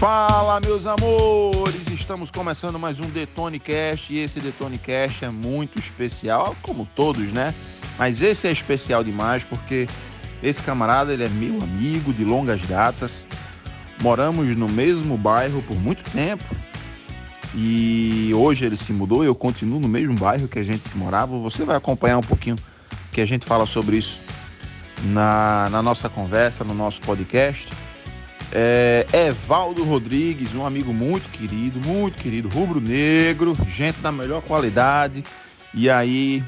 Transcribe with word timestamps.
Fala, 0.00 0.58
meus 0.60 0.86
amores! 0.86 1.90
Estamos 1.92 2.30
começando 2.30 2.78
mais 2.78 2.98
um 2.98 3.02
Detone 3.02 3.58
Cast 3.58 4.10
e 4.10 4.18
esse 4.18 4.40
Detone 4.40 4.78
Cast 4.78 5.26
é 5.26 5.28
muito 5.28 5.78
especial, 5.78 6.56
como 6.62 6.88
todos, 6.96 7.30
né? 7.32 7.54
Mas 7.98 8.22
esse 8.22 8.48
é 8.48 8.50
especial 8.50 9.04
demais 9.04 9.44
porque 9.44 9.86
esse 10.42 10.62
camarada 10.62 11.12
ele 11.12 11.22
é 11.22 11.28
meu 11.28 11.62
amigo 11.62 12.14
de 12.14 12.24
longas 12.24 12.62
datas. 12.62 13.26
Moramos 14.02 14.56
no 14.56 14.70
mesmo 14.70 15.18
bairro 15.18 15.62
por 15.64 15.76
muito 15.76 16.02
tempo 16.12 16.56
e 17.54 18.32
hoje 18.34 18.64
ele 18.64 18.78
se 18.78 18.94
mudou. 18.94 19.22
Eu 19.22 19.34
continuo 19.34 19.78
no 19.78 19.86
mesmo 19.86 20.14
bairro 20.14 20.48
que 20.48 20.58
a 20.58 20.64
gente 20.64 20.96
morava. 20.96 21.38
Você 21.40 21.62
vai 21.62 21.76
acompanhar 21.76 22.16
um 22.16 22.22
pouquinho 22.22 22.56
que 23.12 23.20
a 23.20 23.26
gente 23.26 23.44
fala 23.44 23.66
sobre 23.66 23.98
isso 23.98 24.18
na, 25.04 25.68
na 25.70 25.82
nossa 25.82 26.08
conversa, 26.08 26.64
no 26.64 26.72
nosso 26.72 27.02
podcast. 27.02 27.68
É, 28.52 29.06
Evaldo 29.12 29.84
Rodrigues, 29.84 30.54
um 30.54 30.66
amigo 30.66 30.92
muito 30.92 31.28
querido, 31.30 31.80
muito 31.86 32.20
querido, 32.20 32.48
rubro-negro, 32.48 33.56
gente 33.68 34.00
da 34.00 34.10
melhor 34.10 34.42
qualidade. 34.42 35.22
E 35.72 35.88
aí, 35.88 36.42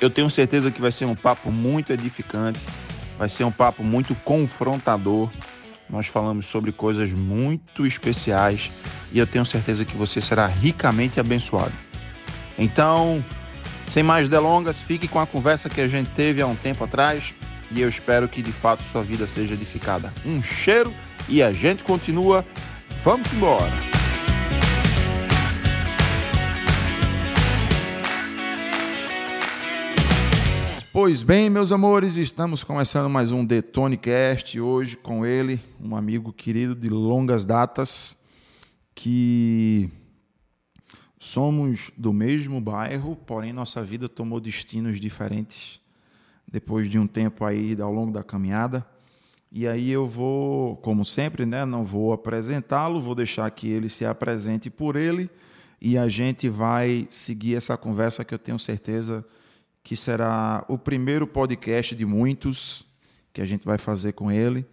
eu 0.00 0.08
tenho 0.08 0.30
certeza 0.30 0.70
que 0.70 0.80
vai 0.80 0.90
ser 0.90 1.04
um 1.04 1.14
papo 1.14 1.50
muito 1.50 1.92
edificante, 1.92 2.60
vai 3.18 3.28
ser 3.28 3.44
um 3.44 3.52
papo 3.52 3.84
muito 3.84 4.14
confrontador. 4.14 5.30
Nós 5.88 6.06
falamos 6.06 6.46
sobre 6.46 6.72
coisas 6.72 7.12
muito 7.12 7.84
especiais 7.86 8.70
e 9.12 9.18
eu 9.18 9.26
tenho 9.26 9.44
certeza 9.44 9.84
que 9.84 9.94
você 9.94 10.20
será 10.20 10.46
ricamente 10.46 11.20
abençoado. 11.20 11.72
Então, 12.58 13.22
sem 13.86 14.02
mais 14.02 14.28
delongas, 14.28 14.78
fique 14.78 15.06
com 15.06 15.20
a 15.20 15.26
conversa 15.26 15.68
que 15.68 15.80
a 15.80 15.88
gente 15.88 16.08
teve 16.10 16.40
há 16.40 16.46
um 16.46 16.56
tempo 16.56 16.82
atrás 16.84 17.34
e 17.74 17.80
eu 17.80 17.88
espero 17.88 18.28
que 18.28 18.42
de 18.42 18.52
fato 18.52 18.82
sua 18.82 19.02
vida 19.02 19.26
seja 19.26 19.54
edificada. 19.54 20.12
Um 20.24 20.42
cheiro 20.42 20.92
e 21.28 21.42
a 21.42 21.52
gente 21.52 21.82
continua. 21.82 22.44
Vamos 23.02 23.32
embora! 23.32 23.72
Pois 30.92 31.22
bem, 31.22 31.48
meus 31.48 31.72
amores, 31.72 32.18
estamos 32.18 32.62
começando 32.62 33.08
mais 33.08 33.32
um 33.32 33.42
Detonecast 33.42 34.60
hoje 34.60 34.94
com 34.94 35.24
ele, 35.24 35.58
um 35.80 35.96
amigo 35.96 36.34
querido 36.34 36.74
de 36.74 36.90
longas 36.90 37.46
datas, 37.46 38.14
que 38.94 39.88
somos 41.18 41.90
do 41.96 42.12
mesmo 42.12 42.60
bairro, 42.60 43.16
porém 43.16 43.54
nossa 43.54 43.82
vida 43.82 44.06
tomou 44.06 44.38
destinos 44.38 45.00
diferentes 45.00 45.81
depois 46.52 46.90
de 46.90 46.98
um 46.98 47.06
tempo 47.06 47.46
aí 47.46 47.74
ao 47.80 47.90
longo 47.90 48.12
da 48.12 48.22
caminhada. 48.22 48.86
E 49.50 49.66
aí 49.66 49.90
eu 49.90 50.06
vou, 50.06 50.76
como 50.76 51.04
sempre, 51.04 51.46
né, 51.46 51.64
não 51.64 51.82
vou 51.82 52.12
apresentá-lo, 52.12 53.00
vou 53.00 53.14
deixar 53.14 53.50
que 53.50 53.68
ele 53.68 53.88
se 53.88 54.04
apresente 54.04 54.68
por 54.68 54.94
ele 54.94 55.30
e 55.80 55.96
a 55.96 56.08
gente 56.08 56.48
vai 56.48 57.06
seguir 57.10 57.56
essa 57.56 57.76
conversa 57.76 58.24
que 58.24 58.34
eu 58.34 58.38
tenho 58.38 58.58
certeza 58.58 59.24
que 59.82 59.96
será 59.96 60.64
o 60.68 60.78
primeiro 60.78 61.26
podcast 61.26 61.96
de 61.96 62.06
muitos 62.06 62.86
que 63.32 63.40
a 63.40 63.44
gente 63.44 63.64
vai 63.64 63.78
fazer 63.78 64.12
com 64.12 64.30
ele. 64.30 64.64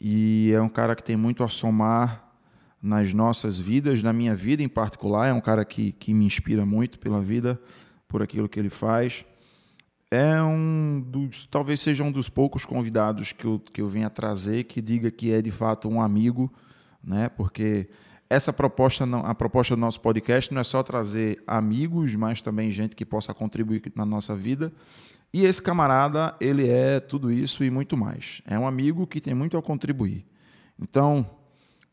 E 0.00 0.50
é 0.52 0.60
um 0.60 0.68
cara 0.68 0.96
que 0.96 1.04
tem 1.04 1.16
muito 1.16 1.44
a 1.44 1.48
somar 1.48 2.28
nas 2.82 3.14
nossas 3.14 3.60
vidas, 3.60 4.02
na 4.02 4.12
minha 4.12 4.34
vida 4.34 4.62
em 4.62 4.68
particular. 4.68 5.28
É 5.28 5.32
um 5.32 5.40
cara 5.40 5.64
que, 5.64 5.92
que 5.92 6.12
me 6.12 6.24
inspira 6.24 6.66
muito 6.66 6.98
pela 6.98 7.20
vida, 7.20 7.60
por 8.08 8.20
aquilo 8.20 8.48
que 8.48 8.58
ele 8.58 8.70
faz 8.70 9.24
é 10.12 10.42
um 10.42 11.02
dos, 11.06 11.46
talvez 11.46 11.80
seja 11.80 12.04
um 12.04 12.12
dos 12.12 12.28
poucos 12.28 12.66
convidados 12.66 13.32
que 13.32 13.46
eu, 13.46 13.58
que 13.58 13.80
eu 13.80 13.88
venha 13.88 14.10
trazer 14.10 14.64
que 14.64 14.82
diga 14.82 15.10
que 15.10 15.32
é 15.32 15.40
de 15.40 15.50
fato 15.50 15.88
um 15.88 16.02
amigo, 16.02 16.52
né? 17.02 17.30
Porque 17.30 17.88
essa 18.28 18.52
proposta, 18.52 19.06
não, 19.06 19.20
a 19.20 19.34
proposta 19.34 19.74
do 19.74 19.80
nosso 19.80 20.02
podcast 20.02 20.52
não 20.52 20.60
é 20.60 20.64
só 20.64 20.82
trazer 20.82 21.42
amigos, 21.46 22.14
mas 22.14 22.42
também 22.42 22.70
gente 22.70 22.94
que 22.94 23.06
possa 23.06 23.32
contribuir 23.32 23.82
na 23.94 24.04
nossa 24.04 24.36
vida. 24.36 24.70
E 25.32 25.46
esse 25.46 25.62
camarada, 25.62 26.36
ele 26.38 26.68
é 26.68 27.00
tudo 27.00 27.32
isso 27.32 27.64
e 27.64 27.70
muito 27.70 27.96
mais. 27.96 28.42
É 28.46 28.58
um 28.58 28.66
amigo 28.66 29.06
que 29.06 29.18
tem 29.18 29.32
muito 29.32 29.56
a 29.56 29.62
contribuir. 29.62 30.26
Então, 30.78 31.24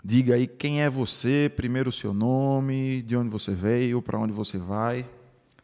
diga 0.03 0.35
aí 0.35 0.45
quem 0.45 0.81
é 0.81 0.89
você, 0.89 1.49
primeiro 1.55 1.87
o 1.87 1.93
seu 1.93 2.13
nome, 2.13 3.01
de 3.01 3.15
onde 3.15 3.29
você 3.29 3.51
veio, 3.51 4.01
para 4.01 4.19
onde 4.19 4.33
você 4.33 4.57
vai. 4.57 5.07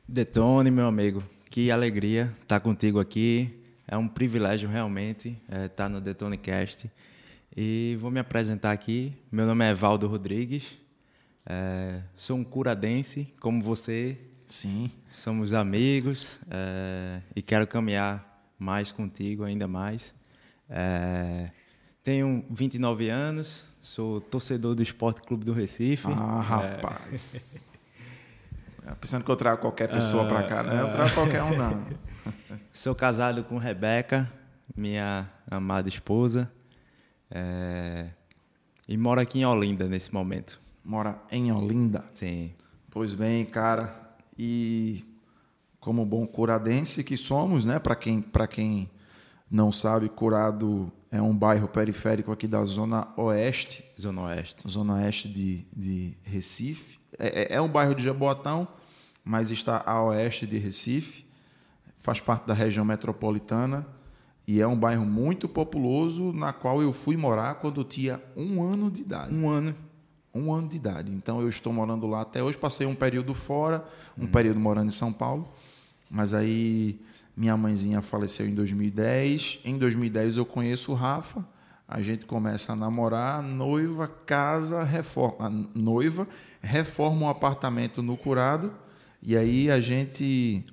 Detone, 0.07 0.71
meu 0.71 0.87
amigo. 0.87 1.21
Que 1.49 1.71
alegria 1.71 2.33
estar 2.41 2.59
contigo 2.59 2.99
aqui. 2.99 3.61
É 3.87 3.95
um 3.97 4.07
privilégio 4.07 4.67
realmente 4.67 5.37
é, 5.49 5.65
estar 5.65 5.87
no 5.89 6.01
Detonecast. 6.01 6.89
E 7.55 7.97
vou 7.99 8.11
me 8.11 8.19
apresentar 8.19 8.71
aqui. 8.71 9.13
Meu 9.31 9.45
nome 9.45 9.65
é 9.65 9.71
Evaldo 9.71 10.07
Rodrigues. 10.07 10.77
É, 11.45 12.01
sou 12.15 12.37
um 12.37 12.43
curadense, 12.43 13.33
como 13.39 13.61
você. 13.61 14.17
Sim. 14.47 14.91
Somos 15.09 15.53
amigos 15.53 16.39
é, 16.49 17.21
e 17.35 17.41
quero 17.41 17.65
caminhar 17.65 18.51
mais 18.57 18.91
contigo, 18.91 19.43
ainda 19.43 19.67
mais. 19.67 20.13
É, 20.69 21.51
tenho 22.03 22.43
29 22.49 23.09
anos, 23.09 23.65
sou 23.79 24.19
torcedor 24.19 24.75
do 24.75 24.83
Esporte 24.83 25.21
Clube 25.21 25.45
do 25.45 25.53
Recife. 25.53 26.07
Ah, 26.07 26.41
rapaz. 26.41 27.65
É, 28.85 28.93
pensando 28.93 29.23
que 29.23 29.31
eu 29.31 29.35
trago 29.35 29.61
qualquer 29.61 29.89
pessoa 29.89 30.23
uh, 30.23 30.27
para 30.27 30.43
cá, 30.43 30.63
né? 30.63 30.79
Eu 30.79 30.91
trago 30.91 31.13
qualquer 31.13 31.41
um, 31.41 31.57
não. 31.57 31.85
Sou 32.71 32.93
casado 32.93 33.43
com 33.43 33.57
Rebeca, 33.57 34.31
minha 34.75 35.27
amada 35.49 35.89
esposa. 35.89 36.51
É... 37.31 38.09
E 38.87 38.95
moro 38.95 39.19
aqui 39.19 39.39
em 39.39 39.45
Olinda 39.45 39.87
nesse 39.87 40.13
momento. 40.13 40.59
Mora 40.83 41.19
em 41.31 41.51
Olinda? 41.51 42.03
Sim. 42.13 42.53
Pois 42.91 43.15
bem, 43.15 43.43
cara. 43.45 43.91
E 44.37 45.03
como 45.79 46.05
bom 46.05 46.27
curadense 46.27 47.03
que 47.03 47.17
somos, 47.17 47.65
né? 47.65 47.79
Para 47.79 47.95
quem, 47.95 48.23
quem 48.51 48.91
não 49.49 49.71
sabe, 49.71 50.09
Curado 50.09 50.91
é 51.11 51.21
um 51.21 51.35
bairro 51.35 51.67
periférico 51.67 52.31
aqui 52.31 52.47
da 52.47 52.63
Zona 52.65 53.07
Oeste. 53.17 53.83
Zona 53.99 54.23
Oeste. 54.23 54.69
Zona 54.69 54.95
Oeste 54.95 55.27
de, 55.27 55.65
de 55.75 56.17
Recife. 56.21 56.99
É, 57.19 57.53
é, 57.53 57.55
é 57.55 57.61
um 57.61 57.67
bairro 57.67 57.95
de 57.95 58.03
Jaboatão, 58.03 58.67
mas 59.23 59.51
está 59.51 59.83
a 59.85 60.01
oeste 60.03 60.45
de 60.45 60.57
Recife, 60.57 61.25
faz 61.99 62.19
parte 62.19 62.45
da 62.45 62.53
região 62.53 62.85
metropolitana 62.85 63.87
e 64.47 64.61
é 64.61 64.67
um 64.67 64.77
bairro 64.77 65.05
muito 65.05 65.49
populoso 65.49 66.31
na 66.31 66.53
qual 66.53 66.81
eu 66.81 66.93
fui 66.93 67.17
morar 67.17 67.55
quando 67.55 67.81
eu 67.81 67.83
tinha 67.83 68.21
um 68.37 68.61
ano 68.61 68.91
de 68.91 69.01
idade. 69.01 69.33
Um 69.33 69.49
ano. 69.49 69.75
Um 70.33 70.53
ano 70.53 70.67
de 70.67 70.75
idade. 70.75 71.11
Então 71.11 71.41
eu 71.41 71.49
estou 71.49 71.73
morando 71.73 72.05
lá 72.05 72.21
até 72.21 72.43
hoje. 72.43 72.57
Passei 72.57 72.85
um 72.85 72.93
período 72.93 73.33
fora, 73.33 73.83
um 74.17 74.23
uhum. 74.23 74.27
período 74.27 74.59
morando 74.59 74.89
em 74.89 74.91
São 74.91 75.11
Paulo, 75.11 75.51
mas 76.09 76.33
aí 76.33 76.99
minha 77.35 77.57
mãezinha 77.57 78.01
faleceu 78.01 78.47
em 78.47 78.53
2010. 78.53 79.61
Em 79.65 79.77
2010 79.77 80.37
eu 80.37 80.45
conheço 80.45 80.91
o 80.91 80.95
Rafa. 80.95 81.43
A 81.87 82.01
gente 82.01 82.25
começa 82.25 82.73
a 82.73 82.75
namorar, 82.75 83.41
noiva, 83.41 84.07
casa, 84.07 84.83
reforma. 84.83 85.49
noiva 85.73 86.27
reforma 86.65 87.27
um 87.27 87.29
apartamento 87.29 88.01
no 88.01 88.17
Curado 88.17 88.73
e 89.21 89.37
aí 89.37 89.69
a 89.69 89.79
gente 89.79 90.65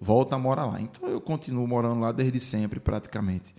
volta 0.00 0.36
a 0.36 0.38
morar 0.38 0.66
lá. 0.66 0.80
Então 0.80 1.08
eu 1.08 1.20
continuo 1.20 1.66
morando 1.66 2.00
lá 2.00 2.12
desde 2.12 2.40
sempre, 2.40 2.80
praticamente. 2.80 3.54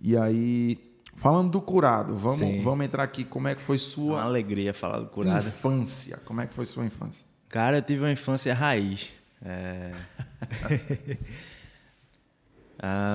E 0.00 0.16
aí, 0.16 0.78
falando 1.16 1.50
do 1.50 1.60
Curado, 1.60 2.16
vamos, 2.16 2.62
vamos 2.62 2.86
entrar 2.86 3.02
aqui. 3.02 3.24
Como 3.24 3.48
é 3.48 3.54
que 3.54 3.62
foi 3.62 3.78
sua. 3.78 4.18
Uma 4.18 4.22
alegria 4.22 4.72
falar 4.72 5.00
do 5.00 5.06
Curado. 5.06 5.46
Infância. 5.46 6.16
Como 6.24 6.40
é 6.40 6.46
que 6.46 6.54
foi 6.54 6.64
sua 6.64 6.84
infância? 6.86 7.26
Cara, 7.48 7.78
eu 7.78 7.82
tive 7.82 8.02
uma 8.02 8.12
infância 8.12 8.54
raiz. 8.54 9.10
É... 9.44 9.92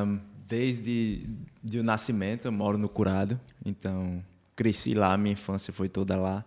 um, 0.05 0.19
desde 0.47 1.27
de 1.63 1.79
o 1.79 1.83
nascimento, 1.83 2.45
eu 2.45 2.51
moro 2.51 2.77
no 2.77 2.87
Curado, 2.87 3.39
então 3.65 4.23
cresci 4.55 4.93
lá, 4.93 5.17
minha 5.17 5.33
infância 5.33 5.73
foi 5.73 5.89
toda 5.89 6.15
lá. 6.15 6.45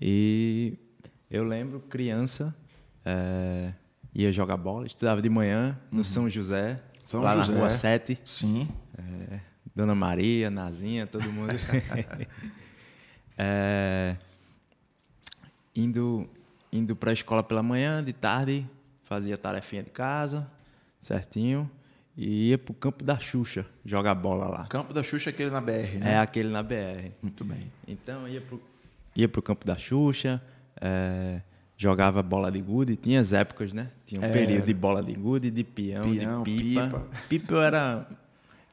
E 0.00 0.78
eu 1.30 1.44
lembro, 1.44 1.80
criança, 1.80 2.54
é, 3.04 3.72
ia 4.14 4.32
jogar 4.32 4.56
bola, 4.56 4.86
estudava 4.86 5.20
de 5.20 5.28
manhã 5.28 5.78
no 5.90 5.98
uhum. 5.98 6.04
São 6.04 6.30
José, 6.30 6.76
São 7.04 7.22
lá 7.22 7.36
José. 7.36 7.52
na 7.52 7.58
Rua 7.58 7.70
7. 7.70 8.18
Sim. 8.24 8.68
É, 8.96 9.40
Dona 9.74 9.94
Maria, 9.94 10.50
Nazinha, 10.50 11.06
todo 11.06 11.24
mundo. 11.32 11.54
é, 13.36 14.16
indo 15.74 16.28
indo 16.74 16.96
para 16.96 17.10
a 17.10 17.12
escola 17.12 17.40
pela 17.40 17.62
manhã, 17.62 18.02
de 18.02 18.12
tarde, 18.12 18.68
fazia 19.02 19.38
tarefinha 19.38 19.84
de 19.84 19.90
casa, 19.90 20.48
certinho, 20.98 21.70
e 22.16 22.50
ia 22.50 22.58
para 22.58 22.72
o 22.72 22.74
campo 22.74 23.04
da 23.04 23.16
Xuxa 23.18 23.64
jogar 23.84 24.14
bola 24.16 24.48
lá. 24.48 24.66
Campo 24.66 24.92
da 24.92 25.02
Xuxa 25.02 25.30
é 25.30 25.32
aquele 25.32 25.50
na 25.50 25.60
BR, 25.60 25.98
né? 26.00 26.14
É 26.14 26.18
aquele 26.18 26.48
na 26.48 26.64
BR. 26.64 27.12
Muito 27.22 27.44
bem. 27.44 27.70
Então 27.86 28.26
ia 28.26 28.40
para 28.40 28.58
ia 29.14 29.26
o 29.26 29.42
campo 29.42 29.64
da 29.64 29.76
Xuxa, 29.76 30.42
é, 30.80 31.40
jogava 31.76 32.22
bola 32.22 32.50
de 32.50 32.60
gude, 32.60 32.96
tinha 32.96 33.20
as 33.20 33.32
épocas, 33.32 33.72
né? 33.72 33.90
Tinha 34.06 34.20
um 34.20 34.24
é. 34.24 34.32
período 34.32 34.66
de 34.66 34.74
bola 34.74 35.02
de 35.02 35.12
gude, 35.12 35.50
de 35.50 35.64
peão, 35.64 36.02
peão 36.02 36.42
de 36.42 36.50
pipa. 36.50 36.82
pipa. 36.86 37.06
Pipa 37.28 37.54
eu 37.54 37.62
era 37.62 38.06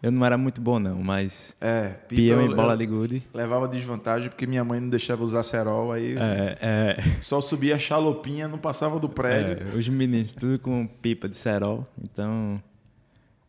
Eu 0.01 0.11
não 0.11 0.25
era 0.25 0.35
muito 0.35 0.59
bom, 0.59 0.79
não, 0.79 1.01
mas. 1.03 1.55
É, 1.61 1.89
pipa 2.07 2.41
e 2.41 2.55
bola 2.55 2.75
de 2.75 2.85
gude. 2.85 3.23
Levava 3.33 3.67
desvantagem 3.67 4.29
porque 4.29 4.47
minha 4.47 4.63
mãe 4.63 4.79
não 4.79 4.89
deixava 4.89 5.23
usar 5.23 5.43
cerol, 5.43 5.91
aí 5.91 6.15
é, 6.17 6.57
é... 6.59 6.97
só 7.21 7.39
subia 7.39 7.75
a 7.75 7.79
chalopinha, 7.79 8.47
não 8.47 8.57
passava 8.57 8.99
do 8.99 9.07
prédio. 9.07 9.67
É, 9.67 9.77
os 9.77 9.87
meninos, 9.87 10.33
tudo 10.33 10.57
com 10.57 10.87
pipa 10.87 11.29
de 11.29 11.35
cerol, 11.35 11.87
então 12.01 12.61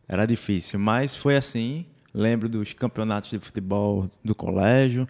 era 0.07 0.25
difícil. 0.25 0.79
Mas 0.79 1.15
foi 1.15 1.35
assim. 1.35 1.85
Lembro 2.13 2.47
dos 2.47 2.73
campeonatos 2.73 3.31
de 3.31 3.39
futebol 3.39 4.07
do 4.23 4.35
colégio. 4.35 5.07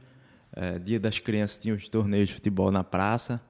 É, 0.55 0.77
dia 0.79 0.99
das 0.99 1.19
crianças 1.19 1.57
tinha 1.57 1.73
os 1.73 1.89
torneios 1.89 2.29
de 2.29 2.35
futebol 2.35 2.71
na 2.71 2.83
praça. 2.83 3.41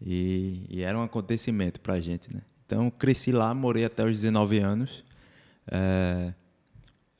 E, 0.00 0.66
e 0.68 0.82
era 0.82 0.98
um 0.98 1.02
acontecimento 1.02 1.80
para 1.80 1.94
a 1.94 2.00
gente, 2.00 2.34
né? 2.34 2.42
Então, 2.66 2.90
cresci 2.90 3.30
lá, 3.30 3.52
morei 3.54 3.84
até 3.84 4.04
os 4.04 4.20
19 4.20 4.58
anos. 4.58 5.04
É, 5.70 6.32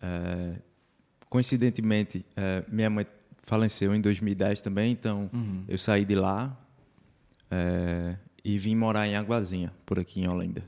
é, 0.00 0.54
coincidentemente, 1.28 2.24
é, 2.36 2.64
minha 2.68 2.90
mãe 2.90 3.06
faleceu 3.42 3.94
em 3.94 4.00
2010 4.00 4.60
também, 4.60 4.92
então 4.92 5.30
uhum. 5.32 5.64
eu 5.68 5.78
saí 5.78 6.04
de 6.04 6.14
lá 6.14 6.56
é, 7.50 8.16
e 8.44 8.58
vim 8.58 8.74
morar 8.74 9.06
em 9.06 9.14
Aguazinha, 9.14 9.72
por 9.84 9.98
aqui 9.98 10.22
em 10.22 10.28
Olinda. 10.28 10.64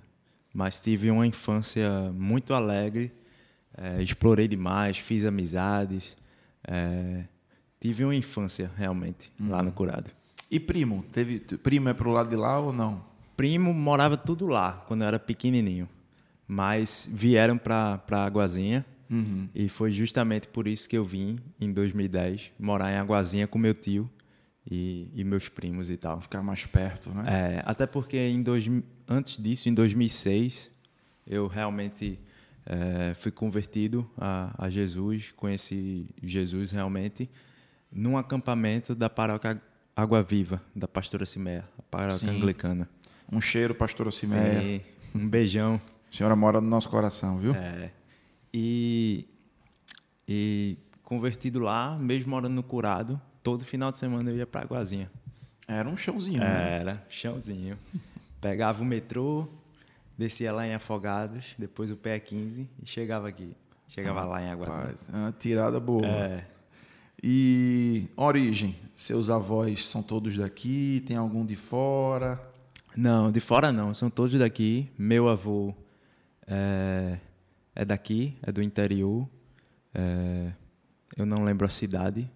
Mas 0.53 0.79
tive 0.79 1.11
uma 1.11 1.27
infância 1.27 2.13
muito 2.13 2.55
alegre, 2.55 3.13
é, 3.77 4.03
explorei 4.03 4.47
demais, 4.47 4.99
fiz 4.99 5.25
amizades, 5.25 6.17
é, 6.67 7.25
tive 7.85 8.03
uma 8.03 8.15
infância 8.15 8.71
realmente 8.77 9.31
uhum. 9.39 9.51
lá 9.51 9.63
no 9.63 9.71
Curado. 9.71 10.11
E 10.51 10.59
primo? 10.59 11.05
Teve 11.13 11.39
primo 11.39 11.91
é 11.91 11.93
pro 11.93 12.11
lado 12.11 12.31
de 12.31 12.37
lá 12.37 12.59
ou 12.59 12.73
não? 12.73 13.05
Primo 13.37 13.75
morava 13.75 14.17
tudo 14.17 14.47
lá 14.47 14.73
quando 14.89 15.03
eu 15.03 15.09
era 15.09 15.19
pequenininho, 15.19 15.87
mas 16.49 17.07
vieram 17.13 17.59
para 17.59 17.99
para 17.99 18.25
Aguazinha 18.25 18.87
Uhum. 19.11 19.49
E 19.55 19.69
foi 19.69 19.91
justamente 19.91 20.49
por 20.49 20.67
isso 20.67 20.89
que 20.89 20.97
eu 20.97 21.05
vim, 21.05 21.39
em 21.61 21.71
2010, 21.71 22.53
morar 22.59 22.91
em 22.91 22.97
Aguazinha 22.97 23.47
com 23.47 23.59
meu 23.59 23.75
tio 23.75 24.11
e, 24.69 25.11
e 25.15 25.23
meus 25.23 25.49
primos 25.49 25.91
e 25.91 25.97
tal. 25.97 26.21
Ficar 26.21 26.43
mais 26.43 26.65
perto, 26.65 27.11
né? 27.11 27.25
É, 27.27 27.63
até 27.67 27.87
porque 27.87 28.17
em 28.17 28.43
dois, 28.43 28.65
antes 29.07 29.41
disso, 29.43 29.69
em 29.69 29.75
2006, 29.75 30.71
eu 31.27 31.47
realmente 31.47 32.19
é, 32.67 33.15
fui 33.15 33.31
convertido 33.31 34.09
a, 34.17 34.67
a, 34.67 34.71
Jesus, 34.71 35.33
conheci 35.37 36.07
Jesus 36.23 36.71
realmente 36.71 37.29
num 37.95 38.19
acampamento 38.19 38.95
da 38.95 39.09
paróquia 39.09 39.63
Água 39.97 40.23
Viva, 40.23 40.61
da 40.75 40.89
pastora 40.89 41.25
Cimeia, 41.25 41.65
a 41.79 41.83
paróquia 41.83 42.19
Sim. 42.29 42.37
anglicana. 42.37 42.89
Um 43.31 43.41
cheiro, 43.41 43.75
pastora 43.75 44.11
Cimeia. 44.11 44.61
Sim, 44.61 44.81
um 45.15 45.29
beijão. 45.29 45.81
A 46.13 46.17
senhora 46.17 46.35
mora 46.35 46.61
no 46.61 46.69
nosso 46.69 46.89
coração, 46.89 47.39
viu? 47.39 47.55
É. 47.55 47.93
E, 48.53 49.27
e 50.29 50.77
convertido 51.05 51.61
lá, 51.61 51.97
mesmo 51.97 52.31
morando 52.31 52.55
no 52.55 52.63
Curado, 52.63 53.21
todo 53.43 53.65
final 53.65 53.93
de 53.93 53.99
semana 53.99 54.29
eu 54.31 54.37
ia 54.37 54.47
para 54.47 54.63
Aguazinha. 54.63 55.11
Era 55.67 55.89
um 55.89 55.97
chãozinho, 55.97 56.41
né? 56.41 56.81
Era, 56.81 57.07
chãozinho. 57.09 57.79
Pegava 58.41 58.83
o 58.83 58.85
metrô, 58.85 59.49
descia 60.19 60.53
lá 60.53 60.67
em 60.67 60.75
Afogados, 60.75 61.55
depois 61.57 61.91
o 61.91 61.97
pé 61.97 62.19
15 62.19 62.69
e 62.83 62.87
chegava 62.87 63.29
aqui. 63.29 63.57
Chegava 63.89 64.23
ah, 64.23 64.27
lá 64.27 64.43
em 64.43 64.51
Aguazinha. 64.51 64.79
Rapaz, 64.79 65.09
é 65.13 65.17
uma 65.17 65.33
tirada 65.33 65.79
boa. 65.81 66.07
É. 66.07 66.54
E 67.27 68.07
origem, 68.19 68.77
seus 68.95 69.31
avós 69.31 69.89
são 69.89 70.03
todos 70.03 70.37
daqui? 70.37 71.03
Tem 71.07 71.17
algum 71.17 71.47
de 71.47 71.57
fora? 71.57 72.39
Não, 72.95 73.33
de 73.33 73.41
fora 73.41 73.73
não, 73.73 73.95
são 73.95 74.11
todos 74.11 74.39
daqui. 74.39 74.91
Meu 74.99 75.31
avô 75.31 75.75
é, 76.47 77.19
é 77.75 77.83
daqui, 77.83 78.37
é 78.43 78.53
do 78.53 78.63
interior. 78.63 79.27
É, 79.95 80.53
eu 81.17 81.25
não 81.25 81.45
lembro 81.45 81.67
a 81.67 81.71
cidade, 81.71 82.31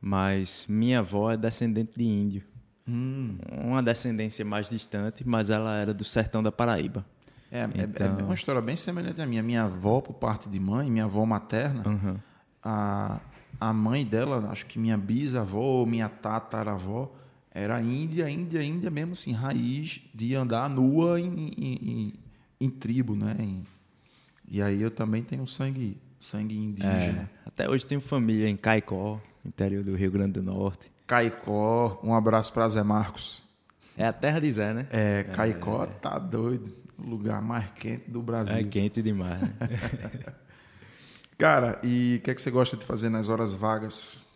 mas 0.00 0.66
minha 0.68 0.98
avó 0.98 1.30
é 1.30 1.36
descendente 1.36 1.92
de 1.96 2.04
índio. 2.04 2.42
Hum. 2.88 3.38
Uma 3.48 3.80
descendência 3.80 4.44
mais 4.44 4.68
distante, 4.68 5.22
mas 5.24 5.50
ela 5.50 5.76
era 5.76 5.94
do 5.94 6.04
sertão 6.04 6.42
da 6.42 6.50
Paraíba. 6.50 7.06
É, 7.48 7.62
então... 7.76 8.16
é, 8.18 8.20
é 8.22 8.24
uma 8.24 8.34
história 8.34 8.60
bem 8.60 8.74
semelhante 8.74 9.22
à 9.22 9.26
minha. 9.26 9.40
Minha 9.40 9.62
avó, 9.66 10.00
por 10.00 10.14
parte 10.14 10.48
de 10.48 10.58
mãe, 10.58 10.90
minha 10.90 11.04
avó 11.04 11.24
materna, 11.24 11.86
uhum. 11.86 12.16
a, 12.60 13.20
a 13.60 13.72
mãe 13.72 14.04
dela, 14.04 14.48
acho 14.50 14.66
que 14.66 14.78
minha 14.78 14.96
bisavó 14.96 15.84
minha 15.86 16.08
tataravó, 16.08 17.12
era 17.54 17.80
índia, 17.82 18.28
índia, 18.30 18.62
índia 18.62 18.90
mesmo, 18.90 19.12
assim, 19.12 19.32
raiz 19.32 20.00
de 20.14 20.34
andar 20.34 20.70
nua 20.70 21.20
em, 21.20 21.52
em, 21.56 21.74
em, 21.82 22.14
em 22.60 22.70
tribo, 22.70 23.14
né? 23.14 23.36
Em, 23.38 23.64
e 24.48 24.62
aí 24.62 24.80
eu 24.80 24.90
também 24.90 25.22
tenho 25.22 25.46
sangue, 25.46 25.98
sangue 26.18 26.56
indígena. 26.56 27.28
É, 27.44 27.48
até 27.48 27.68
hoje 27.68 27.86
tenho 27.86 28.00
família 28.00 28.48
em 28.48 28.56
Caicó, 28.56 29.20
interior 29.44 29.84
do 29.84 29.94
Rio 29.94 30.10
Grande 30.10 30.32
do 30.32 30.42
Norte. 30.42 30.90
Caicó, 31.06 32.00
um 32.02 32.14
abraço 32.14 32.52
para 32.52 32.66
Zé 32.68 32.82
Marcos. 32.82 33.42
É 33.96 34.06
a 34.06 34.12
terra 34.12 34.40
de 34.40 34.50
Zé, 34.50 34.72
né? 34.72 34.86
É, 34.90 35.24
Caicó 35.24 35.84
é. 35.84 35.86
tá 35.86 36.18
doido. 36.18 36.72
O 36.98 37.02
lugar 37.02 37.42
mais 37.42 37.66
quente 37.78 38.10
do 38.10 38.22
Brasil. 38.22 38.56
É 38.56 38.64
quente 38.64 39.02
demais, 39.02 39.40
né? 39.40 39.52
Cara, 41.38 41.80
e 41.82 42.16
o 42.16 42.22
que, 42.22 42.30
é 42.30 42.34
que 42.34 42.42
você 42.42 42.50
gosta 42.50 42.76
de 42.76 42.84
fazer 42.84 43.08
nas 43.08 43.28
horas 43.28 43.52
vagas? 43.52 44.30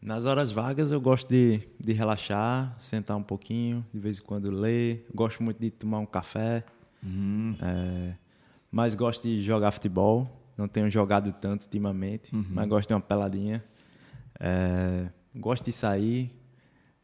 Nas 0.00 0.26
horas 0.26 0.50
vagas 0.50 0.90
eu 0.90 1.00
gosto 1.00 1.28
de, 1.28 1.60
de 1.78 1.92
relaxar, 1.92 2.74
sentar 2.78 3.16
um 3.16 3.22
pouquinho, 3.22 3.86
de 3.94 4.00
vez 4.00 4.18
em 4.18 4.22
quando 4.22 4.50
ler. 4.50 5.06
Gosto 5.14 5.42
muito 5.42 5.60
de 5.60 5.70
tomar 5.70 6.00
um 6.00 6.06
café. 6.06 6.64
Uhum. 7.02 7.56
É, 7.62 8.14
mas 8.70 8.94
gosto 8.94 9.22
de 9.22 9.40
jogar 9.40 9.70
futebol. 9.70 10.40
Não 10.56 10.68
tenho 10.68 10.90
jogado 10.90 11.32
tanto 11.32 11.62
ultimamente, 11.62 12.34
uhum. 12.34 12.44
mas 12.50 12.68
gosto 12.68 12.88
de 12.88 12.94
uma 12.94 13.00
peladinha. 13.00 13.64
É, 14.38 15.08
gosto 15.34 15.64
de 15.64 15.72
sair 15.72 16.30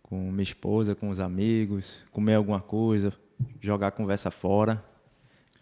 com 0.03 0.31
minha 0.33 0.43
esposa, 0.43 0.95
com 0.95 1.09
os 1.09 1.21
amigos, 1.21 1.99
comer 2.11 2.35
alguma 2.35 2.61
coisa, 2.61 3.13
jogar 3.61 3.93
conversa 3.93 4.31
fora, 4.31 4.83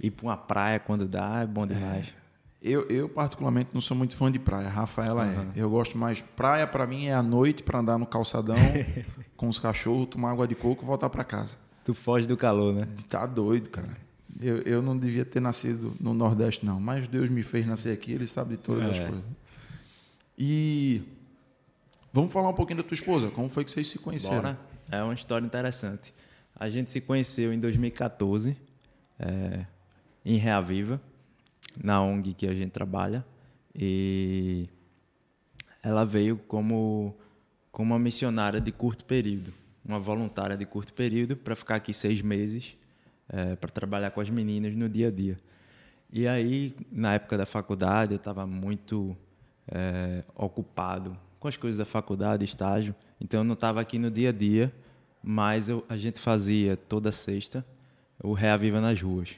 ir 0.00 0.10
para 0.10 0.26
uma 0.26 0.36
praia 0.36 0.80
quando 0.80 1.06
dá, 1.06 1.42
é 1.42 1.46
bom 1.46 1.64
é. 1.64 1.66
demais. 1.66 2.08
É. 2.08 2.25
Eu, 2.66 2.84
eu, 2.88 3.08
particularmente, 3.08 3.70
não 3.72 3.80
sou 3.80 3.96
muito 3.96 4.16
fã 4.16 4.30
de 4.30 4.40
praia. 4.40 4.66
A 4.66 4.70
Rafaela 4.70 5.24
uhum. 5.24 5.40
é. 5.42 5.46
Eu 5.54 5.70
gosto 5.70 5.96
mais. 5.96 6.20
Praia, 6.20 6.66
para 6.66 6.84
mim, 6.84 7.06
é 7.06 7.14
à 7.14 7.22
noite 7.22 7.62
para 7.62 7.78
andar 7.78 7.96
no 7.96 8.04
calçadão 8.04 8.56
com 9.36 9.48
os 9.48 9.56
cachorros, 9.56 10.08
tomar 10.08 10.32
água 10.32 10.48
de 10.48 10.56
coco 10.56 10.82
e 10.82 10.86
voltar 10.86 11.08
para 11.08 11.22
casa. 11.22 11.56
Tu 11.84 11.94
foge 11.94 12.26
do 12.26 12.36
calor, 12.36 12.74
né? 12.74 12.88
Tá 13.08 13.24
doido, 13.24 13.70
cara. 13.70 13.96
Eu, 14.40 14.58
eu 14.62 14.82
não 14.82 14.98
devia 14.98 15.24
ter 15.24 15.38
nascido 15.38 15.94
no 16.00 16.12
Nordeste, 16.12 16.66
não. 16.66 16.80
Mas 16.80 17.06
Deus 17.06 17.30
me 17.30 17.44
fez 17.44 17.64
nascer 17.64 17.92
aqui, 17.92 18.12
Ele 18.12 18.26
sabe 18.26 18.56
de 18.56 18.62
todas 18.62 18.82
é. 18.82 18.90
as 18.90 18.98
coisas. 19.08 19.24
E 20.36 21.02
vamos 22.12 22.32
falar 22.32 22.48
um 22.48 22.54
pouquinho 22.54 22.78
da 22.78 22.82
tua 22.82 22.96
esposa. 22.96 23.30
Como 23.30 23.48
foi 23.48 23.64
que 23.64 23.70
vocês 23.70 23.86
se 23.86 23.98
conheceram? 24.00 24.42
Bora. 24.42 24.58
É 24.90 25.00
uma 25.04 25.14
história 25.14 25.46
interessante. 25.46 26.12
A 26.58 26.68
gente 26.68 26.90
se 26.90 27.00
conheceu 27.00 27.52
em 27.52 27.60
2014, 27.60 28.56
é, 29.20 29.66
em 30.24 30.36
Reaviva, 30.36 31.00
na 31.82 32.02
ONG 32.02 32.34
que 32.34 32.46
a 32.46 32.54
gente 32.54 32.70
trabalha. 32.70 33.24
E 33.74 34.68
ela 35.82 36.04
veio 36.04 36.36
como, 36.36 37.14
como 37.70 37.92
uma 37.92 37.98
missionária 37.98 38.60
de 38.60 38.72
curto 38.72 39.04
período, 39.04 39.52
uma 39.84 39.98
voluntária 39.98 40.56
de 40.56 40.66
curto 40.66 40.92
período, 40.92 41.36
para 41.36 41.54
ficar 41.54 41.76
aqui 41.76 41.92
seis 41.92 42.22
meses 42.22 42.76
é, 43.28 43.56
para 43.56 43.68
trabalhar 43.70 44.10
com 44.10 44.20
as 44.20 44.30
meninas 44.30 44.74
no 44.74 44.88
dia 44.88 45.08
a 45.08 45.10
dia. 45.10 45.38
E 46.12 46.26
aí, 46.26 46.74
na 46.90 47.14
época 47.14 47.36
da 47.36 47.46
faculdade, 47.46 48.14
eu 48.14 48.16
estava 48.16 48.46
muito 48.46 49.16
é, 49.68 50.24
ocupado 50.34 51.16
com 51.38 51.48
as 51.48 51.56
coisas 51.56 51.78
da 51.78 51.84
faculdade, 51.84 52.44
estágio, 52.44 52.94
então 53.20 53.40
eu 53.40 53.44
não 53.44 53.54
estava 53.54 53.80
aqui 53.80 53.98
no 53.98 54.10
dia 54.10 54.30
a 54.30 54.32
dia, 54.32 54.72
mas 55.22 55.68
eu, 55.68 55.84
a 55.88 55.96
gente 55.96 56.18
fazia 56.18 56.76
toda 56.76 57.12
sexta 57.12 57.64
o 58.22 58.32
Reaviva 58.32 58.80
nas 58.80 59.00
Ruas, 59.00 59.36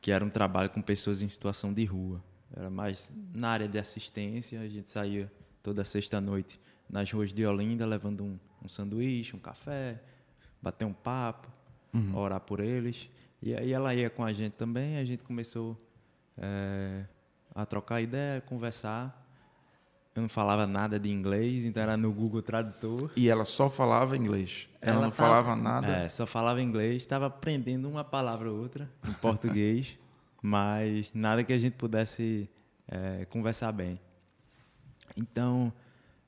que 0.00 0.10
era 0.10 0.24
um 0.24 0.30
trabalho 0.30 0.70
com 0.70 0.80
pessoas 0.80 1.22
em 1.22 1.28
situação 1.28 1.72
de 1.72 1.84
rua. 1.84 2.22
Era 2.54 2.70
mais 2.70 3.12
na 3.34 3.50
área 3.50 3.68
de 3.68 3.78
assistência, 3.78 4.60
a 4.60 4.68
gente 4.68 4.90
saía 4.90 5.30
toda 5.62 5.84
sexta-noite 5.84 6.60
nas 6.88 7.10
ruas 7.12 7.32
de 7.32 7.46
Olinda, 7.46 7.86
levando 7.86 8.24
um, 8.24 8.38
um 8.64 8.68
sanduíche, 8.68 9.36
um 9.36 9.38
café, 9.38 10.02
bater 10.60 10.84
um 10.84 10.92
papo, 10.92 11.48
uhum. 11.94 12.16
orar 12.16 12.40
por 12.40 12.60
eles. 12.60 13.08
E 13.42 13.54
aí 13.54 13.72
ela 13.72 13.94
ia 13.94 14.10
com 14.10 14.24
a 14.24 14.32
gente 14.32 14.54
também, 14.54 14.96
a 14.96 15.04
gente 15.04 15.22
começou 15.24 15.80
é, 16.36 17.04
a 17.54 17.64
trocar 17.64 18.00
ideia, 18.00 18.40
conversar. 18.40 19.19
Eu 20.20 20.22
não 20.22 20.28
falava 20.28 20.66
nada 20.66 21.00
de 21.00 21.10
inglês, 21.10 21.64
então 21.64 21.82
era 21.82 21.96
no 21.96 22.12
Google 22.12 22.42
Tradutor. 22.42 23.10
E 23.16 23.28
ela 23.28 23.46
só 23.46 23.70
falava 23.70 24.16
inglês? 24.16 24.68
Ela, 24.82 24.96
ela 24.96 25.06
não 25.06 25.10
tava, 25.10 25.42
falava 25.42 25.56
nada? 25.56 25.86
É, 25.86 26.08
só 26.10 26.26
falava 26.26 26.60
inglês, 26.60 26.96
estava 26.98 27.26
aprendendo 27.26 27.88
uma 27.88 28.04
palavra 28.04 28.52
ou 28.52 28.60
outra 28.60 28.90
em 29.08 29.12
português, 29.14 29.98
mas 30.42 31.10
nada 31.14 31.42
que 31.42 31.54
a 31.54 31.58
gente 31.58 31.74
pudesse 31.74 32.50
é, 32.86 33.24
conversar 33.24 33.72
bem. 33.72 33.98
Então, 35.16 35.72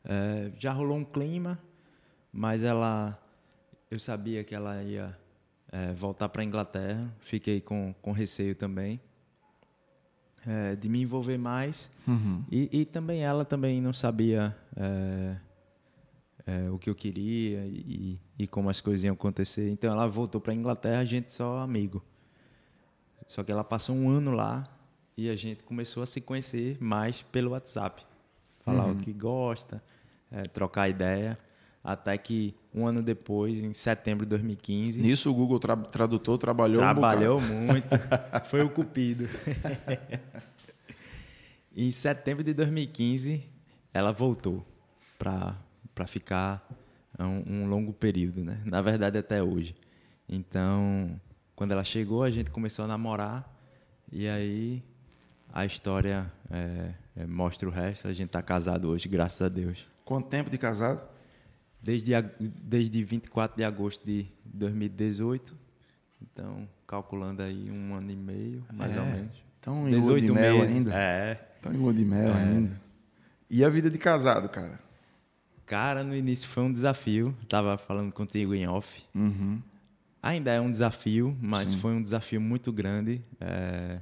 é, 0.04 0.50
já 0.58 0.72
rolou 0.72 0.96
um 0.96 1.04
clima, 1.04 1.58
mas 2.32 2.64
ela, 2.64 3.18
eu 3.90 3.98
sabia 3.98 4.42
que 4.42 4.54
ela 4.54 4.82
ia 4.82 5.14
é, 5.70 5.92
voltar 5.92 6.30
para 6.30 6.40
a 6.40 6.44
Inglaterra. 6.44 7.14
Fiquei 7.20 7.60
com, 7.60 7.94
com 8.00 8.10
receio 8.10 8.54
também. 8.54 8.98
É, 10.46 10.76
de 10.76 10.88
me 10.88 11.00
envolver 11.02 11.38
mais. 11.38 11.90
Uhum. 12.06 12.42
E, 12.50 12.68
e 12.80 12.84
também 12.84 13.22
ela 13.22 13.44
também 13.44 13.80
não 13.80 13.92
sabia 13.92 14.56
é, 14.76 15.36
é, 16.46 16.70
o 16.70 16.78
que 16.78 16.90
eu 16.90 16.94
queria 16.94 17.64
e, 17.66 18.18
e 18.38 18.46
como 18.46 18.68
as 18.70 18.80
coisas 18.80 19.04
iam 19.04 19.14
acontecer. 19.14 19.68
Então 19.70 19.92
ela 19.92 20.06
voltou 20.06 20.40
para 20.40 20.52
a 20.52 20.56
Inglaterra, 20.56 21.00
a 21.00 21.04
gente 21.04 21.32
só 21.32 21.58
amigo. 21.58 22.02
Só 23.28 23.42
que 23.42 23.52
ela 23.52 23.64
passou 23.64 23.94
um 23.96 24.10
ano 24.10 24.32
lá 24.32 24.68
e 25.16 25.30
a 25.30 25.36
gente 25.36 25.62
começou 25.62 26.02
a 26.02 26.06
se 26.06 26.20
conhecer 26.20 26.76
mais 26.80 27.22
pelo 27.22 27.50
WhatsApp. 27.52 28.04
Falar 28.64 28.86
Uhum. 28.86 28.92
o 28.92 28.96
que 28.96 29.12
gosta, 29.12 29.82
é, 30.30 30.42
trocar 30.42 30.88
ideia. 30.88 31.38
Até 31.84 32.16
que 32.16 32.54
um 32.72 32.86
ano 32.86 33.02
depois, 33.02 33.62
em 33.62 33.72
setembro 33.72 34.24
de 34.24 34.30
2015, 34.30 35.02
Nisso 35.02 35.30
o 35.30 35.34
Google 35.34 35.58
Tra- 35.58 35.76
Tradutor 35.76 36.38
trabalhou 36.38 36.76
um 36.80 36.84
Trabalhou 36.84 37.40
muito. 37.40 37.88
Foi 38.46 38.62
o 38.62 38.70
cupido. 38.70 39.28
em 41.74 41.90
setembro 41.90 42.44
de 42.44 42.54
2015, 42.54 43.42
ela 43.92 44.12
voltou 44.12 44.64
para 45.18 46.06
ficar 46.06 46.66
um, 47.18 47.62
um 47.62 47.66
longo 47.68 47.92
período, 47.92 48.44
né? 48.44 48.60
Na 48.64 48.80
verdade, 48.80 49.18
até 49.18 49.42
hoje. 49.42 49.74
Então, 50.28 51.20
quando 51.56 51.72
ela 51.72 51.84
chegou, 51.84 52.22
a 52.22 52.30
gente 52.30 52.50
começou 52.50 52.84
a 52.84 52.88
namorar. 52.88 53.48
E 54.10 54.28
aí, 54.28 54.82
a 55.52 55.64
história 55.66 56.30
é, 56.50 56.94
é, 57.16 57.26
mostra 57.26 57.68
o 57.68 57.72
resto. 57.72 58.08
A 58.08 58.12
gente 58.12 58.28
está 58.28 58.42
casado 58.42 58.88
hoje, 58.88 59.08
graças 59.08 59.42
a 59.42 59.48
Deus. 59.48 59.86
Quanto 60.04 60.28
tempo 60.28 60.48
de 60.50 60.58
casado? 60.58 61.11
Desde, 61.82 62.12
desde 62.62 63.02
24 63.02 63.56
de 63.56 63.64
agosto 63.64 64.04
de 64.06 64.26
2018. 64.44 65.54
Então, 66.22 66.68
calculando 66.86 67.42
aí 67.42 67.70
um 67.70 67.94
ano 67.94 68.10
e 68.12 68.16
meio, 68.16 68.64
mais 68.72 68.96
É, 68.96 69.00
ou 69.00 69.06
menos. 69.06 69.42
Estão 69.56 69.88
em 69.88 69.94
lua 70.00 70.20
de 70.20 70.26
18 70.26 70.34
mel 70.34 70.58
meses. 70.58 70.76
ainda? 70.76 70.94
É. 70.94 71.48
Estão 71.56 71.72
em 71.72 71.76
lua 71.76 71.92
de 71.94 72.04
mel 72.04 72.28
É. 72.30 72.42
ainda. 72.42 72.80
E 73.50 73.64
a 73.64 73.68
vida 73.68 73.90
de 73.90 73.98
casado, 73.98 74.48
cara? 74.48 74.78
Cara, 75.66 76.04
no 76.04 76.14
início 76.14 76.48
foi 76.48 76.62
um 76.62 76.72
desafio. 76.72 77.36
Tava 77.48 77.76
falando 77.76 78.12
contigo 78.12 78.54
em 78.54 78.66
off. 78.66 79.02
Uhum. 79.14 79.60
Ainda 80.22 80.52
é 80.52 80.60
um 80.60 80.70
desafio, 80.70 81.36
mas 81.40 81.70
Sim. 81.70 81.78
foi 81.78 81.92
um 81.92 82.02
desafio 82.02 82.40
muito 82.40 82.72
grande. 82.72 83.20
é, 83.40 84.00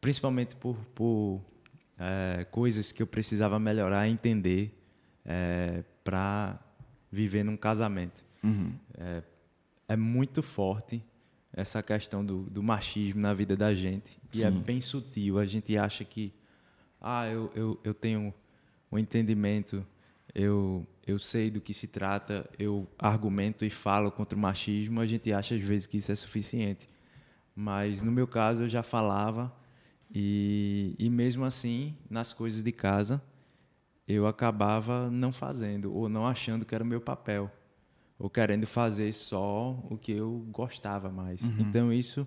principalmente 0.00 0.56
por, 0.56 0.76
por 0.94 1.40
é, 1.98 2.44
coisas 2.50 2.90
que 2.92 3.02
eu 3.02 3.06
precisava 3.06 3.58
melhorar 3.58 4.06
e 4.08 4.10
entender 4.12 4.76
para 6.04 6.58
viver 7.12 7.44
num 7.44 7.56
casamento. 7.56 8.24
Uhum. 8.42 8.72
É, 8.96 9.22
é 9.88 9.96
muito 9.96 10.42
forte 10.42 11.04
essa 11.52 11.82
questão 11.82 12.24
do, 12.24 12.44
do 12.44 12.62
machismo 12.62 13.20
na 13.20 13.34
vida 13.34 13.54
da 13.54 13.74
gente. 13.74 14.18
E 14.32 14.42
é 14.42 14.50
Sim. 14.50 14.60
bem 14.60 14.80
sutil. 14.80 15.38
A 15.38 15.44
gente 15.44 15.76
acha 15.76 16.02
que, 16.04 16.32
ah, 16.98 17.28
eu, 17.28 17.52
eu, 17.54 17.80
eu 17.84 17.92
tenho 17.92 18.32
um 18.90 18.98
entendimento, 18.98 19.86
eu, 20.34 20.86
eu 21.06 21.18
sei 21.18 21.50
do 21.50 21.60
que 21.60 21.74
se 21.74 21.86
trata, 21.86 22.48
eu 22.58 22.88
argumento 22.98 23.64
e 23.64 23.70
falo 23.70 24.10
contra 24.10 24.36
o 24.36 24.40
machismo. 24.40 24.98
A 24.98 25.06
gente 25.06 25.30
acha 25.30 25.54
às 25.54 25.60
vezes 25.60 25.86
que 25.86 25.98
isso 25.98 26.10
é 26.10 26.16
suficiente. 26.16 26.88
Mas 27.54 28.00
no 28.02 28.10
meu 28.10 28.26
caso 28.26 28.64
eu 28.64 28.68
já 28.68 28.82
falava 28.82 29.54
e, 30.14 30.94
e 30.98 31.10
mesmo 31.10 31.44
assim, 31.44 31.94
nas 32.08 32.32
coisas 32.32 32.62
de 32.62 32.72
casa, 32.72 33.22
eu 34.06 34.26
acabava 34.26 35.10
não 35.10 35.32
fazendo 35.32 35.94
ou 35.94 36.08
não 36.08 36.26
achando 36.26 36.64
que 36.64 36.74
era 36.74 36.82
o 36.82 36.86
meu 36.86 37.00
papel 37.00 37.50
ou 38.18 38.30
querendo 38.30 38.66
fazer 38.66 39.12
só 39.12 39.72
o 39.90 39.96
que 39.96 40.12
eu 40.12 40.46
gostava 40.50 41.10
mais. 41.10 41.42
Então 41.58 41.92
isso 41.92 42.26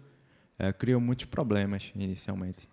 eh, 0.59 0.73
criou 0.73 0.99
muitos 0.99 1.25
problemas 1.25 1.91
inicialmente. 1.95 2.67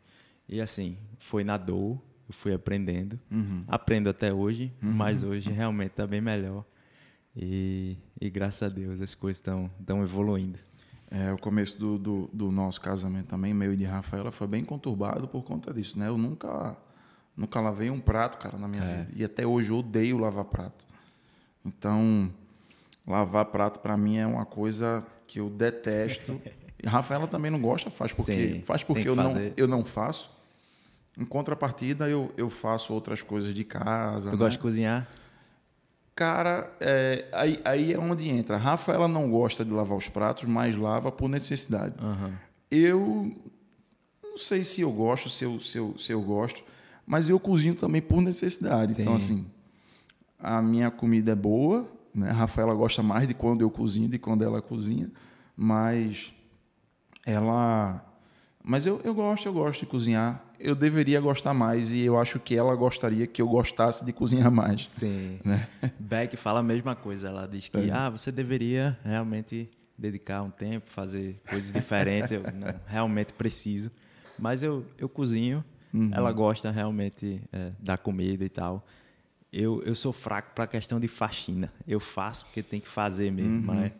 E 0.48 0.60
assim, 0.60 0.98
foi 1.18 1.44
na 1.44 1.56
dor, 1.56 2.02
eu 2.28 2.34
fui 2.34 2.52
aprendendo. 2.52 3.18
Uhum. 3.30 3.64
Aprendo 3.68 4.08
até 4.08 4.32
hoje, 4.32 4.72
mas 4.80 5.22
hoje 5.22 5.50
realmente 5.50 5.90
está 5.92 6.06
bem 6.06 6.20
melhor. 6.20 6.64
E, 7.34 7.96
e 8.20 8.28
graças 8.28 8.62
a 8.62 8.68
Deus 8.68 9.00
as 9.00 9.14
coisas 9.14 9.38
estão 9.38 9.70
estão 9.78 10.02
evoluindo. 10.02 10.58
É, 11.10 11.30
o 11.32 11.38
começo 11.38 11.78
do, 11.78 11.98
do, 11.98 12.30
do 12.32 12.50
nosso 12.50 12.80
casamento 12.80 13.28
também, 13.28 13.52
meu 13.52 13.74
e 13.74 13.76
de 13.76 13.84
Rafaela, 13.84 14.32
foi 14.32 14.46
bem 14.46 14.64
conturbado 14.64 15.28
por 15.28 15.42
conta 15.42 15.72
disso, 15.72 15.98
né? 15.98 16.08
Eu 16.08 16.16
nunca, 16.16 16.74
nunca 17.36 17.60
lavei 17.60 17.90
um 17.90 18.00
prato, 18.00 18.38
cara, 18.38 18.56
na 18.56 18.68
minha 18.68 18.82
vida. 18.82 19.08
E 19.14 19.24
até 19.24 19.46
hoje 19.46 19.70
eu 19.70 19.78
odeio 19.78 20.18
lavar 20.18 20.44
prato. 20.44 20.84
Então, 21.64 22.32
lavar 23.06 23.46
prato 23.46 23.80
para 23.80 23.96
mim 23.96 24.18
é 24.18 24.26
uma 24.26 24.44
coisa 24.44 25.06
que 25.26 25.40
eu 25.40 25.48
detesto. 25.48 26.40
E 26.84 26.88
Rafaela 26.88 27.28
também 27.28 27.48
não 27.48 27.60
gosta, 27.60 27.90
faz 27.90 28.10
porque, 28.12 28.54
Sim, 28.54 28.60
faz 28.62 28.82
porque 28.82 29.08
eu 29.08 29.14
não, 29.14 29.34
eu 29.56 29.68
não 29.68 29.84
faço. 29.84 30.28
Em 31.16 31.24
contrapartida, 31.24 32.08
eu, 32.08 32.32
eu 32.36 32.50
faço 32.50 32.92
outras 32.92 33.22
coisas 33.22 33.54
de 33.54 33.62
casa. 33.62 34.30
Tu 34.30 34.32
né? 34.32 34.38
gosta 34.38 34.50
de 34.50 34.58
cozinhar? 34.58 35.08
Cara, 36.14 36.72
é, 36.80 37.26
aí, 37.32 37.60
aí 37.64 37.92
é 37.92 37.98
onde 37.98 38.28
entra. 38.28 38.56
A 38.56 38.58
Rafaela 38.58 39.06
não 39.06 39.30
gosta 39.30 39.64
de 39.64 39.70
lavar 39.70 39.96
os 39.96 40.08
pratos, 40.08 40.44
mas 40.44 40.74
lava 40.74 41.12
por 41.12 41.28
necessidade. 41.28 41.94
Aham. 42.00 42.32
Eu 42.68 43.32
não 44.22 44.36
sei 44.36 44.64
se 44.64 44.80
eu 44.80 44.90
gosto, 44.90 45.28
se 45.28 45.44
eu, 45.44 45.60
se 45.60 45.78
eu, 45.78 45.94
se 45.96 46.10
eu 46.10 46.20
gosto, 46.20 46.64
mas 47.06 47.28
eu 47.28 47.38
cozinho 47.38 47.74
também 47.74 48.00
por 48.00 48.20
necessidade. 48.20 49.00
Então, 49.00 49.18
Sim. 49.18 49.34
assim, 49.34 49.46
a 50.38 50.60
minha 50.62 50.90
comida 50.90 51.32
é 51.32 51.36
boa, 51.36 51.88
né? 52.14 52.30
A 52.30 52.34
Rafaela 52.34 52.74
gosta 52.74 53.02
mais 53.02 53.26
de 53.26 53.34
quando 53.34 53.62
eu 53.62 53.70
cozinho, 53.70 54.08
de 54.08 54.18
quando 54.18 54.42
ela 54.42 54.60
cozinha, 54.60 55.10
mas 55.56 56.32
ela. 57.26 58.04
Mas 58.64 58.86
eu, 58.86 59.00
eu 59.02 59.14
gosto, 59.14 59.46
eu 59.46 59.52
gosto 59.52 59.80
de 59.80 59.86
cozinhar. 59.86 60.44
Eu 60.58 60.76
deveria 60.76 61.20
gostar 61.20 61.52
mais 61.52 61.90
e 61.90 62.00
eu 62.00 62.16
acho 62.16 62.38
que 62.38 62.54
ela 62.54 62.74
gostaria 62.76 63.26
que 63.26 63.42
eu 63.42 63.48
gostasse 63.48 64.04
de 64.04 64.12
cozinhar 64.12 64.50
mais. 64.52 64.88
Sim. 64.88 65.40
Né? 65.44 65.66
Beck 65.98 66.36
fala 66.36 66.60
a 66.60 66.62
mesma 66.62 66.94
coisa. 66.94 67.28
Ela 67.28 67.48
diz 67.48 67.68
que 67.68 67.90
ah, 67.90 68.08
você 68.08 68.30
deveria 68.30 68.96
realmente 69.04 69.68
dedicar 69.98 70.42
um 70.42 70.50
tempo, 70.50 70.88
fazer 70.88 71.40
coisas 71.48 71.72
diferentes. 71.72 72.30
Eu 72.30 72.42
não, 72.42 72.72
realmente 72.86 73.32
preciso. 73.32 73.90
Mas 74.38 74.62
eu, 74.62 74.86
eu 74.96 75.08
cozinho. 75.08 75.64
Ela 76.12 76.32
gosta 76.32 76.70
realmente 76.70 77.42
é, 77.52 77.70
da 77.78 77.96
comida 77.96 78.44
e 78.44 78.48
tal. 78.48 78.86
Eu, 79.52 79.82
eu 79.84 79.94
sou 79.94 80.12
fraco 80.12 80.52
para 80.54 80.64
a 80.64 80.66
questão 80.66 80.98
de 80.98 81.08
faxina. 81.08 81.70
Eu 81.86 82.00
faço 82.00 82.46
porque 82.46 82.62
tem 82.62 82.80
que 82.80 82.88
fazer 82.88 83.30
mesmo, 83.30 83.60
mas 83.62 83.92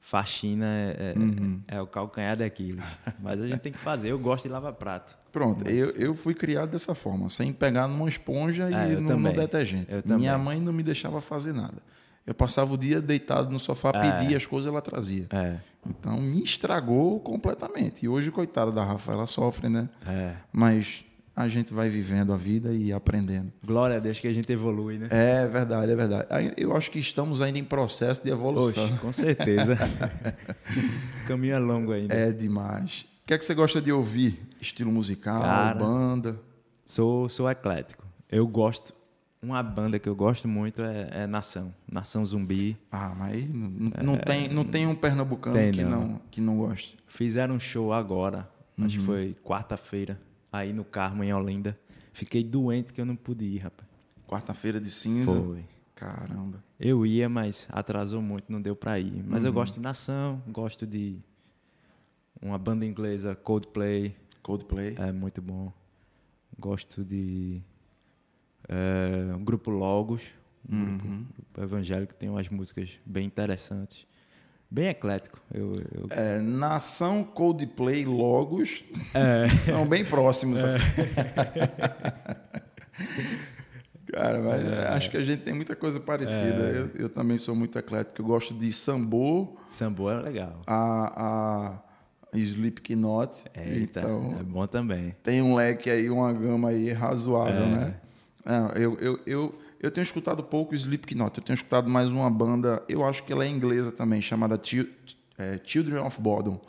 faxina 0.00 0.66
é, 0.66 1.14
é, 1.68 1.76
é 1.76 1.82
o 1.82 1.86
calcanhar 1.86 2.36
daquilo. 2.36 2.82
Mas 3.20 3.40
a 3.40 3.46
gente 3.48 3.60
tem 3.60 3.72
que 3.72 3.78
fazer. 3.78 4.10
Eu 4.10 4.18
gosto 4.18 4.44
de 4.44 4.50
lavar 4.52 4.72
prato. 4.74 5.16
Pronto, 5.32 5.66
eu, 5.68 5.90
eu 5.92 6.14
fui 6.14 6.34
criado 6.34 6.70
dessa 6.70 6.94
forma, 6.94 7.28
sem 7.28 7.52
pegar 7.52 7.88
numa 7.88 8.08
esponja 8.08 8.64
É, 8.70 8.92
e 8.92 8.96
no, 8.96 9.16
no 9.16 9.32
detergente. 9.32 9.88
Minha 10.06 10.36
mãe 10.38 10.60
não 10.60 10.72
me 10.72 10.82
deixava 10.82 11.20
fazer 11.20 11.52
nada. 11.52 11.82
Eu 12.24 12.34
passava 12.34 12.72
o 12.72 12.78
dia 12.78 13.00
deitado 13.00 13.50
no 13.50 13.58
sofá, 13.58 13.92
pedia 13.92 14.36
as 14.36 14.46
coisas, 14.46 14.68
ela 14.70 14.80
trazia. 14.80 15.26
É, 15.30 15.56
Então 15.84 16.20
me 16.20 16.42
estragou 16.42 17.18
completamente. 17.18 18.04
E 18.04 18.08
hoje, 18.08 18.30
coitada 18.30 18.70
da 18.70 18.84
Rafa, 18.84 19.12
ela 19.12 19.26
sofre, 19.26 19.68
né? 19.68 19.88
é. 20.06 20.34
Mas 20.52 21.04
a 21.34 21.48
gente 21.48 21.72
vai 21.72 21.88
vivendo 21.88 22.32
a 22.32 22.36
vida 22.36 22.72
e 22.72 22.92
aprendendo. 22.92 23.52
Glória 23.64 23.96
a 23.96 24.00
Deus 24.00 24.20
que 24.20 24.28
a 24.28 24.32
gente 24.32 24.52
evolui, 24.52 24.98
né? 24.98 25.08
É 25.10 25.46
verdade, 25.46 25.90
é 25.92 25.96
verdade. 25.96 26.26
Eu 26.56 26.76
acho 26.76 26.90
que 26.90 26.98
estamos 26.98 27.40
ainda 27.40 27.58
em 27.58 27.64
processo 27.64 28.22
de 28.22 28.30
evolução. 28.30 28.84
Oxe, 28.84 28.94
com 28.98 29.12
certeza. 29.12 29.76
o 31.24 31.26
caminho 31.28 31.54
é 31.54 31.58
longo 31.58 31.92
ainda. 31.92 32.14
É 32.14 32.30
demais. 32.32 33.06
O 33.24 33.26
que 33.26 33.34
é 33.34 33.38
que 33.38 33.44
você 33.44 33.54
gosta 33.54 33.80
de 33.80 33.90
ouvir? 33.92 34.40
Estilo 34.60 34.92
musical, 34.92 35.40
Cara. 35.40 35.74
banda? 35.78 36.38
Sou, 36.86 37.28
sou 37.28 37.50
eclético. 37.50 38.04
Eu 38.30 38.46
gosto. 38.46 38.92
Uma 39.40 39.60
banda 39.62 39.98
que 39.98 40.08
eu 40.08 40.14
gosto 40.14 40.46
muito 40.46 40.82
é, 40.82 41.08
é 41.22 41.26
Nação. 41.26 41.74
Nação 41.90 42.24
Zumbi. 42.24 42.76
Ah, 42.92 43.12
mas 43.18 43.32
aí 43.32 43.48
não, 43.48 43.70
não 44.04 44.16
tem, 44.16 44.48
não 44.48 44.64
tem 44.64 44.86
um 44.86 44.94
pernambucano 44.94 45.56
Tem, 45.56 45.72
que, 45.72 45.82
não. 45.82 45.90
não, 46.06 46.20
que 46.30 46.40
não 46.40 46.56
goste. 46.58 46.96
Fizeram 47.08 47.56
um 47.56 47.60
show 47.60 47.92
agora. 47.92 48.48
Acho 48.78 48.84
Uhum. 48.84 48.88
que 48.88 48.98
foi 49.00 49.36
quarta-feira. 49.42 50.20
Aí 50.52 50.72
no 50.72 50.84
Carmo, 50.84 51.24
em 51.24 51.32
Olinda. 51.32 51.78
Fiquei 52.12 52.44
doente 52.44 52.92
que 52.92 53.00
eu 53.00 53.06
não 53.06 53.16
pude 53.16 53.44
ir, 53.44 53.58
rapaz. 53.58 53.88
Quarta-feira 54.28 54.78
de 54.78 54.90
cinza. 54.90 55.32
Foi. 55.32 55.64
Caramba. 55.94 56.62
Eu 56.78 57.06
ia, 57.06 57.28
mas 57.28 57.68
atrasou 57.70 58.20
muito, 58.20 58.50
não 58.52 58.60
deu 58.60 58.76
pra 58.76 58.98
ir. 58.98 59.22
Mas 59.26 59.42
Uhum. 59.44 59.48
eu 59.48 59.52
gosto 59.52 59.74
de 59.76 59.80
Nação, 59.80 60.42
gosto 60.48 60.86
de 60.86 61.18
uma 62.40 62.58
banda 62.58 62.84
inglesa, 62.84 63.34
Coldplay. 63.34 64.14
Coldplay. 64.42 64.94
É 64.98 65.12
muito 65.12 65.40
bom. 65.40 65.72
Gosto 66.58 67.04
de 67.04 67.62
é, 68.68 69.34
um 69.34 69.44
grupo 69.44 69.70
Logos, 69.70 70.32
um 70.68 70.76
Uhum. 70.76 70.98
grupo 70.98 71.26
evangélico 71.62 72.14
tem 72.14 72.28
umas 72.28 72.48
músicas 72.48 72.90
bem 73.06 73.26
interessantes. 73.26 74.06
Bem 74.72 74.88
eclético. 74.88 75.38
Eu, 75.52 75.74
eu- 75.94 76.06
É, 76.08 76.38
nação 76.40 77.22
Coldplay 77.22 78.06
Logos 78.06 78.82
É. 79.12 79.46
são 79.70 79.86
bem 79.86 80.02
próximos. 80.02 80.64
assim. 80.64 80.82
Cara, 84.10 84.40
mas 84.40 84.62
acho 84.96 85.10
que 85.10 85.16
a 85.18 85.22
gente 85.22 85.40
tem 85.42 85.52
muita 85.54 85.74
coisa 85.76 85.98
parecida. 86.00 86.62
Eu, 86.70 86.90
eu 86.94 87.08
também 87.10 87.36
sou 87.38 87.54
muito 87.54 87.78
eclético. 87.78 88.20
Eu 88.22 88.26
gosto 88.26 88.52
de 88.54 88.72
sambô, 88.72 89.56
Sambo 89.66 90.10
é 90.10 90.20
legal. 90.20 90.62
a, 90.66 91.74
a 92.32 92.38
Slipknot. 92.38 93.44
Eita, 93.54 94.00
então, 94.00 94.36
é 94.40 94.42
bom 94.42 94.66
também. 94.66 95.14
tem 95.22 95.40
um 95.42 95.54
leque 95.54 95.90
aí, 95.90 96.08
uma 96.10 96.32
gama 96.32 96.68
aí 96.70 96.92
razoável, 96.92 97.66
né? 97.66 97.94
Não, 98.44 98.68
eu, 98.70 98.96
eu, 99.00 99.20
eu, 99.26 99.54
eu 99.82 99.90
tenho 99.90 100.02
escutado 100.02 100.42
pouco 100.42 100.74
Slipknot. 100.74 101.36
Eu 101.38 101.44
tenho 101.44 101.54
escutado 101.54 101.90
mais 101.90 102.10
uma 102.10 102.30
banda, 102.30 102.82
eu 102.88 103.04
acho 103.04 103.22
que 103.24 103.32
ela 103.32 103.44
é 103.44 103.48
inglesa 103.48 103.92
também, 103.92 104.22
chamada 104.22 104.58
Chil- 104.62 104.88
é, 105.36 105.60
Children 105.64 105.98
of 106.02 106.20
Bodom. 106.20 106.60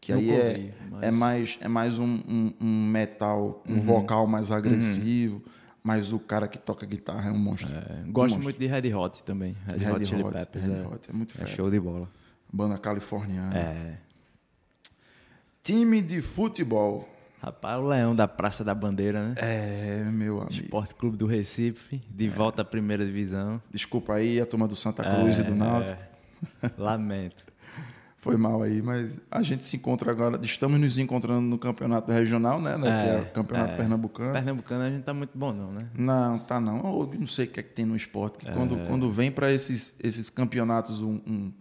Que 0.00 0.12
aí 0.12 0.30
é, 0.30 0.70
mas- 0.90 1.02
é 1.02 1.10
mais, 1.10 1.58
é 1.62 1.68
mais 1.68 1.98
um, 1.98 2.06
um- 2.28 2.54
um 2.60 2.86
metal, 2.86 3.64
um 3.68 3.80
vocal 3.80 4.28
mais 4.28 4.52
agressivo, 4.52 5.42
mas 5.82 6.12
o 6.12 6.20
cara 6.20 6.46
que 6.46 6.56
toca 6.56 6.86
guitarra 6.86 7.30
é 7.30 7.32
um 7.32 7.38
monstro. 7.38 7.72
É, 7.74 8.04
Um 8.06 8.12
gosto 8.12 8.34
monstro. 8.34 8.42
muito 8.44 8.58
de 8.60 8.66
Red 8.66 8.94
Hot 8.94 9.24
também. 9.24 9.56
Red, 9.66 9.78
Red 9.78 9.90
Hot 9.92 10.04
Chili 10.06 10.22
Hot, 10.22 10.32
Peppers. 10.34 10.66
Red 10.66 10.74
é, 10.74 10.86
Hot, 10.86 11.10
é 11.10 11.12
muito 11.12 11.34
é 11.34 11.38
fera. 11.38 11.48
show 11.50 11.68
de 11.68 11.80
bola. 11.80 12.08
Banda 12.52 12.78
californiana. 12.78 13.58
É. 13.58 13.98
Time 15.62 16.00
de 16.00 16.20
futebol. 16.20 17.08
Rapaz, 17.40 17.80
o 17.80 17.86
Leão 17.86 18.16
da 18.16 18.26
Praça 18.26 18.64
da 18.64 18.74
Bandeira, 18.74 19.28
né? 19.28 19.34
É, 19.36 20.04
meu 20.10 20.42
amigo. 20.42 20.52
Esporte 20.52 20.94
Clube 20.94 21.16
do 21.16 21.26
Recife, 21.26 22.02
de 22.10 22.28
volta 22.28 22.62
à 22.62 22.64
primeira 22.64 23.06
divisão. 23.06 23.62
Desculpa 23.70 24.14
aí 24.14 24.40
a 24.40 24.46
turma 24.46 24.66
do 24.66 24.74
Santa 24.74 25.04
Cruz 25.04 25.38
e 25.38 25.42
do 25.42 25.54
Náutico. 25.54 26.00
É, 26.62 26.70
Lamento. 26.76 27.46
Foi 28.20 28.36
mal 28.36 28.60
aí, 28.62 28.82
mas 28.82 29.16
a 29.30 29.40
gente 29.42 29.64
se 29.64 29.76
encontra 29.76 30.10
agora. 30.10 30.40
Estamos 30.42 30.80
nos 30.80 30.98
encontrando 30.98 31.40
no 31.40 31.56
campeonato 31.56 32.10
regional, 32.10 32.60
né? 32.60 32.76
né, 32.76 33.04
que 33.04 33.08
é 33.10 33.20
o 33.20 33.32
campeonato 33.32 33.74
é. 33.74 33.76
pernambucano. 33.76 34.32
Pernambucano 34.32 34.82
a 34.82 34.90
gente 34.90 35.02
tá 35.02 35.14
muito 35.14 35.38
bom, 35.38 35.52
não, 35.52 35.70
né? 35.70 35.88
Não, 35.94 36.36
tá 36.36 36.58
não. 36.58 37.06
Não 37.06 37.26
sei 37.28 37.44
o 37.44 37.48
que 37.48 37.60
é 37.60 37.62
que 37.62 37.72
tem 37.72 37.86
no 37.86 37.94
esporte. 37.94 38.38
Que 38.38 38.50
quando, 38.50 38.80
É. 38.80 38.86
quando 38.86 39.08
vem 39.08 39.30
para 39.30 39.52
esses, 39.52 39.94
esses 40.02 40.28
campeonatos 40.28 41.00
um, 41.00 41.20
um 41.24 41.52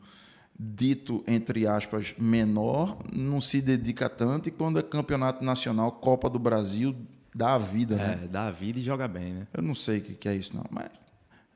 dito, 0.60 1.24
entre 1.28 1.68
aspas, 1.68 2.16
menor, 2.18 2.98
não 3.14 3.40
se 3.40 3.62
dedica 3.62 4.10
tanto. 4.10 4.50
E 4.50 4.52
quando 4.52 4.80
é 4.80 4.84
campeonato 4.84 5.44
nacional, 5.44 5.92
Copa 5.92 6.30
do 6.30 6.40
Brasil, 6.40 6.96
dá 7.34 7.54
a 7.54 7.58
vida, 7.58 7.96
né? 7.96 8.22
É, 8.24 8.28
dá 8.28 8.48
a 8.48 8.52
vida 8.52 8.80
e 8.80 8.84
joga 8.84 9.08
bem, 9.08 9.34
né? 9.34 9.48
Eu 9.54 9.62
não 9.62 9.76
sei 9.76 10.00
o 10.00 10.02
que 10.02 10.14
que 10.16 10.28
é 10.30 10.36
isso, 10.36 10.56
não. 10.56 10.66
Mas 10.72 10.90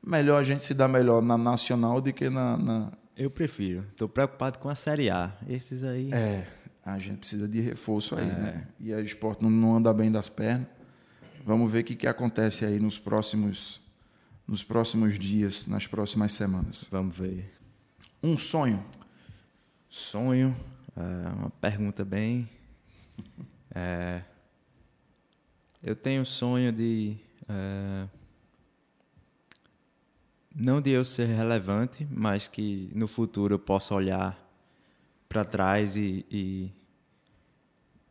melhor 0.06 0.38
a 0.38 0.44
gente 0.44 0.64
se 0.64 0.74
dar 0.74 0.88
melhor 0.88 1.20
na 1.22 1.36
nacional 1.36 2.00
do 2.00 2.12
que 2.12 2.28
na. 2.30 2.56
na- 2.56 2.92
Eu 3.16 3.30
prefiro. 3.30 3.84
Tô 3.96 4.08
preocupado 4.08 4.58
com 4.58 4.68
a 4.68 4.74
Série 4.74 5.10
A. 5.10 5.32
Esses 5.48 5.82
aí. 5.84 6.08
É, 6.12 6.46
a 6.84 6.98
gente 6.98 7.18
precisa 7.18 7.46
de 7.48 7.60
reforço 7.60 8.14
aí, 8.14 8.26
né? 8.26 8.66
E 8.80 8.92
o 8.92 9.00
esporte 9.00 9.42
não, 9.42 9.50
não 9.50 9.76
anda 9.76 9.92
bem 9.92 10.10
das 10.10 10.28
pernas. 10.28 10.66
Vamos 11.44 11.70
ver 11.72 11.80
o 11.80 11.84
que, 11.84 11.96
que 11.96 12.06
acontece 12.06 12.64
aí 12.64 12.78
nos 12.78 12.98
próximos, 12.98 13.80
nos 14.46 14.62
próximos 14.62 15.18
dias, 15.18 15.66
nas 15.66 15.88
próximas 15.88 16.32
semanas. 16.34 16.86
Vamos 16.90 17.16
ver. 17.16 17.50
Um 18.24 18.38
sonho. 18.38 18.84
Sonho. 19.90 20.54
É 20.94 21.28
uma 21.30 21.50
pergunta 21.50 22.04
bem. 22.04 22.48
É, 23.74 24.22
eu 25.82 25.96
tenho 25.96 26.24
sonho 26.24 26.70
de. 26.70 27.16
é, 27.48 28.06
não 30.54 30.80
de 30.80 30.90
eu 30.90 31.04
ser 31.04 31.26
relevante, 31.26 32.06
mas 32.12 32.46
que 32.46 32.92
no 32.94 33.08
futuro 33.08 33.54
eu 33.54 33.58
possa 33.58 33.92
olhar 33.92 34.38
para 35.28 35.44
trás 35.44 35.96
e, 35.96 36.24
e, 36.30 36.70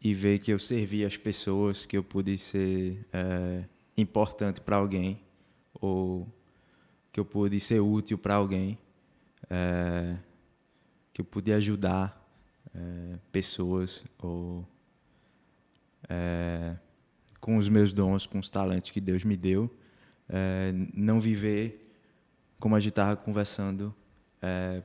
e 0.02 0.14
ver 0.14 0.40
que 0.40 0.52
eu 0.52 0.60
servi 0.60 1.06
as 1.06 1.16
pessoas, 1.16 1.86
que 1.86 1.96
eu 1.96 2.04
pude 2.04 2.38
ser 2.38 3.08
é, 3.14 3.64
importante 3.96 4.60
para 4.60 4.76
alguém, 4.76 5.22
ou 5.74 6.28
que 7.14 7.20
eu 7.20 7.24
pude 7.24 7.62
ser 7.62 7.80
útil 7.80 8.18
para 8.18 8.36
alguém, 8.36 8.78
é, 9.54 10.18
que 11.12 11.20
eu 11.20 11.26
pude 11.26 11.52
ajudar 11.52 12.18
é, 12.74 13.20
pessoas, 13.34 14.02
ou 14.18 14.66
é, 16.10 16.76
com 17.40 17.58
os 17.58 17.68
meus 17.68 17.92
dons, 17.92 18.26
com 18.26 18.40
os 18.40 18.50
talentos 18.50 18.92
que 18.92 19.02
Deus 19.02 19.24
me 19.24 19.36
deu, 19.36 19.70
é, 20.30 20.72
não 20.94 21.20
viver 21.20 21.92
como 22.60 22.76
a 22.76 22.80
gente 22.80 22.92
estava 22.92 23.16
conversando 23.16 23.94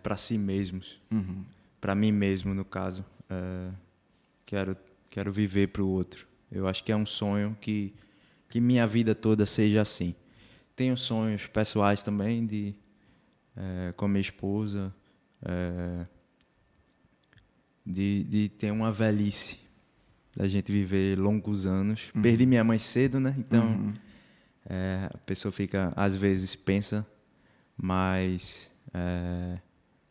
para 0.03 0.19
si 0.19 0.37
mesmos, 0.37 1.01
Uhum. 1.11 1.43
para 1.81 1.95
mim 1.95 2.13
mesmo 2.13 2.53
no 2.53 2.63
caso, 2.65 3.03
é, 3.31 3.71
quero 4.45 4.77
quero 5.09 5.33
viver 5.33 5.69
para 5.69 5.83
o 5.83 5.89
outro. 5.89 6.27
Eu 6.53 6.69
acho 6.69 6.85
que 6.85 6.93
é 6.93 6.97
um 6.97 7.07
sonho 7.07 7.57
que 7.61 7.95
que 8.51 8.61
minha 8.61 8.87
vida 8.87 9.15
toda 9.15 9.47
seja 9.47 9.81
assim. 9.81 10.15
Tenho 10.75 10.95
sonhos 10.97 11.47
pessoais 11.47 12.03
também 12.03 12.45
de 12.47 12.75
é, 13.57 13.93
com 13.93 14.05
a 14.05 14.09
minha 14.09 14.21
esposa, 14.21 14.95
é, 15.43 16.07
de, 17.85 18.25
de 18.25 18.49
ter 18.49 18.71
uma 18.71 18.91
velhice, 18.93 19.59
da 20.37 20.47
gente 20.47 20.71
viver 20.71 21.19
longos 21.19 21.67
anos. 21.67 22.11
Perdi 22.21 22.45
minha 22.47 22.63
mãe 22.65 22.79
cedo, 22.79 23.19
né? 23.21 23.35
Então 23.39 23.65
Uhum. 23.67 23.95
é, 24.69 25.09
a 25.13 25.19
pessoa 25.19 25.51
fica, 25.53 25.93
às 25.97 26.15
vezes, 26.15 26.55
pensa, 26.55 27.07
mas 27.77 28.71
é, 28.93 29.59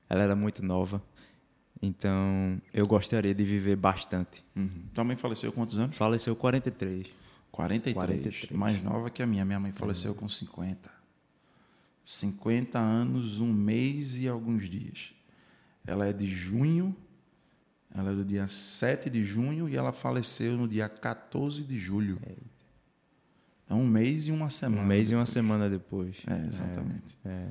ela 0.09 0.23
era 0.23 0.35
muito 0.35 0.63
nova. 0.65 1.01
Então 1.81 2.59
eu 2.73 2.87
gostaria 2.87 3.35
de 3.35 3.43
viver 3.43 3.75
bastante. 3.75 4.43
Uhum. 4.55 4.85
Tua 4.93 5.03
mãe 5.03 5.15
faleceu 5.15 5.51
quantos 5.51 5.77
anos? 5.77 5.95
Faleceu 5.97 6.35
43. 6.35 7.07
43. 7.51 7.95
43. 7.95 8.51
Mais 8.57 8.81
nova 8.81 9.09
que 9.09 9.21
a 9.21 9.27
minha. 9.27 9.45
Minha 9.45 9.59
mãe 9.59 9.71
faleceu 9.71 10.15
com 10.15 10.27
50. 10.27 10.89
50 12.05 12.77
anos, 12.79 13.41
um 13.41 13.51
mês 13.51 14.15
e 14.17 14.27
alguns 14.27 14.69
dias. 14.69 15.13
Ela 15.85 16.05
é 16.07 16.13
de 16.13 16.27
junho, 16.27 16.95
ela 17.93 18.11
é 18.11 18.13
do 18.13 18.23
dia 18.23 18.47
7 18.47 19.09
de 19.09 19.25
junho 19.25 19.67
e 19.67 19.75
ela 19.75 19.91
faleceu 19.91 20.53
no 20.55 20.67
dia 20.67 20.87
14 20.87 21.63
de 21.63 21.77
julho. 21.79 22.19
É 23.67 23.73
um 23.73 23.87
mês 23.87 24.27
e 24.27 24.31
uma 24.31 24.49
semana. 24.51 24.83
um 24.83 24.85
mês 24.85 25.09
e 25.09 25.15
uma 25.15 25.21
depois. 25.23 25.33
semana 25.33 25.69
depois. 25.69 26.17
É, 26.27 26.45
exatamente. 26.47 27.17
É, 27.25 27.47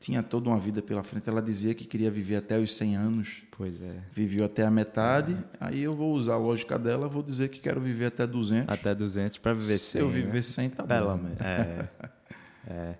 Tinha 0.00 0.20
toda 0.20 0.48
uma 0.48 0.58
vida 0.58 0.82
pela 0.82 1.04
frente. 1.04 1.28
Ela 1.28 1.40
dizia 1.40 1.72
que 1.72 1.84
queria 1.84 2.10
viver 2.10 2.34
até 2.36 2.58
os 2.58 2.76
100 2.76 2.96
anos. 2.96 3.42
pois 3.52 3.80
é. 3.80 4.02
Viveu 4.12 4.44
até 4.44 4.64
a 4.66 4.70
metade. 4.72 5.36
Aí 5.60 5.80
eu 5.80 5.94
vou 5.94 6.12
usar 6.14 6.34
a 6.34 6.38
lógica 6.38 6.76
dela, 6.76 7.08
vou 7.08 7.22
dizer 7.22 7.48
que 7.48 7.60
quero 7.60 7.80
viver 7.80 8.06
até 8.06 8.26
200. 8.26 8.74
Até 8.76 8.92
200 8.92 9.38
para 9.38 9.54
viver 9.54 9.78
Se 9.78 9.92
100. 9.92 10.00
eu 10.00 10.08
né? 10.08 10.12
viver 10.14 10.42
100, 10.42 10.70
tá 10.70 10.82
Pelo 10.82 11.06
bom. 11.16 11.22
menos. 11.22 11.40
É, 11.40 11.88
é, 12.66 12.94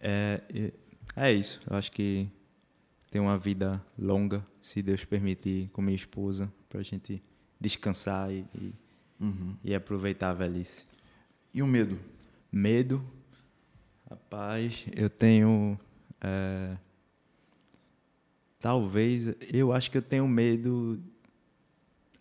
é, 0.00 0.72
é 1.16 1.32
isso. 1.32 1.60
Eu 1.68 1.76
acho 1.76 1.92
que 1.92 2.28
ter 3.10 3.20
uma 3.20 3.36
vida 3.38 3.84
longa, 3.98 4.44
se 4.60 4.82
Deus 4.82 5.04
permitir, 5.04 5.68
com 5.72 5.82
minha 5.82 5.96
esposa, 5.96 6.50
para 6.68 6.80
a 6.80 6.82
gente 6.84 7.22
descansar 7.60 8.30
e, 8.32 8.44
e, 8.54 8.72
Uhum. 9.20 9.54
e 9.62 9.74
aproveitar 9.74 10.30
a 10.30 10.34
velhice. 10.34 10.86
E 11.52 11.62
o 11.62 11.66
medo? 11.66 11.98
Medo, 12.50 13.04
rapaz, 14.08 14.86
eu 14.96 15.10
tenho. 15.10 15.78
é, 16.22 16.74
talvez, 18.58 19.28
eu 19.52 19.72
acho 19.72 19.90
que 19.90 19.98
eu 19.98 20.02
tenho 20.02 20.26
medo, 20.28 20.98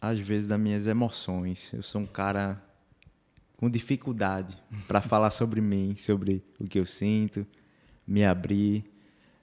às 0.02 0.20
vezes, 0.20 0.48
das 0.48 0.60
minhas 0.60 0.88
emoções. 0.88 1.72
Eu 1.74 1.82
sou 1.84 2.02
um 2.02 2.06
cara 2.06 2.62
com 3.58 3.70
dificuldade 3.70 4.58
para 4.88 5.02
falar 5.02 5.32
sobre 5.32 5.62
mim, 5.62 5.96
sobre 5.98 6.44
o 6.60 6.66
que 6.68 6.80
eu 6.80 6.86
sinto, 6.86 7.46
me 8.10 8.26
abrir. 8.26 8.84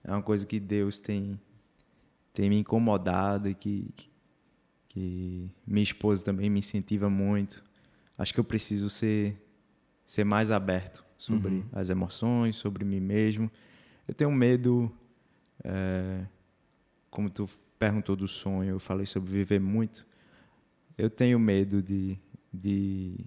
É 0.02 0.10
uma 0.10 0.22
coisa 0.22 0.44
que 0.44 0.58
Deus 0.58 0.98
tem, 0.98 1.40
tem 2.32 2.50
me 2.50 2.58
incomodado 2.58 3.48
e 3.48 3.54
que, 3.54 3.94
que 4.88 5.50
minha 5.66 5.84
esposa 5.84 6.24
também 6.24 6.50
me 6.50 6.58
incentiva 6.58 7.08
muito. 7.08 7.62
Acho 8.18 8.34
que 8.34 8.40
eu 8.40 8.44
preciso 8.44 8.90
ser 8.90 9.40
ser 10.04 10.24
mais 10.24 10.52
aberto 10.52 11.04
sobre 11.18 11.64
as 11.72 11.90
emoções, 11.90 12.56
sobre 12.56 12.84
mim 12.84 13.00
mesmo. 13.00 13.50
Eu 14.06 14.14
tenho 14.14 14.30
medo, 14.30 14.90
é, 15.64 16.24
como 17.10 17.28
tu 17.28 17.48
perguntou 17.76 18.14
do 18.14 18.28
sonho, 18.28 18.70
eu 18.70 18.78
falei 18.78 19.04
sobre 19.04 19.32
viver 19.32 19.60
muito. 19.60 20.06
Eu 20.96 21.10
tenho 21.10 21.40
medo 21.40 21.82
de, 21.82 22.16
de, 22.52 23.18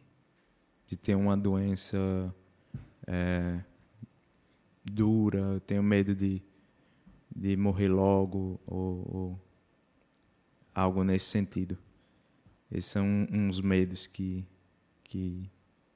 de 0.88 0.96
ter 0.96 1.16
uma 1.16 1.36
doença 1.36 2.34
é, 3.06 3.60
dura, 4.90 5.40
eu 5.40 5.60
tenho 5.60 5.84
medo 5.84 6.16
de, 6.16 6.42
de 7.36 7.56
morrer 7.56 7.88
logo 7.88 8.60
ou, 8.66 9.16
ou 9.16 9.42
algo 10.74 11.04
nesse 11.04 11.26
sentido. 11.26 11.78
Esses 12.72 12.92
são 12.92 13.28
uns 13.32 13.60
medos 13.62 14.08
que, 14.08 14.46
que 15.04 15.50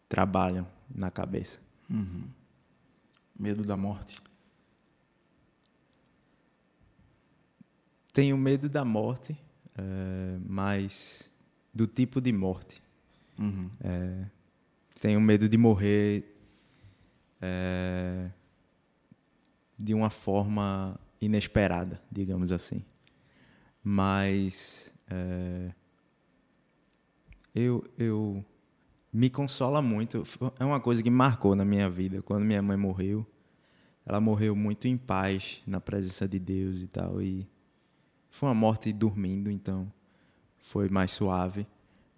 trabalham 0.09 0.67
na 0.93 1.11
cabeça. 1.11 1.59
Uhum. 1.89 2.23
Medo 3.37 3.63
da 3.63 3.77
morte. 3.77 4.15
Tenho 8.11 8.37
medo 8.37 8.69
da 8.69 8.85
morte, 8.85 9.35
eh, 9.75 10.39
mas 10.45 11.31
do 11.73 11.87
tipo 11.87 12.21
de 12.21 12.31
morte. 12.31 12.81
Uhum. 13.39 13.69
Eh, 13.83 14.25
tenho 14.99 15.19
medo 15.19 15.49
de 15.49 15.57
morrer 15.57 16.23
eh, 17.41 18.29
de 19.77 19.93
uma 19.93 20.09
forma 20.09 20.99
inesperada, 21.19 22.01
digamos 22.11 22.51
assim. 22.51 22.83
Mas 23.83 24.93
eh, 25.09 25.71
eu, 27.53 27.83
eu 27.97 28.45
me 29.11 29.29
consola 29.29 29.81
muito. 29.81 30.23
É 30.59 30.65
uma 30.65 30.79
coisa 30.79 31.03
que 31.03 31.09
marcou 31.09 31.55
na 31.55 31.63
minha 31.63 31.89
vida. 31.89 32.21
Quando 32.21 32.43
minha 32.43 32.61
mãe 32.61 32.77
morreu, 32.77 33.25
ela 34.05 34.19
morreu 34.19 34.55
muito 34.55 34.87
em 34.87 34.97
paz, 34.97 35.61
na 35.67 35.79
presença 35.79 36.27
de 36.27 36.39
Deus 36.39 36.81
e 36.81 36.87
tal. 36.87 37.21
E 37.21 37.47
foi 38.29 38.49
uma 38.49 38.55
morte 38.55 38.91
dormindo, 38.91 39.51
então 39.51 39.91
foi 40.57 40.89
mais 40.89 41.11
suave, 41.11 41.67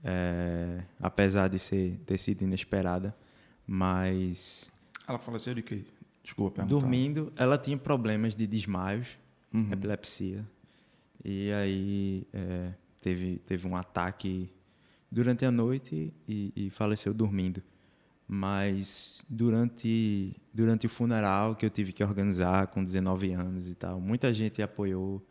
é, 0.04 0.84
apesar 1.00 1.50
de 1.50 1.60
ser, 1.60 1.98
ter 2.06 2.18
sido 2.18 2.44
inesperada. 2.44 3.15
Mas. 3.68 4.72
Ela 5.08 5.20
faleceu 5.20 5.54
de 5.54 5.62
quê? 5.62 5.84
Desculpa 6.26 6.64
perguntar. 6.64 6.80
Dormindo, 6.80 7.32
ela 7.36 7.56
tinha 7.56 7.78
problemas 7.78 8.36
de 8.36 8.48
desmaios, 8.48 9.16
uhum. 9.54 9.72
epilepsia. 9.72 10.44
E 11.24 11.52
aí 11.52 12.28
é, 12.34 12.74
teve, 13.00 13.38
teve 13.46 13.68
um 13.68 13.76
ataque 13.76 14.52
durante 15.12 15.46
a 15.46 15.52
noite 15.52 16.12
e, 16.28 16.52
e, 16.56 16.70
faleceu 16.72 17.14
dormindo. 17.14 17.62
Mas 18.28 19.24
durante, 19.30 20.36
durante 20.52 20.88
o 20.88 20.90
funeral 20.90 21.56
que 21.56 21.64
eu 21.64 21.70
tive 21.70 21.94
que 21.94 22.04
organizar 22.04 22.68
com 22.68 22.84
19 22.84 23.32
anos 23.34 23.70
e 23.70 23.76
tal, 23.76 24.02
muita 24.02 24.34
gente 24.34 24.64
apoiou, 24.64 25.24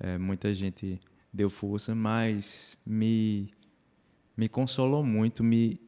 é, 0.00 0.18
muita 0.18 0.52
gente 0.52 1.00
deu 1.32 1.48
força, 1.48 1.94
mas 1.94 2.76
me, 2.84 3.54
me 4.36 4.48
consolou 4.48 5.04
muito, 5.04 5.44
me, 5.44 5.80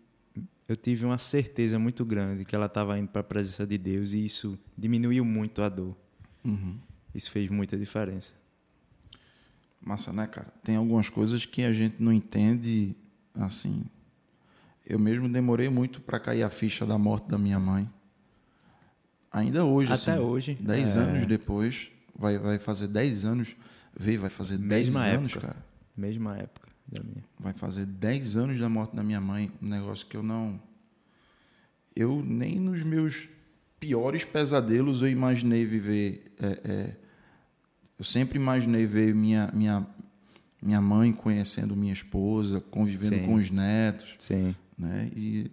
eu 0.69 0.77
tive 0.77 1.05
uma 1.05 1.19
certeza 1.19 1.79
muito 1.79 2.05
grande 2.05 2.45
que 2.45 2.55
ela 2.55 2.67
estava 2.67 2.99
indo 2.99 3.09
para 3.09 3.21
a 3.21 3.25
presença 3.25 3.67
de 3.67 3.79
Deus 3.79 4.13
e 4.13 4.25
isso 4.25 4.59
diminuiu 4.77 5.25
muito 5.25 5.63
a 5.63 5.69
dor. 5.69 5.97
Uhum. 6.45 6.79
Isso 7.15 7.31
fez 7.31 7.49
muita 7.51 7.77
diferença. 7.79 8.33
Massa, 9.81 10.13
né, 10.13 10.27
cara? 10.27 10.49
Tem 10.65 10.77
algumas 10.77 11.09
coisas 11.09 11.47
que 11.47 11.63
a 11.63 11.73
gente 11.73 11.97
não 12.03 12.13
entende 12.13 12.97
assim. 13.35 13.85
Eu 14.85 14.99
mesmo 14.99 15.29
demorei 15.29 15.69
muito 15.69 16.01
para 16.01 16.19
cair 16.19 16.43
a 16.43 16.51
ficha 16.51 16.85
da 16.85 16.99
morte 16.99 17.29
da 17.29 17.39
minha 17.39 17.61
mãe. 17.61 17.89
Ainda 19.31 19.65
hoje, 19.65 19.93
Até 19.93 20.13
assim, 20.13 20.21
hoje. 20.21 20.55
Dez 20.61 20.97
é... 20.97 21.01
anos 21.01 21.27
depois, 21.27 21.91
vai, 22.15 22.39
vai 22.39 22.59
fazer 22.59 22.89
dez 22.89 23.25
anos. 23.25 23.55
Vê, 23.99 24.19
vai 24.19 24.31
fazer 24.31 24.59
dez 24.59 24.95
anos, 24.95 25.35
cara. 25.35 25.65
Mesma 25.97 26.37
época 26.37 26.66
da 26.89 27.03
minha. 27.03 27.25
Vai 27.39 27.53
fazer 27.53 27.87
dez 27.87 28.37
anos 28.37 28.59
da 28.59 28.69
morte 28.69 28.95
da 28.95 29.03
minha 29.03 29.21
mãe. 29.21 29.51
Um 29.63 29.69
negócio 29.69 30.07
que 30.07 30.17
eu 30.17 30.23
não. 30.23 30.61
Eu 31.95 32.23
nem 32.25 32.59
nos 32.59 32.83
meus 32.83 33.29
piores 33.81 34.25
pesadelos 34.25 35.03
eu 35.03 35.09
imaginei 35.09 35.65
viver. 35.65 36.35
É, 36.39 36.47
é, 36.65 36.97
eu 37.99 38.05
sempre 38.05 38.39
imaginei 38.39 38.87
ver 38.87 39.15
minha, 39.15 39.51
minha, 39.55 39.87
minha 40.63 40.81
mãe 40.81 41.13
conhecendo 41.13 41.75
minha 41.75 41.93
esposa, 41.93 42.61
convivendo 42.71 43.17
Sim. 43.17 43.27
com 43.27 43.35
os 43.35 43.51
netos. 43.51 44.17
Sim. 44.19 44.55
Né? 44.79 45.11
E 45.17 45.51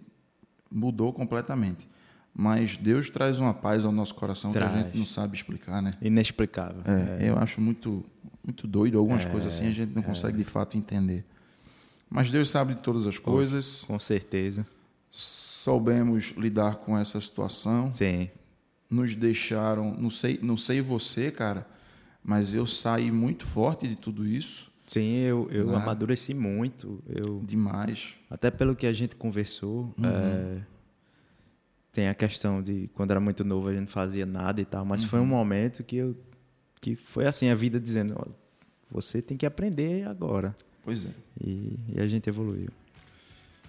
mudou 0.70 1.12
completamente. 1.12 1.88
Mas 2.36 2.76
Deus 2.76 3.08
traz 3.08 3.38
uma 3.38 3.54
paz 3.54 3.84
ao 3.84 3.92
nosso 3.92 4.14
coração 4.14 4.50
traz. 4.50 4.72
que 4.72 4.78
a 4.78 4.82
gente 4.82 4.98
não 4.98 5.06
sabe 5.06 5.36
explicar, 5.36 5.80
né? 5.80 5.94
Inexplicável. 6.02 6.82
É, 6.84 7.24
é. 7.24 7.30
Eu 7.30 7.38
acho 7.38 7.60
muito, 7.60 8.04
muito 8.44 8.66
doido. 8.66 8.98
Algumas 8.98 9.24
é, 9.24 9.30
coisas 9.30 9.54
assim 9.54 9.66
a 9.66 9.72
gente 9.72 9.92
não 9.94 10.02
é. 10.02 10.04
consegue 10.04 10.36
de 10.36 10.44
fato 10.44 10.76
entender. 10.76 11.24
Mas 12.08 12.30
Deus 12.30 12.48
sabe 12.48 12.74
de 12.74 12.80
todas 12.80 13.06
as 13.06 13.18
coisas. 13.18 13.82
Com 13.86 13.98
certeza. 13.98 14.66
Soubemos 15.10 16.32
lidar 16.36 16.76
com 16.76 16.96
essa 16.96 17.20
situação. 17.20 17.90
Sim. 17.92 18.30
Nos 18.88 19.14
deixaram, 19.14 19.96
não 19.98 20.10
sei, 20.10 20.38
não 20.42 20.56
sei 20.56 20.80
você, 20.80 21.30
cara, 21.30 21.66
mas 22.22 22.54
eu 22.54 22.66
saí 22.66 23.10
muito 23.10 23.44
forte 23.44 23.88
de 23.88 23.96
tudo 23.96 24.26
isso. 24.26 24.70
Sim, 24.86 25.16
eu, 25.20 25.48
eu 25.50 25.66
né? 25.66 25.76
amadureci 25.76 26.34
muito. 26.34 27.02
Eu, 27.08 27.40
Demais. 27.44 28.14
Até 28.28 28.50
pelo 28.50 28.76
que 28.76 28.86
a 28.86 28.92
gente 28.92 29.16
conversou, 29.16 29.94
uhum. 29.98 30.04
é, 30.04 30.60
tem 31.90 32.08
a 32.08 32.14
questão 32.14 32.62
de 32.62 32.90
quando 32.94 33.10
era 33.10 33.20
muito 33.20 33.44
novo 33.44 33.68
a 33.68 33.72
gente 33.72 33.80
não 33.80 33.86
fazia 33.86 34.26
nada 34.26 34.60
e 34.60 34.64
tal, 34.64 34.84
mas 34.84 35.02
uhum. 35.02 35.08
foi 35.08 35.20
um 35.20 35.26
momento 35.26 35.82
que 35.82 35.96
eu 35.96 36.14
que 36.84 36.94
foi 36.96 37.26
assim 37.26 37.48
a 37.48 37.54
vida 37.54 37.80
dizendo, 37.80 38.14
ó, 38.14 38.26
você 38.90 39.22
tem 39.22 39.38
que 39.38 39.46
aprender 39.46 40.06
agora. 40.06 40.54
Pois 40.84 41.02
é. 41.02 41.08
E, 41.42 41.78
e 41.88 41.98
a 41.98 42.06
gente 42.06 42.28
evoluiu. 42.28 42.68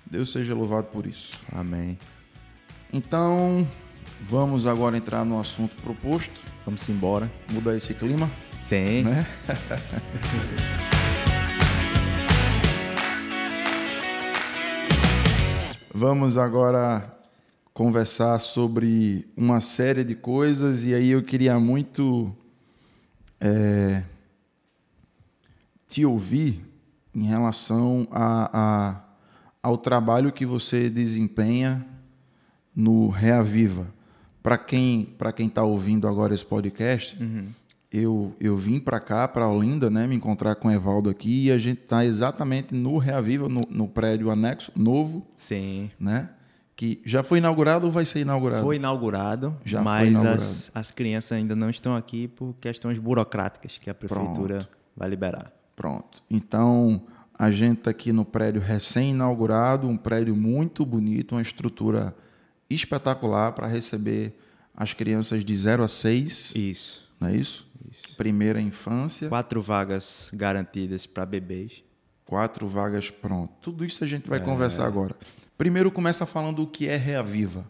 Deus 0.05 0.29
seja 0.33 0.53
louvado 0.53 0.87
por 0.87 1.07
isso. 1.07 1.39
Amém. 1.49 1.97
Então, 2.91 3.65
vamos 4.21 4.65
agora 4.65 4.97
entrar 4.97 5.23
no 5.23 5.39
assunto 5.39 5.81
proposto. 5.81 6.37
Vamos 6.65 6.89
embora. 6.89 7.31
Mudar 7.53 7.73
esse 7.77 7.93
clima. 7.93 8.29
Sim. 8.59 9.03
Né? 9.03 9.25
Vamos 15.97 16.37
agora 16.37 17.17
conversar 17.73 18.39
sobre 18.39 19.25
uma 19.37 19.61
série 19.61 20.03
de 20.03 20.15
coisas 20.15 20.83
e 20.83 20.93
aí 20.93 21.11
eu 21.11 21.23
queria 21.23 21.57
muito 21.57 22.35
é, 23.39 24.03
te 25.87 26.05
ouvir 26.05 26.65
em 27.13 27.23
relação 27.23 28.07
a, 28.11 28.49
a, 28.53 29.01
ao 29.61 29.77
trabalho 29.77 30.31
que 30.31 30.45
você 30.45 30.89
desempenha 30.89 31.85
no 32.75 33.09
Reaviva. 33.09 33.93
Para 34.43 34.57
quem 34.57 35.05
para 35.17 35.31
quem 35.33 35.47
está 35.47 35.63
ouvindo 35.63 36.07
agora 36.07 36.33
esse 36.33 36.45
podcast, 36.45 37.21
uhum 37.21 37.47
eu, 37.97 38.35
eu 38.39 38.57
vim 38.57 38.79
para 38.79 38.99
cá, 38.99 39.27
para 39.27 39.47
Olinda, 39.47 39.89
né, 39.89 40.05
me 40.07 40.15
encontrar 40.15 40.55
com 40.55 40.67
o 40.67 40.71
Evaldo 40.71 41.09
aqui 41.09 41.45
e 41.45 41.51
a 41.51 41.57
gente 41.57 41.81
está 41.81 42.05
exatamente 42.05 42.73
no 42.75 42.97
Reaviva, 42.97 43.47
no, 43.47 43.61
no, 43.69 43.87
prédio 43.87 44.29
anexo 44.29 44.71
novo. 44.75 45.25
Sim. 45.37 45.89
Né? 45.99 46.29
Que 46.75 47.01
já 47.05 47.23
foi 47.23 47.37
inaugurado 47.37 47.85
ou 47.85 47.91
vai 47.91 48.05
ser 48.05 48.19
inaugurado? 48.19 48.63
Foi 48.63 48.75
inaugurado, 48.75 49.57
já 49.63 49.81
mas 49.81 50.09
inaugurado. 50.09 50.41
As, 50.41 50.71
as 50.75 50.91
crianças 50.91 51.31
ainda 51.31 51.55
não 51.55 51.69
estão 51.69 51.95
aqui 51.95 52.27
por 52.27 52.53
questões 52.55 52.99
burocráticas 52.99 53.77
que 53.77 53.89
a 53.89 53.93
prefeitura 53.93 54.57
Pronto. 54.57 54.69
vai 54.95 55.07
liberar. 55.07 55.53
Pronto. 55.75 56.21
Então, 56.29 57.01
a 57.37 57.51
gente 57.51 57.79
está 57.79 57.91
aqui 57.91 58.11
no 58.11 58.25
prédio 58.25 58.61
recém-inaugurado, 58.61 59.87
um 59.87 59.97
prédio 59.97 60.35
muito 60.35 60.85
bonito, 60.85 61.33
uma 61.33 61.41
estrutura 61.41 62.15
espetacular 62.69 63.51
para 63.53 63.67
receber 63.67 64.37
as 64.75 64.93
crianças 64.93 65.43
de 65.43 65.55
0 65.55 65.83
a 65.83 65.87
6. 65.87 66.55
Isso. 66.55 67.09
Não 67.19 67.29
é 67.29 67.35
isso? 67.35 67.67
Primeira 68.17 68.59
infância. 68.59 69.29
Quatro 69.29 69.61
vagas 69.61 70.29
garantidas 70.33 71.05
para 71.05 71.25
bebês. 71.25 71.83
Quatro 72.25 72.67
vagas, 72.67 73.09
pronto. 73.09 73.53
Tudo 73.61 73.85
isso 73.85 74.03
a 74.03 74.07
gente 74.07 74.29
vai 74.29 74.39
é... 74.39 74.41
conversar 74.41 74.85
agora. 74.85 75.15
Primeiro 75.57 75.91
começa 75.91 76.25
falando 76.25 76.61
o 76.61 76.67
que 76.67 76.87
é 76.87 76.97
Reaviva. 76.97 77.65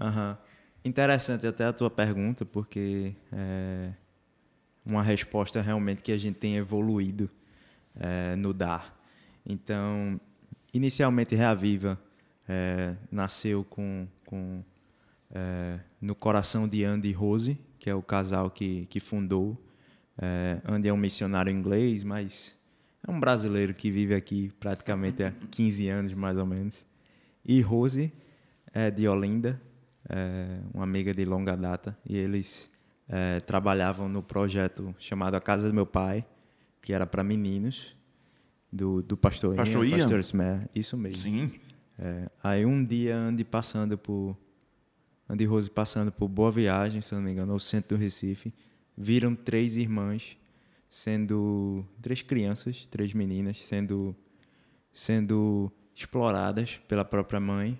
Uhum. 0.00 0.36
Interessante 0.84 1.46
até 1.46 1.64
a 1.64 1.72
tua 1.72 1.90
pergunta, 1.90 2.44
porque 2.44 3.14
é 3.32 3.92
uma 4.84 5.02
resposta 5.02 5.60
realmente 5.60 6.02
que 6.02 6.12
a 6.12 6.18
gente 6.18 6.36
tem 6.36 6.56
evoluído 6.56 7.30
é, 7.94 8.34
no 8.36 8.52
dar. 8.52 8.98
Então, 9.44 10.20
inicialmente 10.72 11.34
Reaviva 11.34 12.00
é, 12.48 12.96
nasceu 13.10 13.64
com, 13.64 14.06
com 14.26 14.64
é, 15.30 15.78
no 16.00 16.14
coração 16.14 16.66
de 16.66 16.84
Andy 16.84 17.08
e 17.08 17.12
Rose, 17.12 17.58
que 17.78 17.90
é 17.90 17.94
o 17.94 18.02
casal 18.02 18.50
que, 18.50 18.86
que 18.86 19.00
fundou 19.00 19.58
é, 20.22 20.60
Andy 20.66 20.88
é 20.88 20.92
um 20.92 20.98
missionário 20.98 21.50
inglês, 21.50 22.04
mas 22.04 22.54
é 23.06 23.10
um 23.10 23.18
brasileiro 23.18 23.72
que 23.72 23.90
vive 23.90 24.14
aqui 24.14 24.52
praticamente 24.60 25.22
há 25.22 25.32
15 25.50 25.88
anos, 25.88 26.12
mais 26.12 26.36
ou 26.36 26.44
menos. 26.44 26.84
E 27.44 27.60
Rose 27.60 28.12
é 28.72 28.90
de 28.90 29.08
Olinda, 29.08 29.60
é 30.08 30.60
uma 30.72 30.84
amiga 30.84 31.12
de 31.12 31.24
longa 31.24 31.56
data, 31.56 31.96
e 32.06 32.16
eles 32.16 32.70
é, 33.08 33.40
trabalhavam 33.40 34.08
no 34.08 34.22
projeto 34.22 34.94
chamado 34.98 35.34
A 35.34 35.40
Casa 35.40 35.68
do 35.68 35.74
Meu 35.74 35.86
Pai, 35.86 36.24
que 36.80 36.92
era 36.92 37.06
para 37.06 37.22
meninos, 37.24 37.96
do, 38.72 39.02
do 39.02 39.16
pastor, 39.16 39.56
pastor 39.56 39.84
Ian, 39.84 39.98
pastor 39.98 40.20
Smer, 40.20 40.68
isso 40.74 40.96
mesmo. 40.96 41.22
Sim. 41.22 41.52
É, 41.98 42.30
aí 42.42 42.64
um 42.64 42.84
dia 42.84 43.16
Andy 43.16 43.44
passando 43.44 43.98
por 43.98 44.36
Andy 45.28 45.44
Rose 45.44 45.68
passando 45.68 46.10
por 46.10 46.28
Boa 46.28 46.50
Viagem, 46.50 47.02
se 47.02 47.14
não 47.14 47.22
me 47.22 47.32
engano, 47.32 47.52
ao 47.52 47.60
centro 47.60 47.96
do 47.96 48.00
Recife, 48.00 48.54
viram 48.96 49.34
três 49.34 49.76
irmãs 49.76 50.36
sendo 50.88 51.84
três 52.00 52.22
crianças, 52.22 52.86
três 52.86 53.12
meninas 53.12 53.62
sendo 53.62 54.14
sendo 54.92 55.70
exploradas 56.00 56.80
pela 56.88 57.04
própria 57.04 57.38
mãe, 57.38 57.78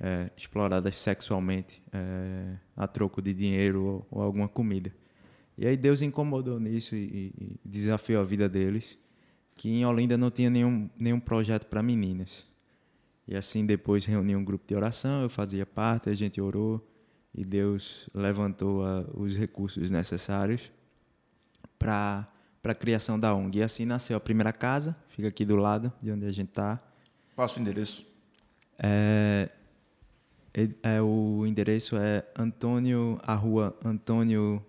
é, 0.00 0.30
exploradas 0.36 0.96
sexualmente 0.96 1.82
é, 1.92 2.56
a 2.74 2.86
troco 2.86 3.20
de 3.20 3.34
dinheiro 3.34 3.84
ou, 3.84 4.06
ou, 4.10 4.22
alguma 4.22 4.48
comida. 4.48 4.90
E 5.56 5.66
aí 5.66 5.76
Deus 5.76 6.00
incomodou 6.00 6.58
nisso 6.58 6.96
e, 6.96 7.34
e, 7.38 7.60
desafiou 7.62 8.22
a 8.22 8.24
vida 8.24 8.48
deles, 8.48 8.98
que 9.54 9.68
em 9.68 9.84
Olinda 9.84 10.16
não 10.16 10.30
tinha 10.30 10.48
nenhum 10.48 10.88
nenhum 10.96 11.20
projeto 11.20 11.66
para 11.66 11.82
meninas. 11.82 12.46
E 13.26 13.36
assim 13.36 13.66
depois 13.66 14.06
reuniu 14.06 14.38
um 14.38 14.44
grupo 14.44 14.66
de 14.66 14.74
oração, 14.74 15.22
eu 15.22 15.28
fazia 15.28 15.66
parte, 15.66 16.08
a 16.08 16.14
gente 16.14 16.40
orou 16.40 16.82
e 17.34 17.44
Deus 17.44 18.08
levantou 18.14 18.82
a, 18.82 19.00
os 19.14 19.36
recursos 19.36 19.90
necessários 19.90 20.72
para 21.78 22.24
a 22.64 22.74
criação 22.74 23.20
da 23.20 23.34
ONG. 23.34 23.58
E 23.58 23.62
assim 23.62 23.84
nasceu 23.84 24.16
a 24.16 24.20
primeira 24.20 24.54
casa, 24.54 24.96
fica 25.08 25.28
aqui 25.28 25.44
do 25.44 25.56
lado 25.56 25.92
de 26.00 26.10
onde 26.10 26.24
a 26.24 26.32
gente 26.32 26.48
está. 26.48 26.78
Passa 27.38 27.60
o 27.60 27.62
endereço. 27.62 28.04
É, 28.76 29.48
é, 30.52 30.96
é, 30.96 31.00
o 31.00 31.46
endereço 31.46 31.96
é 31.96 32.26
Antônio, 32.36 33.16
a 33.22 33.32
rua 33.32 33.78
Antônio 33.84 34.60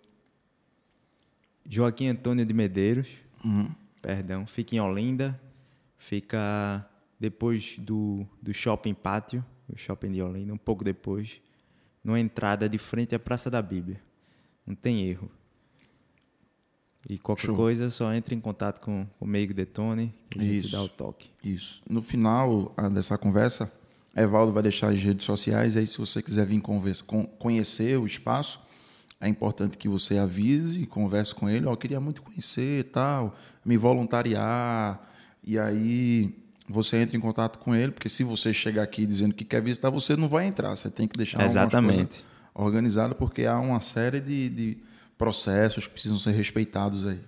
Joaquim 1.67 2.10
Antônio 2.10 2.45
de 2.45 2.53
Medeiros, 2.53 3.08
Uhum. 3.43 3.73
perdão, 3.99 4.45
fica 4.45 4.75
em 4.75 4.79
Olinda, 4.79 5.41
fica 5.97 6.88
depois 7.19 7.75
do, 7.79 8.23
do 8.39 8.53
Shopping 8.53 8.93
Pátio, 8.93 9.43
o 9.67 9.75
Shopping 9.75 10.12
de 10.12 10.21
Olinda, 10.21 10.53
um 10.53 10.58
pouco 10.58 10.84
depois, 10.84 11.41
numa 12.03 12.19
entrada 12.19 12.69
de 12.69 12.77
frente 12.77 13.15
à 13.15 13.19
Praça 13.19 13.49
da 13.49 13.63
Bíblia. 13.63 13.99
Não 14.63 14.75
tem 14.75 15.08
erro. 15.08 15.32
E 17.07 17.17
qualquer 17.17 17.45
Show. 17.45 17.55
coisa, 17.55 17.89
só 17.91 18.13
entre 18.13 18.35
em 18.35 18.39
contato 18.39 18.81
com, 18.81 19.05
o 19.19 19.25
Meigo 19.25 19.53
Detone 19.53 20.13
e 20.35 20.39
a 20.39 20.43
gente 20.43 20.65
Isso. 20.65 20.71
dá 20.71 20.83
o 20.83 20.89
toque. 20.89 21.29
Isso. 21.43 21.81
No 21.89 22.01
final 22.01 22.73
ah, 22.75 22.89
dessa 22.89 23.17
conversa, 23.17 23.71
Evaldo 24.15 24.51
vai 24.51 24.63
deixar 24.63 24.89
as 24.89 25.01
redes 25.01 25.25
sociais. 25.25 25.77
Aí, 25.77 25.88
se 25.88 25.97
você 25.97 26.21
quiser 26.21 26.45
vir 26.45 26.59
conversa, 26.59 27.03
con- 27.03 27.25
conhecer 27.25 27.97
o 27.97 28.05
espaço, 28.05 28.59
é 29.21 29.27
importante 29.27 29.77
que 29.77 29.88
você 29.88 30.17
avise 30.17 30.81
e 30.81 30.85
converse 30.85 31.33
com 31.33 31.49
ele. 31.49 31.65
Ó, 31.65 31.71
eu 31.73 31.77
queria 31.77 31.99
muito 31.99 32.21
conhecer 32.21 32.79
e 32.79 32.83
tal, 32.83 33.35
me 33.63 33.77
voluntariar. 33.77 35.01
E 35.43 35.57
aí 35.57 36.35
você 36.67 36.97
entra 36.97 37.15
em 37.17 37.19
contato 37.19 37.59
com 37.59 37.73
ele, 37.73 37.91
porque 37.91 38.09
se 38.09 38.23
você 38.23 38.53
chegar 38.53 38.83
aqui 38.83 39.05
dizendo 39.05 39.33
que 39.33 39.43
quer 39.45 39.62
visitar, 39.62 39.89
você 39.89 40.15
não 40.15 40.27
vai 40.27 40.45
entrar. 40.47 40.75
Você 40.75 40.89
tem 40.89 41.07
que 41.07 41.17
deixar 41.17 41.43
Exatamente. 41.43 41.95
coisas 41.95 42.23
organizadas, 42.53 43.17
porque 43.17 43.45
há 43.45 43.57
uma 43.57 43.81
série 43.81 44.19
de, 44.19 44.49
de 44.49 44.77
processos 45.19 45.86
que 45.86 45.93
precisam 45.93 46.17
ser 46.17 46.32
respeitados 46.32 47.05
aí. 47.05 47.19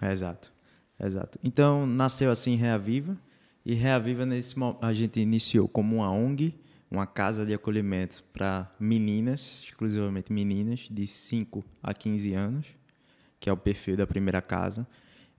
É, 0.00 0.10
Exato, 0.12 0.50
exato. 0.98 1.38
Então 1.44 1.84
nasceu 1.84 2.30
assim 2.30 2.54
Reaviva 2.54 3.18
e 3.66 3.74
Reaviva 3.74 4.24
nesse 4.24 4.54
a 4.80 4.92
gente 4.94 5.20
iniciou 5.20 5.68
como 5.68 5.96
uma 5.96 6.10
ONG, 6.10 6.54
uma 6.90 7.06
casa 7.06 7.44
de 7.44 7.52
acolhimento 7.52 8.22
para 8.32 8.72
meninas, 8.80 9.62
exclusivamente 9.64 10.32
meninas 10.32 10.88
de 10.90 11.06
5 11.06 11.62
a 11.82 11.92
15 11.92 12.32
anos, 12.32 12.66
que 13.38 13.50
é 13.50 13.52
o 13.52 13.56
perfil 13.56 13.96
da 13.96 14.06
primeira 14.06 14.40
casa, 14.40 14.86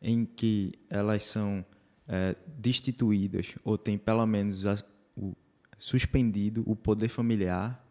em 0.02 0.26
que 0.26 0.74
elas 0.90 1.24
são 1.24 1.66
eh, 2.08 2.36
destituídas 2.58 3.56
ou 3.64 3.78
têm 3.78 3.98
pelo 3.98 4.26
menos 4.26 4.66
a- 4.66 4.78
o- 5.16 5.34
suspendido 5.78 6.62
o 6.66 6.76
poder 6.76 7.08
familiar, 7.10 7.82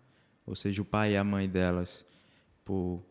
ou 0.46 0.54
seja, 0.54 0.82
o 0.82 0.84
pai 0.84 1.12
e 1.12 1.16
a 1.16 1.24
mãe 1.24 1.48
delas 1.48 2.04
por 2.64 3.02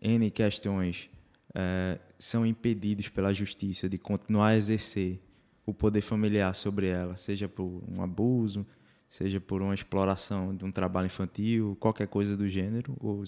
N 0.00 0.30
questões 0.30 1.08
eh, 1.54 1.98
são 2.18 2.44
impedidos 2.46 3.08
pela 3.08 3.32
justiça 3.32 3.88
de 3.88 3.98
continuar 3.98 4.48
a 4.48 4.56
exercer 4.56 5.20
o 5.64 5.74
poder 5.74 6.00
familiar 6.00 6.54
sobre 6.54 6.86
ela, 6.86 7.16
seja 7.16 7.48
por 7.48 7.82
um 7.88 8.02
abuso, 8.02 8.66
seja 9.08 9.40
por 9.40 9.62
uma 9.62 9.74
exploração 9.74 10.54
de 10.54 10.64
um 10.64 10.70
trabalho 10.70 11.06
infantil, 11.06 11.76
qualquer 11.80 12.06
coisa 12.08 12.36
do 12.36 12.48
gênero, 12.48 12.96
ou, 13.00 13.24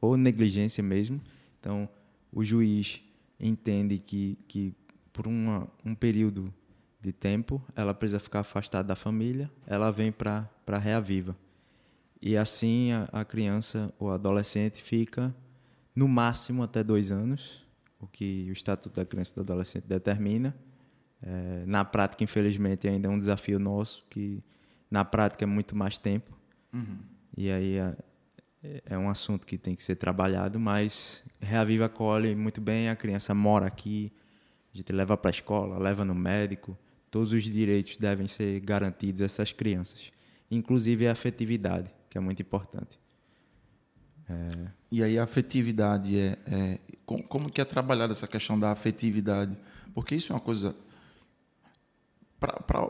ou 0.00 0.16
negligência 0.16 0.82
mesmo. 0.82 1.20
Então, 1.60 1.88
o 2.32 2.42
juiz 2.42 3.02
entende 3.38 3.98
que, 3.98 4.38
que 4.48 4.74
por 5.12 5.26
uma, 5.26 5.68
um 5.84 5.94
período 5.94 6.52
de 7.00 7.12
tempo 7.12 7.62
ela 7.74 7.94
precisa 7.94 8.20
ficar 8.20 8.40
afastada 8.40 8.88
da 8.88 8.96
família, 8.96 9.50
ela 9.66 9.90
vem 9.90 10.10
para 10.12 10.48
Reaviva. 10.78 11.36
E 12.20 12.36
assim 12.36 12.92
a, 12.92 13.08
a 13.12 13.24
criança 13.24 13.92
ou 13.98 14.10
adolescente 14.10 14.82
fica 14.82 15.34
no 15.94 16.08
máximo 16.08 16.62
até 16.62 16.82
dois 16.82 17.10
anos, 17.10 17.64
o 17.98 18.06
que 18.06 18.46
o 18.48 18.52
Estatuto 18.52 18.96
da 18.96 19.04
Criança 19.04 19.32
e 19.32 19.34
do 19.36 19.40
Adolescente 19.40 19.84
determina. 19.86 20.56
É, 21.22 21.64
na 21.66 21.84
prática, 21.84 22.24
infelizmente, 22.24 22.88
ainda 22.88 23.08
é 23.08 23.10
um 23.10 23.18
desafio 23.18 23.58
nosso, 23.58 24.06
que 24.08 24.42
na 24.90 25.04
prática 25.04 25.44
é 25.44 25.46
muito 25.46 25.76
mais 25.76 25.98
tempo. 25.98 26.36
E 27.36 27.50
aí 27.50 27.76
é, 27.76 27.96
é 28.86 28.98
um 28.98 29.08
assunto 29.08 29.46
que 29.46 29.58
tem 29.58 29.74
que 29.74 29.82
ser 29.82 29.96
trabalhado, 29.96 30.58
mas 30.58 31.22
Reaviva 31.40 31.86
acolhe 31.86 32.34
muito 32.34 32.60
bem, 32.60 32.88
a 32.88 32.96
criança 32.96 33.34
mora 33.34 33.66
aqui, 33.66 34.12
a 34.72 34.76
gente 34.76 34.92
leva 34.92 35.16
para 35.16 35.30
a 35.30 35.32
escola, 35.32 35.78
leva 35.78 36.04
no 36.04 36.14
médico, 36.14 36.78
todos 37.10 37.32
os 37.32 37.42
direitos 37.44 37.96
devem 37.96 38.26
ser 38.26 38.60
garantidos 38.60 39.20
a 39.20 39.24
essas 39.24 39.52
crianças, 39.52 40.12
inclusive 40.50 41.08
a 41.08 41.12
afetividade, 41.12 41.90
que 42.08 42.16
é 42.16 42.20
muito 42.20 42.40
importante. 42.40 42.98
E 44.90 45.02
aí 45.02 45.18
a 45.18 45.24
afetividade 45.24 46.18
é, 46.18 46.38
é 46.46 46.78
como, 47.06 47.22
como 47.24 47.50
que 47.50 47.60
é 47.60 47.64
trabalhada 47.64 48.12
essa 48.12 48.26
questão 48.26 48.58
da 48.58 48.70
afetividade? 48.70 49.56
Porque 49.94 50.14
isso 50.14 50.32
é 50.32 50.34
uma 50.34 50.40
coisa 50.40 50.74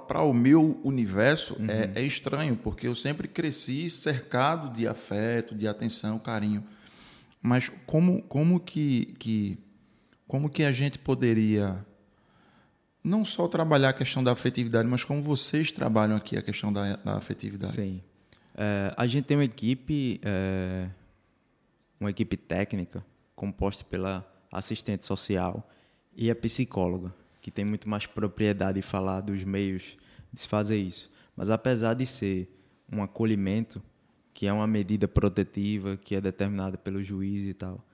para 0.06 0.22
o 0.22 0.32
meu 0.32 0.80
universo 0.84 1.56
é, 1.68 2.00
é 2.00 2.04
estranho, 2.04 2.56
porque 2.56 2.86
eu 2.86 2.94
sempre 2.94 3.26
cresci 3.26 3.90
cercado 3.90 4.72
de 4.72 4.86
afeto, 4.86 5.54
de 5.54 5.66
atenção, 5.66 6.18
carinho. 6.18 6.64
Mas 7.42 7.68
como 7.86 8.22
como 8.22 8.60
que, 8.60 9.14
que 9.18 9.58
como 10.26 10.48
que 10.48 10.62
a 10.62 10.70
gente 10.70 10.98
poderia 10.98 11.84
não 13.02 13.24
só 13.24 13.48
trabalhar 13.48 13.88
a 13.88 13.92
questão 13.92 14.22
da 14.22 14.32
afetividade, 14.32 14.86
mas 14.86 15.02
como 15.02 15.22
vocês 15.22 15.72
trabalham 15.72 16.16
aqui 16.16 16.36
a 16.36 16.42
questão 16.42 16.72
da, 16.72 16.96
da 16.96 17.16
afetividade? 17.16 17.72
Sim. 17.72 18.02
É, 18.54 18.94
a 18.96 19.06
gente 19.06 19.24
tem 19.24 19.36
uma 19.36 19.44
equipe, 19.44 20.20
é, 20.22 20.88
uma 22.00 22.10
equipe 22.10 22.36
técnica 22.36 23.04
composta 23.36 23.84
pela 23.84 24.26
assistente 24.50 25.04
social 25.04 25.68
e 26.16 26.30
a 26.30 26.34
psicóloga, 26.34 27.14
que 27.40 27.50
tem 27.50 27.64
muito 27.64 27.88
mais 27.88 28.06
propriedade 28.06 28.80
de 28.80 28.82
falar 28.82 29.20
dos 29.20 29.44
meios 29.44 29.96
de 30.32 30.40
se 30.40 30.48
fazer 30.48 30.78
isso. 30.78 31.10
Mas 31.36 31.50
apesar 31.50 31.94
de 31.94 32.06
ser 32.06 32.48
um 32.90 33.02
acolhimento, 33.02 33.82
que 34.32 34.46
é 34.46 34.52
uma 34.52 34.66
medida 34.66 35.06
protetiva, 35.06 35.96
que 35.96 36.14
é 36.14 36.20
determinada 36.20 36.76
pelo 36.76 37.02
juiz 37.02 37.46
e 37.46 37.54
tal, 37.54 37.84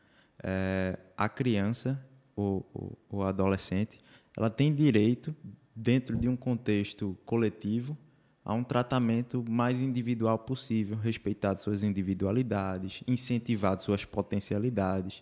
é, 0.43 0.99
a 1.17 1.29
criança 1.29 2.03
ou, 2.35 2.67
ou 3.09 3.23
adolescente, 3.25 4.01
ela 4.37 4.51
tem 4.51 4.75
direito, 4.75 5.35
dentro 5.75 6.17
de 6.17 6.29
um 6.29 6.37
contexto 6.37 7.17
coletivo, 7.25 7.97
a 8.47 8.55
um 8.55 8.63
tratamento 8.63 9.45
mais 9.51 9.83
individual 9.83 10.39
possível, 10.39 10.97
respeitado 10.97 11.61
suas 11.61 11.83
individualidades, 11.83 13.03
incentivado 13.05 13.83
suas 13.83 14.05
potencialidades. 14.05 15.21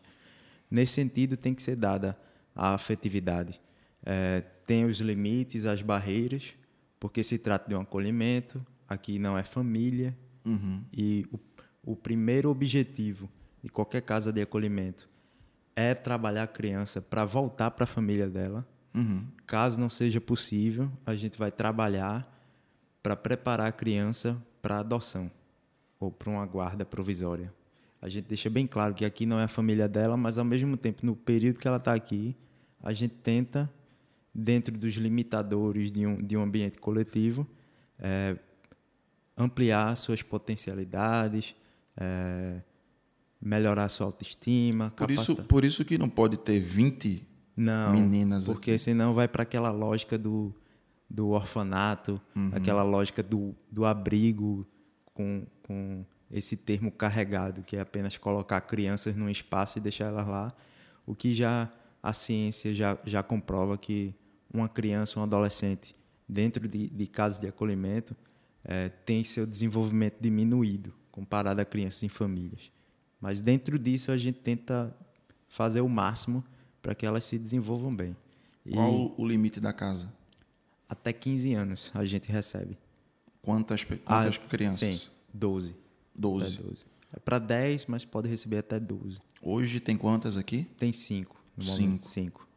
Nesse 0.71 0.93
sentido, 0.93 1.35
tem 1.35 1.55
que 1.55 1.63
ser 1.63 1.75
dada 1.75 2.19
a 2.55 2.75
afetividade. 2.75 3.59
É, 4.05 4.43
tem 4.67 4.85
os 4.85 5.01
limites, 5.01 5.65
as 5.65 5.81
barreiras, 5.81 6.55
porque 7.01 7.23
se 7.25 7.39
trata 7.39 7.67
de 7.67 7.75
um 7.75 7.81
acolhimento, 7.81 8.65
aqui 8.87 9.19
não 9.19 9.39
é 9.39 9.43
família, 9.43 10.15
e 10.93 11.27
o, 11.33 11.93
o 11.93 11.97
primeiro 11.97 12.51
objetivo 12.51 13.31
de 13.63 13.71
qualquer 13.71 14.03
casa 14.03 14.31
de 14.31 14.43
acolhimento 14.43 15.09
é 15.75 15.95
trabalhar 15.95 16.43
a 16.43 16.47
criança 16.47 17.01
para 17.01 17.25
voltar 17.25 17.71
para 17.71 17.85
a 17.85 17.87
família 17.87 18.29
dela. 18.29 18.69
Caso 19.47 19.81
não 19.81 19.89
seja 19.89 20.21
possível, 20.21 20.93
a 21.07 21.15
gente 21.15 21.39
vai 21.39 21.51
trabalhar 21.51 22.34
para 23.05 23.15
preparar 23.15 23.67
a 23.69 23.73
criança 23.73 24.43
para 24.63 24.79
adoção 24.79 25.31
ou 26.01 26.11
para 26.11 26.31
uma 26.31 26.47
guarda 26.47 26.87
provisória. 26.87 27.53
A 28.01 28.09
gente 28.09 28.25
deixa 28.27 28.49
bem 28.49 28.67
claro 28.67 28.95
que 28.95 29.05
aqui 29.05 29.27
não 29.27 29.39
é 29.39 29.45
a 29.45 29.49
família 29.49 29.87
dela, 29.87 30.17
mas 30.17 30.39
ao 30.39 30.45
mesmo 30.45 30.75
tempo, 30.75 31.05
no 31.05 31.15
período 31.15 31.59
que 31.61 31.69
ela 31.69 31.77
está 31.77 31.93
aqui, 31.93 32.35
a 32.83 32.95
gente 32.95 33.13
tenta, 33.23 33.71
dentro 34.35 34.77
dos 34.79 34.95
limitadores 34.95 35.93
de 35.93 36.07
um, 36.07 36.17
de 36.17 36.35
um 36.35 36.43
ambiente 36.43 36.79
coletivo, 36.79 37.47
eh, 37.99 38.37
ampliar 39.37 39.95
suas 39.99 40.23
potencialidades, 40.23 41.55
eh, 41.99 42.61
melhorar 43.39 43.91
sua 43.91 44.07
autoestima, 44.07 44.91
Por 44.97 45.11
isso, 45.11 45.21
capacitar- 45.23 45.47
por 45.47 45.63
isso 45.65 45.85
que 45.85 45.99
não 45.99 46.09
pode 46.09 46.39
ter 46.39 46.59
20 46.59 47.23
não, 47.55 47.93
meninas 47.93 48.47
porque 48.47 48.71
aqui. 48.73 48.79
senão 48.79 49.13
vai 49.13 49.29
para 49.29 49.43
aquela 49.43 49.71
lógica 49.71 50.17
do, 50.17 50.55
do 51.15 51.29
orfanato, 51.29 52.21
Uhum. 52.35 52.51
aquela 52.55 52.83
lógica 52.83 53.23
do, 53.23 53.55
do 53.71 53.85
abrigo 53.85 54.67
com, 55.15 55.47
com 55.63 56.05
esse 56.31 56.57
termo 56.57 56.91
carregado, 56.91 57.63
que 57.63 57.77
é 57.77 57.81
apenas 57.81 58.17
colocar 58.19 58.61
crianças 58.63 59.15
num 59.17 59.29
espaço 59.29 59.79
e 59.79 59.81
deixar 59.81 60.07
elas 60.07 60.27
lá, 60.27 60.53
o 61.07 61.15
que 61.15 61.35
já 61.35 61.71
a 62.03 62.13
ciência 62.13 62.75
já, 62.75 62.99
já 63.05 63.23
comprova 63.23 63.79
que 63.79 64.15
uma 64.53 64.69
criança, 64.69 65.19
um 65.21 65.23
adolescente, 65.23 65.95
dentro 66.29 66.67
de, 66.67 66.89
de 66.89 67.07
casas 67.07 67.39
de 67.39 67.47
acolhimento, 67.47 68.17
eh, 68.65 68.89
tem 69.07 69.23
seu 69.23 69.47
desenvolvimento 69.47 70.17
diminuído 70.21 70.93
comparado 71.11 71.61
a 71.61 71.65
crianças 71.65 72.03
em 72.03 72.09
famílias. 72.09 72.71
Mas 73.21 73.41
dentro 73.41 73.79
disso 73.79 74.11
a 74.11 74.17
gente 74.17 74.41
tenta 74.41 74.95
fazer 75.49 75.81
o 75.81 75.89
máximo 75.89 76.43
para 76.83 76.95
que 76.95 77.07
elas 77.07 77.25
se 77.25 77.39
desenvolvam 77.39 77.95
bem. 77.95 78.17
E 78.67 78.73
Qual 78.73 79.15
o 79.17 79.27
limite 79.27 79.61
da 79.61 79.73
casa? 79.73 80.13
Até 80.95 81.13
15 81.13 81.55
anos 81.55 81.93
a 81.95 82.05
gente 82.05 82.31
recebe. 82.31 82.79
Quantas, 83.43 83.85
quantas 83.85 84.39
crianças? 84.39 84.83
Ah, 84.83 84.93
Sim, 84.93 85.11
12. 85.33 85.77
12. 86.15 86.55
Até 86.55 86.63
12. 86.63 86.87
É 87.13 87.19
para 87.21 87.39
10, 87.39 87.87
mas 87.87 88.05
pode 88.05 88.29
receber 88.29 88.59
até 88.59 88.81
12. 88.81 89.21
Hoje 89.43 89.81
tem 89.81 89.97
quantas 89.97 90.37
aqui? 90.37 90.65
Tem 90.79 90.93
5, 90.93 91.37
no 91.57 91.65
momento 91.65 92.07
5. 92.07 92.49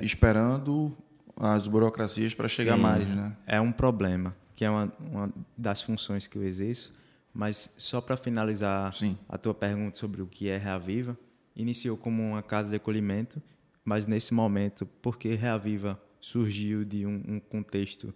Esperando 0.00 0.96
as 1.36 1.66
burocracias 1.68 2.34
para 2.34 2.48
chegar 2.48 2.76
Sim, 2.76 2.82
mais, 2.82 3.06
né? 3.06 3.36
É 3.46 3.60
um 3.60 3.70
problema, 3.70 4.34
que 4.54 4.64
é 4.64 4.70
uma, 4.70 4.92
uma 5.00 5.32
das 5.56 5.80
funções 5.80 6.26
que 6.26 6.36
eu 6.36 6.42
exerço. 6.42 6.92
Mas 7.32 7.72
só 7.78 8.00
para 8.00 8.16
finalizar 8.16 8.92
Sim. 8.92 9.16
a 9.28 9.38
tua 9.38 9.54
pergunta 9.54 9.98
sobre 9.98 10.20
o 10.20 10.26
que 10.26 10.48
é 10.48 10.58
Reaviva, 10.58 11.16
iniciou 11.56 11.96
como 11.96 12.22
uma 12.22 12.42
casa 12.42 12.70
de 12.70 12.76
acolhimento, 12.76 13.40
mas 13.84 14.06
nesse 14.06 14.34
momento, 14.34 14.86
porque 15.00 15.34
Reaviva 15.34 16.00
surgiu 16.22 16.84
de 16.84 17.04
um, 17.04 17.22
um 17.26 17.40
contexto 17.40 18.14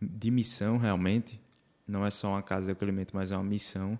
de 0.00 0.30
missão 0.30 0.76
realmente, 0.76 1.40
não 1.86 2.04
é 2.06 2.10
só 2.10 2.28
uma 2.28 2.42
casa 2.42 2.66
de 2.66 2.72
acolhimento, 2.72 3.16
mas 3.16 3.32
é 3.32 3.36
uma 3.36 3.42
missão. 3.42 3.98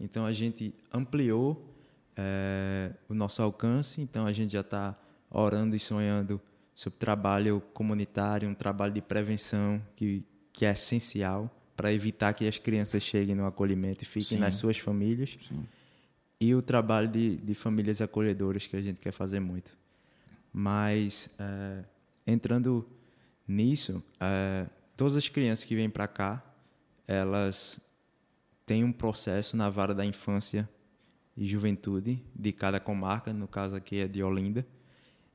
Então 0.00 0.24
a 0.24 0.32
gente 0.32 0.74
ampliou 0.92 1.76
eh, 2.16 2.92
o 3.08 3.14
nosso 3.14 3.42
alcance, 3.42 4.00
então 4.00 4.26
a 4.26 4.32
gente 4.32 4.52
já 4.52 4.62
está 4.62 4.98
orando 5.30 5.76
e 5.76 5.78
sonhando 5.78 6.40
sobre 6.74 6.98
trabalho 6.98 7.60
comunitário, 7.74 8.48
um 8.48 8.54
trabalho 8.54 8.94
de 8.94 9.02
prevenção 9.02 9.82
que, 9.94 10.24
que 10.52 10.64
é 10.64 10.72
essencial 10.72 11.54
para 11.76 11.92
evitar 11.92 12.32
que 12.32 12.48
as 12.48 12.56
crianças 12.58 13.02
cheguem 13.02 13.34
no 13.34 13.46
acolhimento 13.46 14.02
e 14.02 14.06
fiquem 14.06 14.38
Sim. 14.38 14.38
nas 14.38 14.54
suas 14.54 14.78
famílias. 14.78 15.36
Sim. 15.46 15.66
E 16.40 16.54
o 16.54 16.62
trabalho 16.62 17.08
de, 17.08 17.36
de 17.36 17.54
famílias 17.54 18.00
acolhedoras 18.00 18.66
que 18.66 18.76
a 18.76 18.80
gente 18.80 18.98
quer 18.98 19.12
fazer 19.12 19.40
muito. 19.40 19.76
Mas, 20.52 21.28
eh, 21.38 21.84
entrando 22.28 22.86
nisso, 23.46 24.02
eh, 24.20 24.66
todas 24.96 25.16
as 25.16 25.28
crianças 25.28 25.64
que 25.64 25.74
vêm 25.74 25.88
para 25.88 26.06
cá, 26.06 26.44
elas 27.06 27.80
têm 28.66 28.84
um 28.84 28.92
processo 28.92 29.56
na 29.56 29.70
vara 29.70 29.94
da 29.94 30.04
infância 30.04 30.68
e 31.34 31.46
juventude 31.46 32.22
de 32.34 32.52
cada 32.52 32.78
comarca, 32.78 33.32
no 33.32 33.48
caso 33.48 33.74
aqui 33.74 34.00
é 34.00 34.08
de 34.08 34.22
Olinda. 34.22 34.66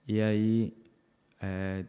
E 0.07 0.21
aí, 0.21 0.73
eh, 1.41 1.85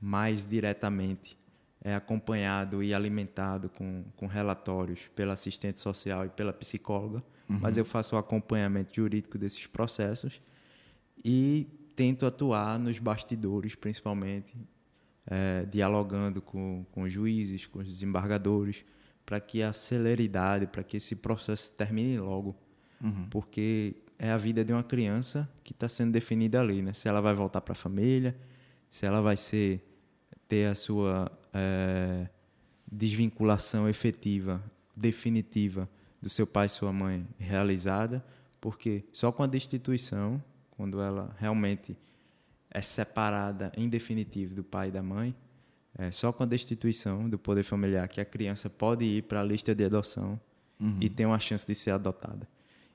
mais 0.00 0.46
diretamente, 0.46 1.36
é 1.82 1.94
acompanhado 1.94 2.82
e 2.82 2.94
alimentado 2.94 3.68
com, 3.68 4.04
com 4.16 4.26
relatórios 4.26 5.02
pela 5.14 5.34
assistente 5.34 5.78
social 5.78 6.24
e 6.24 6.28
pela 6.30 6.52
psicóloga, 6.52 7.22
mas 7.48 7.76
eu 7.76 7.84
faço 7.84 8.16
o 8.16 8.18
acompanhamento 8.18 8.94
jurídico 8.94 9.38
desses 9.38 9.66
processos 9.66 10.40
e 11.24 11.68
tento 11.96 12.26
atuar 12.26 12.78
nos 12.78 12.98
bastidores, 12.98 13.74
principalmente, 13.74 14.54
eh, 15.26 15.66
dialogando 15.70 16.42
com, 16.42 16.84
com 16.92 17.02
os 17.02 17.12
juízes, 17.12 17.66
com 17.66 17.78
os 17.78 17.88
desembargadores, 17.88 18.84
para 19.24 19.40
que 19.40 19.62
a 19.62 19.72
celeridade, 19.72 20.66
para 20.66 20.84
que 20.84 20.98
esse 20.98 21.16
processo 21.16 21.72
termine 21.72 22.18
logo. 22.18 22.54
Porque 23.30 23.96
é 24.18 24.30
a 24.30 24.36
vida 24.36 24.64
de 24.64 24.72
uma 24.72 24.84
criança 24.84 25.50
que 25.64 25.72
está 25.72 25.88
sendo 25.88 26.12
definida 26.12 26.60
ali, 26.60 26.82
né? 26.82 26.94
Se 26.94 27.08
ela 27.08 27.20
vai 27.20 27.34
voltar 27.34 27.60
para 27.60 27.72
a 27.72 27.76
família, 27.76 28.36
se 28.88 29.04
ela 29.04 29.20
vai 29.20 29.36
ser 29.36 29.84
ter 30.48 30.66
a 30.66 30.74
sua 30.74 31.30
eh, 31.52 32.28
desvinculação 32.90 33.88
efetiva, 33.88 34.62
definitiva 34.94 35.88
do 36.22 36.30
seu 36.30 36.46
pai 36.46 36.66
e 36.66 36.70
sua 36.70 36.92
mãe 36.92 37.26
realizada, 37.38 38.24
porque 38.60 39.04
só 39.12 39.32
com 39.32 39.42
a 39.42 39.46
destituição, 39.46 40.42
quando 40.76 41.00
ela 41.00 41.34
realmente 41.38 41.96
é 42.70 42.82
separada 42.82 43.72
em 43.76 43.88
definitivo 43.88 44.54
do 44.54 44.62
pai 44.64 44.88
e 44.88 44.90
da 44.92 45.02
mãe, 45.02 45.34
é 45.98 46.10
só 46.10 46.32
com 46.32 46.42
a 46.42 46.46
destituição 46.46 47.28
do 47.28 47.38
poder 47.38 47.62
familiar 47.62 48.06
que 48.08 48.20
a 48.20 48.24
criança 48.24 48.68
pode 48.68 49.04
ir 49.04 49.22
para 49.22 49.40
a 49.40 49.44
lista 49.44 49.74
de 49.74 49.84
adoção 49.84 50.38
e 51.00 51.08
ter 51.08 51.24
uma 51.24 51.38
chance 51.38 51.66
de 51.66 51.74
ser 51.74 51.92
adotada. 51.92 52.46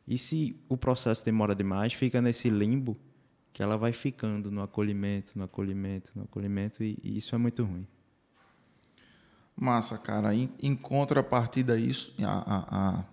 E 0.08 0.18
se 0.18 0.56
o 0.70 0.78
processo 0.78 1.26
demora 1.26 1.56
demais, 1.56 1.94
fica 1.94 2.22
nesse 2.22 2.50
limbo 2.50 2.96
que 3.52 3.64
ela 3.64 3.76
vai 3.78 3.92
ficando 3.92 4.52
no 4.52 4.62
acolhimento, 4.62 5.34
no 5.36 5.44
acolhimento, 5.44 6.12
no 6.16 6.24
acolhimento, 6.24 6.84
e, 6.84 6.98
e 7.04 7.18
isso 7.18 7.34
é 7.34 7.38
muito 7.40 7.64
ruim. 7.64 7.88
Massa, 9.56 9.98
cara. 9.98 10.34
Em, 10.34 10.50
em 10.62 10.76
contrapartida 10.76 11.74
a 11.74 11.78
isso, 11.78 12.14
a, 12.24 12.30
a, 12.30 13.00
a- 13.00 13.06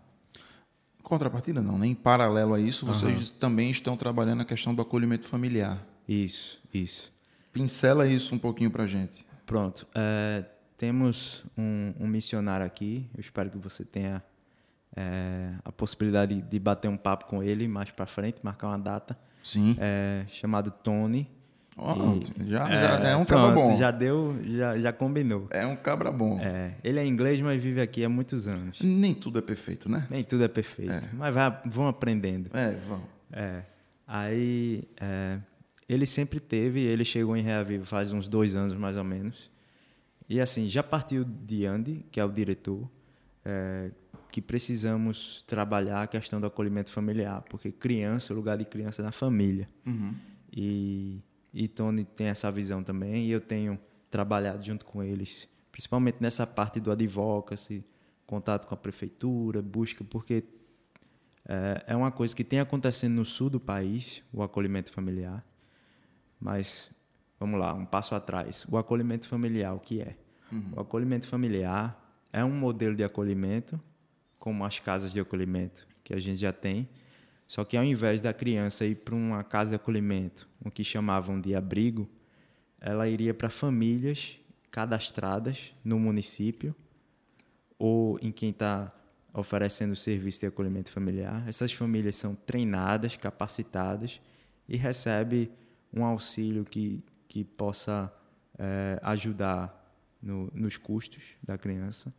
contrapartida 1.09 1.61
não, 1.61 1.79
né? 1.79 1.87
Em 1.87 1.95
paralelo 1.95 2.55
a 2.55 2.61
isso, 2.61 2.87
vocês 2.87 3.31
também 3.31 3.71
estão 3.71 3.97
trabalhando 3.97 4.43
a 4.43 4.45
questão 4.45 4.75
do 4.75 4.83
acolhimento 4.83 5.27
familiar. 5.27 5.85
Isso, 6.07 6.61
isso. 6.73 7.13
Pincela 7.53 8.07
isso 8.07 8.35
um 8.35 8.39
pouquinho 8.39 8.71
pra 8.71 8.87
gente. 8.87 9.27
Pronto. 9.45 9.87
é, 9.95 10.45
temos 10.77 11.45
um, 11.57 11.93
um 11.99 12.07
missionário 12.07 12.65
aqui. 12.65 13.11
Eu 13.15 13.21
espero 13.21 13.51
que 13.51 13.59
você 13.59 13.85
tenha 13.85 14.23
é, 14.97 15.55
a 15.65 15.73
possibilidade 15.73 16.37
de, 16.37 16.43
de 16.43 16.59
bater 16.59 16.89
um 16.89 16.97
papo 16.97 17.27
com 17.27 17.43
ele 17.43 17.67
mais 17.67 17.91
para 17.91 18.07
frente, 18.07 18.39
marcar 18.43 18.69
uma 18.69 18.79
data. 18.79 19.19
Sim. 19.43 19.77
É, 19.81 20.25
chamado 20.29 20.71
Tony. 20.71 21.29
Ó, 21.79 21.95
E- 22.17 22.51
já, 22.51 22.69
já 22.69 23.09
é 23.09 23.17
um 23.17 23.25
cabra 23.25 23.53
pronto, 23.53 23.69
bom. 23.71 23.77
Já 23.77 23.91
deu, 23.91 24.37
já, 24.45 24.79
já 24.79 24.93
combinou. 24.93 25.47
É 25.51 25.65
um 25.65 25.77
cabra 25.77 26.11
bom. 26.11 26.39
É, 26.41 26.75
ele 26.83 26.99
é 26.99 27.07
inglês, 27.07 27.41
mas 27.41 27.63
vive 27.63 27.81
aqui 27.81 28.05
há 28.05 28.09
muitos 28.09 28.49
anos. 28.49 28.81
Nem 28.83 29.15
tudo 29.15 29.39
é 29.39 29.43
perfeito, 29.43 29.89
né? 29.89 30.07
Nem 30.11 30.25
tudo 30.25 30.43
é 30.45 30.49
perfeito, 30.49 30.93
mas 31.13 31.35
vai, 31.35 31.61
vão 31.65 31.87
aprendendo. 31.87 32.51
É, 32.53 32.73
vamos. 32.89 33.05
É. 33.33 33.63
Aí 34.07 34.85
é, 35.01 35.39
ele 35.89 36.07
sempre 36.07 36.41
teve, 36.41 36.81
ele 36.81 37.05
chegou 37.05 37.37
em 37.37 37.43
Reavivo 37.43 37.85
faz 37.85 38.11
uns 38.13 38.27
dois 38.29 38.55
anos 38.55 38.75
mais 38.75 38.97
ou 38.97 39.05
menos. 39.05 39.51
E 40.29 40.41
assim, 40.41 40.69
já 40.69 40.83
partiu 40.83 41.25
de 41.25 41.65
Andy, 41.65 42.05
que 42.11 42.19
é 42.21 42.25
o 42.25 42.29
diretor, 42.31 42.89
é, 43.45 43.91
que 44.31 44.43
precisamos 44.43 45.43
trabalhar 45.47 46.03
a 46.03 46.07
questão 46.07 46.39
do 46.41 46.47
acolhimento 46.47 46.91
familiar, 46.91 47.43
porque 47.49 47.71
criança, 47.73 48.33
o 48.33 48.37
lugar 48.37 48.59
de 48.59 48.65
criança 48.67 49.01
é 49.01 49.05
na 49.05 49.13
família. 49.13 49.67
E, 50.53 51.21
e 51.59 51.67
Tony 51.67 52.05
tem 52.05 52.29
essa 52.29 52.53
visão 52.53 52.85
também, 52.85 53.27
e 53.27 53.33
eu 53.33 53.41
tenho 53.41 53.77
trabalhado 54.09 54.63
junto 54.63 54.85
com 54.85 55.03
eles, 55.03 55.49
principalmente 55.73 56.19
nessa 56.21 56.47
parte 56.47 56.79
do 56.79 56.93
advocacy, 56.93 57.85
contato 58.25 58.69
com 58.69 58.75
a 58.75 58.77
prefeitura, 58.77 59.61
busca, 59.61 60.05
porque 60.05 60.45
é, 61.45 61.83
é 61.89 61.97
uma 61.97 62.13
coisa 62.13 62.37
que 62.37 62.45
tem 62.45 62.61
acontecendo 62.61 63.15
no 63.15 63.25
sul 63.25 63.51
do 63.51 63.59
país, 63.59 64.23
o 64.33 64.41
acolhimento 64.41 64.93
familiar. 64.93 65.45
Mas, 66.39 66.93
vamos 67.41 67.59
lá, 67.59 67.75
um 67.75 67.85
passo 67.85 68.15
atrás. 68.15 68.65
O 68.71 68.79
acolhimento 68.79 69.27
familiar, 69.27 69.75
o 69.75 69.81
que 69.81 70.01
é? 70.01 70.17
O 70.77 70.81
acolhimento 70.81 71.27
familiar 71.27 72.01
é 72.33 72.45
um 72.45 72.53
modelo 72.53 72.95
de 72.95 73.03
acolhimento, 73.03 73.81
como 74.39 74.65
as 74.65 74.79
casas 74.79 75.11
de 75.11 75.19
acolhimento 75.19 75.89
que 76.05 76.15
a 76.15 76.21
gente 76.21 76.39
já 76.39 76.53
tem, 76.53 76.89
só 77.49 77.65
que 77.65 77.79
ao 77.79 77.83
invés 77.83 78.21
da 78.21 78.33
criança 78.35 78.85
ir 78.85 78.97
para 78.97 79.15
uma 79.15 79.43
casa 79.43 79.71
de 79.71 79.77
acolhimento, 79.77 80.47
o 80.63 80.71
que 80.71 80.85
chamavam 80.85 81.41
de 81.41 81.55
abrigo, 81.55 82.07
ela 82.79 83.09
iria 83.09 83.33
para 83.33 83.49
famílias 83.49 84.39
cadastradas 84.71 85.75
no 85.83 85.99
município 85.99 86.77
ou 87.79 88.19
em 88.21 88.31
quem 88.31 88.51
está 88.51 88.95
oferecendo 89.33 89.97
serviço 89.97 90.41
de 90.41 90.47
acolhimento 90.47 90.93
familiar. 90.93 91.43
Essas 91.49 91.73
famílias 91.73 92.17
são 92.17 92.35
treinadas, 92.35 93.17
capacitadas 93.17 94.21
e 94.69 94.77
recebem 94.77 95.51
um 95.91 96.05
auxílio 96.05 96.67
que, 96.67 97.03
que 97.27 97.45
possa 97.45 98.13
eh, 98.59 99.01
ajudar 99.03 99.75
no, 100.21 100.51
nos 100.53 100.77
custos 100.77 101.23
da 101.43 101.57
criança. 101.57 102.13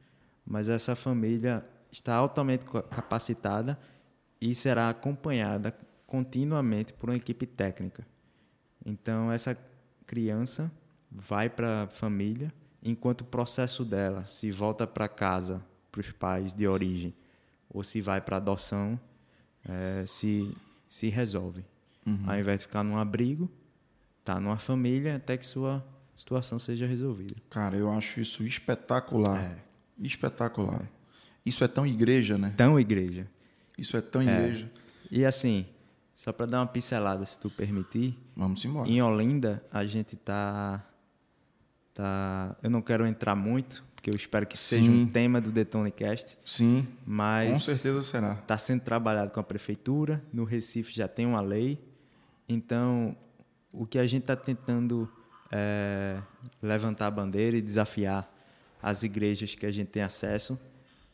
Mas 0.44 0.70
essa 0.70 0.96
família 0.96 1.63
está 1.92 2.15
altamente 2.15 2.65
ca- 2.65 2.82
capacitada 2.82 3.78
e 4.41 4.56
será 4.56 4.89
acompanhada 4.89 5.75
continuamente 6.08 6.93
por 6.93 7.10
uma 7.10 7.15
equipe 7.15 7.45
técnica. 7.45 8.06
Então, 8.86 9.32
essa 9.32 9.58
criança 10.06 10.71
vai 11.12 11.49
para 11.49 11.84
a 11.84 11.88
família, 11.88 12.54
enquanto 12.82 13.21
o 13.21 13.25
processo 13.25 13.84
dela 13.84 14.25
se 14.25 14.52
volta 14.52 14.88
para 14.88 15.08
casa, 15.08 15.63
para 15.91 16.02
os 16.02 16.12
pais 16.12 16.54
de 16.54 16.67
origem, 16.67 17.13
ou 17.69 17.84
se 17.84 18.02
vai 18.02 18.21
para 18.21 18.38
adoção, 18.38 18.99
eh, 19.67 20.04
se, 20.08 20.56
se 20.88 21.10
resolve. 21.10 21.63
Ao 22.25 22.39
invés 22.39 22.60
de 22.60 22.65
ficar 22.65 22.84
num 22.84 22.97
abrigo, 22.97 23.49
tá 24.25 24.39
numa 24.39 24.58
família 24.58 25.17
até 25.17 25.38
que 25.38 25.45
sua 25.45 25.86
situação 26.15 26.58
seja 26.58 26.88
resolvida. 26.88 27.36
Cara, 27.49 27.78
eu 27.78 27.91
acho 27.91 28.19
isso 28.19 28.43
espetacular. 28.43 29.43
É. 29.43 29.58
Espetacular. 30.02 30.90
Isso 31.46 31.63
é 31.63 31.67
tão 31.67 31.85
igreja, 31.85 32.37
né? 32.37 32.52
Então, 32.54 32.79
igreja. 32.79 33.27
Isso 33.80 33.96
é 33.98 34.02
tão 34.02 34.21
igreja. 34.21 34.69
E 35.10 35.25
assim, 35.25 35.65
só 36.13 36.32
para 36.32 36.46
dar 36.46 36.60
uma 36.60 36.67
pincelada, 36.67 37.25
se 37.25 37.40
tu 37.40 37.50
permitir, 37.50 38.17
Vamos 38.36 38.63
embora. 38.65 38.90
Em 38.90 39.02
Olinda, 39.02 39.63
a 39.71 39.86
gente 39.86 40.15
tá, 40.15 40.86
tá. 41.94 42.56
Eu 42.62 42.69
não 42.69 42.82
quero 42.82 43.06
entrar 43.08 43.36
muito, 43.36 43.84
porque 43.96 44.10
eu 44.10 44.15
espero 44.15 44.46
que 44.46 44.58
seja 44.58 44.86
Sim. 44.86 45.02
um 45.02 45.08
tema 45.08 45.42
do 45.42 45.52
Detonecast, 45.52 46.38
Sim, 46.46 46.88
mas 47.06 47.52
com 47.52 47.60
certeza 47.60 48.02
será. 48.02 48.34
está 48.34 48.58
sendo 48.58 48.82
trabalhado 48.82 49.32
com 49.32 49.40
a 49.40 49.44
prefeitura. 49.44 50.23
No 50.32 50.44
Recife 50.44 50.94
já 50.94 51.08
tem 51.08 51.25
uma 51.25 51.42
lei. 51.42 51.80
Então, 52.48 53.15
o 53.71 53.86
que 53.86 54.00
a 54.00 54.08
gente 54.08 54.23
está 54.23 54.36
tentando 54.36 55.10
é 55.52 56.21
levantar 56.62 57.08
a 57.08 57.12
bandeira 57.12 57.58
e 57.58 57.62
desafiar 57.62 58.32
as 58.82 59.04
igrejas 59.04 59.56
que 59.56 59.65
a 59.65 59.71
gente 59.71 59.88
tem 59.88 60.02
acesso 60.04 60.58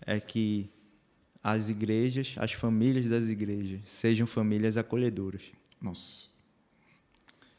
é 0.05 0.19
que 0.19 0.69
as 1.47 1.69
igrejas, 1.69 2.35
as 2.39 2.53
famílias 2.53 3.07
das 3.07 3.29
igrejas, 3.29 3.81
sejam 3.85 4.25
famílias 4.25 4.77
acolhedoras. 4.77 5.43
Nossa. 5.79 6.27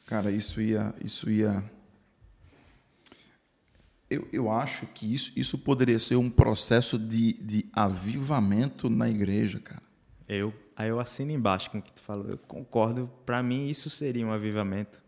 Cara, 0.06 0.32
isso 0.32 0.60
ia, 0.60 0.92
isso 1.04 1.30
ia 1.30 1.62
eu, 4.10 4.26
eu 4.32 4.50
acho 4.50 4.86
que 4.86 5.14
isso, 5.14 5.30
isso 5.36 5.56
poderia 5.56 6.00
ser 6.00 6.16
um 6.16 6.28
processo 6.28 6.98
de, 6.98 7.34
de 7.34 7.64
avivamento 7.72 8.90
na 8.90 9.08
igreja, 9.08 9.60
cara. 9.60 9.82
Eu, 10.28 10.52
aí 10.76 10.88
eu 10.88 10.98
assino 10.98 11.30
embaixo 11.30 11.70
com 11.70 11.78
o 11.78 11.82
que 11.82 11.92
tu 11.92 12.00
falou. 12.00 12.26
Eu 12.28 12.38
concordo. 12.38 13.08
Para 13.24 13.40
mim, 13.40 13.68
isso 13.68 13.88
seria 13.88 14.26
um 14.26 14.32
avivamento. 14.32 15.00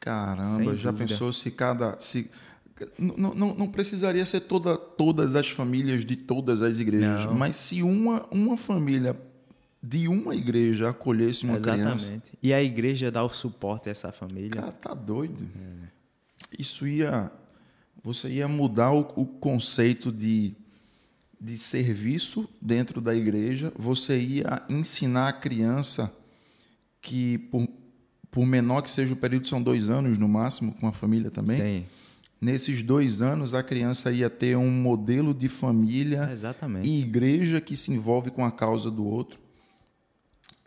Caramba, 0.00 0.76
já 0.76 0.92
pensou 0.92 1.32
se 1.32 1.50
cada. 1.52 1.98
Se, 2.00 2.28
não, 2.98 3.34
não, 3.34 3.54
não 3.54 3.68
precisaria 3.68 4.24
ser 4.26 4.40
toda, 4.40 4.76
todas 4.76 5.34
as 5.34 5.48
famílias 5.48 6.04
de 6.04 6.16
todas 6.16 6.62
as 6.62 6.78
igrejas, 6.78 7.24
não. 7.24 7.34
mas 7.34 7.56
se 7.56 7.82
uma, 7.82 8.26
uma 8.30 8.56
família 8.56 9.16
de 9.82 10.08
uma 10.08 10.34
igreja 10.34 10.90
acolhesse 10.90 11.44
uma 11.44 11.56
Exatamente. 11.56 11.84
criança. 11.84 12.04
Exatamente. 12.04 12.38
E 12.42 12.52
a 12.52 12.62
igreja 12.62 13.10
dá 13.10 13.22
o 13.22 13.28
suporte 13.28 13.88
a 13.88 13.92
essa 13.92 14.10
família. 14.10 14.50
Cara, 14.50 14.72
tá 14.72 14.94
doido. 14.94 15.46
É. 15.56 15.86
Isso 16.58 16.86
ia. 16.86 17.30
Você 18.02 18.28
ia 18.28 18.48
mudar 18.48 18.92
o, 18.92 19.00
o 19.16 19.26
conceito 19.26 20.12
de, 20.12 20.54
de 21.40 21.56
serviço 21.56 22.48
dentro 22.60 23.00
da 23.00 23.14
igreja. 23.14 23.72
Você 23.76 24.18
ia 24.18 24.62
ensinar 24.68 25.28
a 25.28 25.32
criança 25.32 26.12
que, 27.00 27.38
por, 27.38 27.68
por 28.30 28.46
menor 28.46 28.82
que 28.82 28.90
seja 28.90 29.12
o 29.12 29.16
período, 29.16 29.46
são 29.46 29.62
dois 29.62 29.88
anos 29.88 30.18
no 30.18 30.28
máximo, 30.28 30.72
com 30.74 30.86
a 30.86 30.92
família 30.92 31.30
também. 31.30 31.56
Sim. 31.56 31.86
Nesses 32.40 32.82
dois 32.82 33.22
anos, 33.22 33.54
a 33.54 33.62
criança 33.62 34.12
ia 34.12 34.28
ter 34.28 34.56
um 34.56 34.70
modelo 34.70 35.32
de 35.32 35.48
família 35.48 36.28
Exatamente. 36.30 36.86
e 36.86 37.00
igreja 37.00 37.60
que 37.60 37.76
se 37.76 37.90
envolve 37.90 38.30
com 38.30 38.44
a 38.44 38.52
causa 38.52 38.90
do 38.90 39.06
outro. 39.06 39.38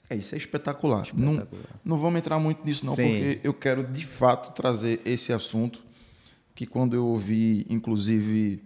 É, 0.09 0.15
isso 0.15 0.34
é 0.34 0.38
espetacular. 0.38 1.03
espetacular. 1.03 1.45
Não, 1.84 1.95
não 1.95 1.99
vamos 1.99 2.17
entrar 2.17 2.39
muito 2.39 2.65
nisso, 2.65 2.86
não, 2.86 2.95
Sim. 2.95 3.03
porque 3.03 3.39
eu 3.43 3.53
quero 3.53 3.84
de 3.84 4.03
fato 4.03 4.51
trazer 4.53 4.99
esse 5.05 5.32
assunto 5.32 5.84
que 6.55 6.65
quando 6.65 6.95
eu 6.95 7.05
ouvi, 7.05 7.65
inclusive, 7.70 8.63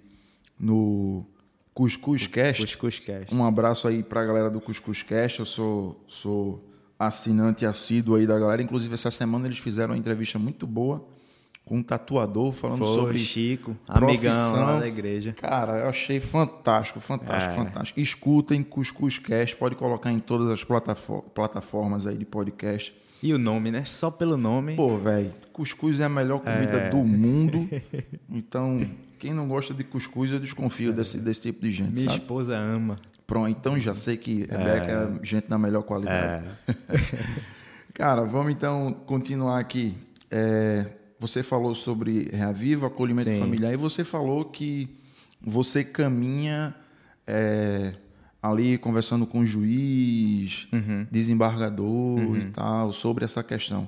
no 0.58 1.26
Cuscuz 1.74 2.26
Cast, 2.26 2.62
Cuscuz 2.62 3.00
Cast. 3.00 3.36
um 3.36 3.44
abraço 3.44 3.86
aí 3.88 4.02
para 4.02 4.22
a 4.22 4.26
galera 4.26 4.50
do 4.50 4.62
Cuscuz 4.62 5.04
Cast, 5.04 5.40
eu 5.40 5.46
sou, 5.46 6.02
sou 6.08 6.64
assinante 6.98 7.66
assíduo 7.66 8.16
aí 8.16 8.26
da 8.26 8.40
galera, 8.40 8.62
inclusive 8.62 8.94
essa 8.94 9.12
semana 9.12 9.46
eles 9.46 9.58
fizeram 9.58 9.94
uma 9.94 9.98
entrevista 9.98 10.40
muito 10.40 10.66
boa 10.66 11.06
com 11.66 11.78
um 11.78 11.84
tatuador 11.84 12.52
falando 12.52 12.86
Foi, 12.86 12.96
sobre 12.96 13.18
Chico, 13.18 13.76
amigão 13.88 14.80
da 14.80 14.88
igreja. 14.88 15.34
Cara, 15.34 15.80
eu 15.80 15.90
achei 15.90 16.20
fantástico, 16.20 17.00
fantástico, 17.00 17.54
é. 17.54 17.66
fantástico. 17.66 18.00
Escutem 18.00 18.62
Cuscuz 18.62 19.18
Cast, 19.18 19.56
pode 19.56 19.76
colocar 19.76 20.12
em 20.12 20.20
todas 20.20 20.50
as 20.50 20.64
plataformas 21.34 22.06
aí 22.06 22.18
de 22.18 22.26
podcast. 22.26 22.94
E 23.22 23.34
o 23.34 23.38
nome, 23.38 23.72
né? 23.72 23.86
Só 23.86 24.12
pelo 24.12 24.36
nome. 24.36 24.76
Pô, 24.76 24.98
velho, 24.98 25.32
cuscuz 25.54 26.02
é 26.02 26.04
a 26.04 26.10
melhor 26.10 26.40
comida 26.40 26.78
é. 26.78 26.90
do 26.90 26.98
mundo. 26.98 27.70
Então, 28.36 28.82
quem 29.20 29.32
não 29.32 29.48
gosta 29.48 29.76
de 29.76 29.84
cuscuz, 29.84 30.32
eu 30.32 30.40
desconfio 30.40 30.90
é. 30.90 30.94
desse, 30.94 31.20
desse 31.20 31.44
tipo 31.44 31.62
de 31.62 31.72
gente. 31.72 31.94
Minha 31.94 32.08
sabe? 32.08 32.18
esposa 32.18 32.58
ama. 32.58 32.98
Pronto, 33.28 33.48
então 33.48 33.80
já 33.80 33.94
sei 33.94 34.18
que 34.18 34.40
Rebeca 34.40 34.92
é, 34.92 35.22
é 35.22 35.26
gente 35.26 35.48
da 35.48 35.58
melhor 35.58 35.84
qualidade. 35.84 36.46
É. 36.68 36.74
Cara, 37.94 38.24
vamos 38.24 38.52
então 38.52 38.92
continuar 39.06 39.60
aqui. 39.60 39.96
É, 40.32 40.88
você 41.24 41.42
falou 41.42 41.74
sobre 41.74 42.28
reaviva, 42.34 42.88
acolhimento 42.88 43.32
Sim. 43.32 43.40
familiar, 43.40 43.72
e 43.72 43.78
você 43.78 44.04
falou 44.04 44.44
que 44.44 44.90
você 45.42 45.82
caminha 45.82 46.76
é, 47.26 47.94
ali 48.42 48.78
conversando 48.78 49.26
com 49.26 49.40
o 49.40 49.46
juiz, 49.46 50.68
uhum. 50.74 51.08
desembargador 51.10 51.88
uhum. 51.88 52.36
e 52.36 52.50
tal, 52.50 52.92
sobre 52.92 53.24
essa 53.24 53.42
questão. 53.42 53.88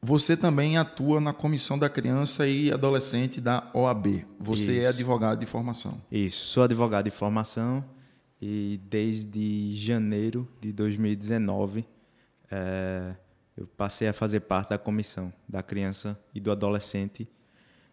Você 0.00 0.36
também 0.36 0.76
atua 0.76 1.20
na 1.20 1.32
comissão 1.32 1.78
da 1.78 1.88
criança 1.88 2.44
e 2.48 2.72
adolescente 2.72 3.40
da 3.40 3.70
OAB. 3.72 4.26
Você 4.40 4.72
é 4.72 4.74
Isso. 4.78 4.86
é 4.86 4.88
advogado 4.88 5.38
de 5.38 5.46
formação. 5.46 6.00
Isso, 6.10 6.46
sou 6.46 6.64
advogado 6.64 7.04
de 7.04 7.12
formação 7.12 7.84
e 8.40 8.80
desde 8.90 9.76
janeiro 9.76 10.48
de 10.60 10.72
2019 10.72 11.84
é, 12.50 13.14
eu 13.56 13.66
passei 13.66 14.08
a 14.08 14.12
fazer 14.12 14.40
parte 14.40 14.70
da 14.70 14.78
comissão 14.78 15.32
da 15.48 15.62
criança 15.62 16.18
e 16.34 16.40
do 16.40 16.50
adolescente 16.50 17.28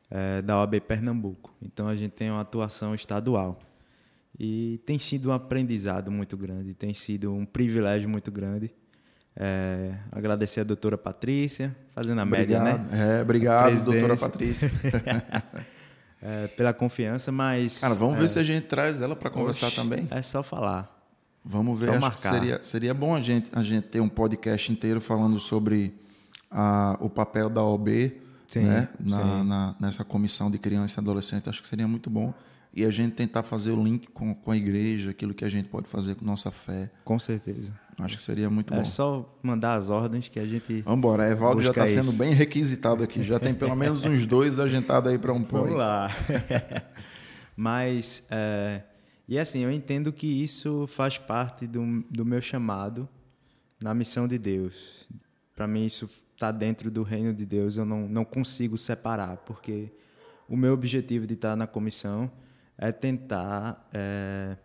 é, 0.09 0.41
da 0.41 0.59
OAB 0.59 0.79
Pernambuco. 0.81 1.53
Então 1.61 1.87
a 1.87 1.95
gente 1.95 2.11
tem 2.11 2.31
uma 2.31 2.41
atuação 2.41 2.95
estadual. 2.95 3.59
E 4.39 4.79
tem 4.85 4.97
sido 4.97 5.29
um 5.29 5.33
aprendizado 5.33 6.11
muito 6.11 6.37
grande, 6.37 6.73
tem 6.73 6.93
sido 6.93 7.33
um 7.33 7.45
privilégio 7.45 8.07
muito 8.07 8.31
grande. 8.31 8.71
É, 9.35 9.97
agradecer 10.11 10.61
a 10.61 10.63
doutora 10.63 10.97
Patrícia, 10.97 11.75
fazendo 11.93 12.19
a 12.19 12.23
obrigado. 12.23 12.63
média, 12.63 12.77
né? 12.77 13.17
É, 13.19 13.21
obrigado, 13.21 13.83
doutora 13.83 14.15
Patrícia. 14.15 14.71
é, 16.21 16.47
pela 16.55 16.73
confiança, 16.73 17.31
mas. 17.31 17.79
Cara, 17.79 17.95
vamos 17.95 18.17
ver 18.17 18.29
se 18.29 18.39
a 18.39 18.43
gente 18.43 18.65
traz 18.65 19.01
ela 19.01 19.15
para 19.15 19.29
conversar 19.29 19.67
oxe, 19.67 19.75
também. 19.75 20.07
É 20.09 20.21
só 20.21 20.41
falar. 20.41 20.98
Vamos 21.51 21.79
ver, 21.79 21.89
acho 21.89 22.11
que 22.11 22.19
seria, 22.19 22.61
seria 22.61 22.93
bom 22.93 23.15
a 23.15 23.21
gente, 23.21 23.49
a 23.53 23.63
gente 23.63 23.87
ter 23.87 23.99
um 23.99 24.07
podcast 24.07 24.71
inteiro 24.71 25.01
falando 25.01 25.39
sobre 25.39 25.91
a, 26.51 26.95
o 27.01 27.09
papel 27.09 27.49
da 27.49 27.63
OB 27.63 28.15
sim, 28.45 28.59
né? 28.59 28.87
Na, 28.99 29.17
sim. 29.17 29.43
Na, 29.47 29.75
nessa 29.79 30.03
comissão 30.03 30.51
de 30.51 30.59
criança 30.59 30.99
e 30.99 31.01
adolescente. 31.01 31.49
Acho 31.49 31.59
que 31.59 31.67
seria 31.67 31.87
muito 31.87 32.07
bom. 32.07 32.31
E 32.71 32.85
a 32.85 32.91
gente 32.91 33.13
tentar 33.13 33.41
fazer 33.41 33.71
o 33.71 33.83
link 33.83 34.07
com, 34.09 34.35
com 34.35 34.51
a 34.51 34.55
igreja, 34.55 35.09
aquilo 35.09 35.33
que 35.33 35.43
a 35.43 35.49
gente 35.49 35.67
pode 35.69 35.89
fazer 35.89 36.13
com 36.13 36.23
nossa 36.23 36.51
fé. 36.51 36.91
Com 37.03 37.17
certeza. 37.17 37.73
Acho 37.97 38.15
que 38.15 38.23
seria 38.23 38.47
muito 38.47 38.71
é 38.71 38.75
bom. 38.75 38.83
É 38.83 38.85
só 38.85 39.35
mandar 39.41 39.73
as 39.73 39.89
ordens 39.89 40.27
que 40.27 40.39
a 40.39 40.45
gente. 40.45 40.83
Vamos 40.83 40.99
embora. 40.99 41.31
Evaldo 41.31 41.61
já 41.61 41.71
está 41.71 41.87
sendo 41.87 42.13
bem 42.13 42.31
requisitado 42.31 43.03
aqui. 43.03 43.23
Já 43.23 43.39
tem 43.39 43.55
pelo 43.55 43.75
menos 43.75 44.05
uns 44.05 44.23
dois 44.23 44.59
agentados 44.59 45.11
aí 45.11 45.17
para 45.17 45.33
um 45.33 45.41
pós. 45.41 45.63
Vamos 45.63 45.79
lá. 45.79 46.11
Mas 47.57 48.23
é, 48.29 48.83
e 49.29 49.37
assim, 49.37 49.59
eu 49.59 49.71
entendo 49.71 50.11
que 50.11 50.25
isso 50.25 50.87
faz 50.87 51.19
parte 51.19 51.67
do, 51.67 52.03
do 52.09 52.25
meu 52.25 52.41
chamado 52.41 53.07
na 53.79 53.93
missão 53.93 54.27
de 54.27 54.39
Deus. 54.39 55.07
Para 55.55 55.67
mim, 55.67 55.85
isso 55.85 56.09
está 56.33 56.51
dentro 56.51 56.89
do 56.89 57.03
reino 57.03 57.31
de 57.31 57.45
Deus, 57.45 57.77
eu 57.77 57.85
não, 57.85 58.07
não 58.07 58.25
consigo 58.25 58.75
separar, 58.75 59.37
porque 59.37 59.91
o 60.47 60.57
meu 60.57 60.73
objetivo 60.73 61.27
de 61.27 61.35
estar 61.35 61.55
na 61.55 61.67
comissão 61.67 62.31
é 62.75 62.91
tentar 62.91 63.87
é, 63.93 64.57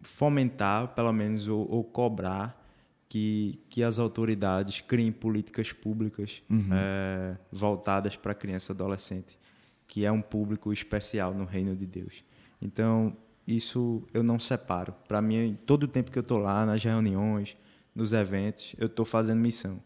fomentar, 0.00 0.94
pelo 0.94 1.12
menos, 1.12 1.46
ou, 1.48 1.70
ou, 1.70 1.84
cobrar 1.84 2.64
que, 3.10 3.60
que 3.68 3.82
as 3.82 3.98
autoridades 3.98 4.80
criem 4.80 5.12
políticas 5.12 5.70
públicas 5.70 6.42
uhum. 6.48 6.70
é, 6.72 7.36
voltadas 7.50 8.16
para 8.16 8.32
a 8.32 8.34
criança 8.34 8.72
e 8.72 8.74
adolescente, 8.74 9.38
que 9.86 10.06
é 10.06 10.10
um 10.10 10.22
público 10.22 10.72
especial 10.72 11.34
no 11.34 11.44
reino 11.44 11.76
de 11.76 11.86
Deus. 11.86 12.24
Então, 12.62 13.16
isso 13.46 14.02
eu 14.14 14.22
não 14.22 14.38
separo. 14.38 14.94
Para 15.08 15.20
mim, 15.20 15.58
todo 15.66 15.84
o 15.84 15.88
tempo 15.88 16.10
que 16.10 16.18
eu 16.18 16.22
estou 16.22 16.38
lá, 16.38 16.64
nas 16.64 16.82
reuniões, 16.82 17.56
nos 17.94 18.12
eventos, 18.12 18.74
eu 18.78 18.86
estou 18.86 19.04
fazendo 19.04 19.40
missão. 19.40 19.82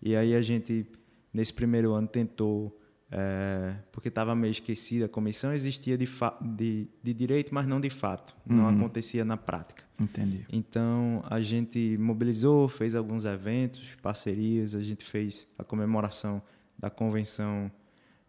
E 0.00 0.16
aí 0.16 0.34
a 0.34 0.40
gente, 0.40 0.86
nesse 1.32 1.52
primeiro 1.52 1.92
ano, 1.92 2.06
tentou, 2.06 2.78
é, 3.10 3.74
porque 3.90 4.08
estava 4.08 4.34
meio 4.34 4.52
esquecida, 4.52 5.06
a 5.06 5.08
comissão 5.08 5.52
existia 5.52 5.98
de, 5.98 6.08
de, 6.40 6.88
de, 7.02 7.14
direito, 7.14 7.54
mas 7.54 7.66
não 7.66 7.80
de 7.80 7.90
fato. 7.90 8.34
Não 8.46 8.64
uhum. 8.64 8.78
acontecia 8.78 9.24
na 9.24 9.36
prática. 9.36 9.84
Entendi. 10.00 10.46
Então, 10.50 11.22
a 11.28 11.40
gente 11.40 11.96
mobilizou, 11.98 12.68
fez 12.68 12.94
alguns 12.94 13.24
eventos, 13.24 13.96
parcerias, 14.00 14.74
a 14.74 14.80
gente 14.80 15.04
fez 15.04 15.46
a 15.58 15.64
comemoração 15.64 16.40
da 16.78 16.88
Convenção 16.88 17.70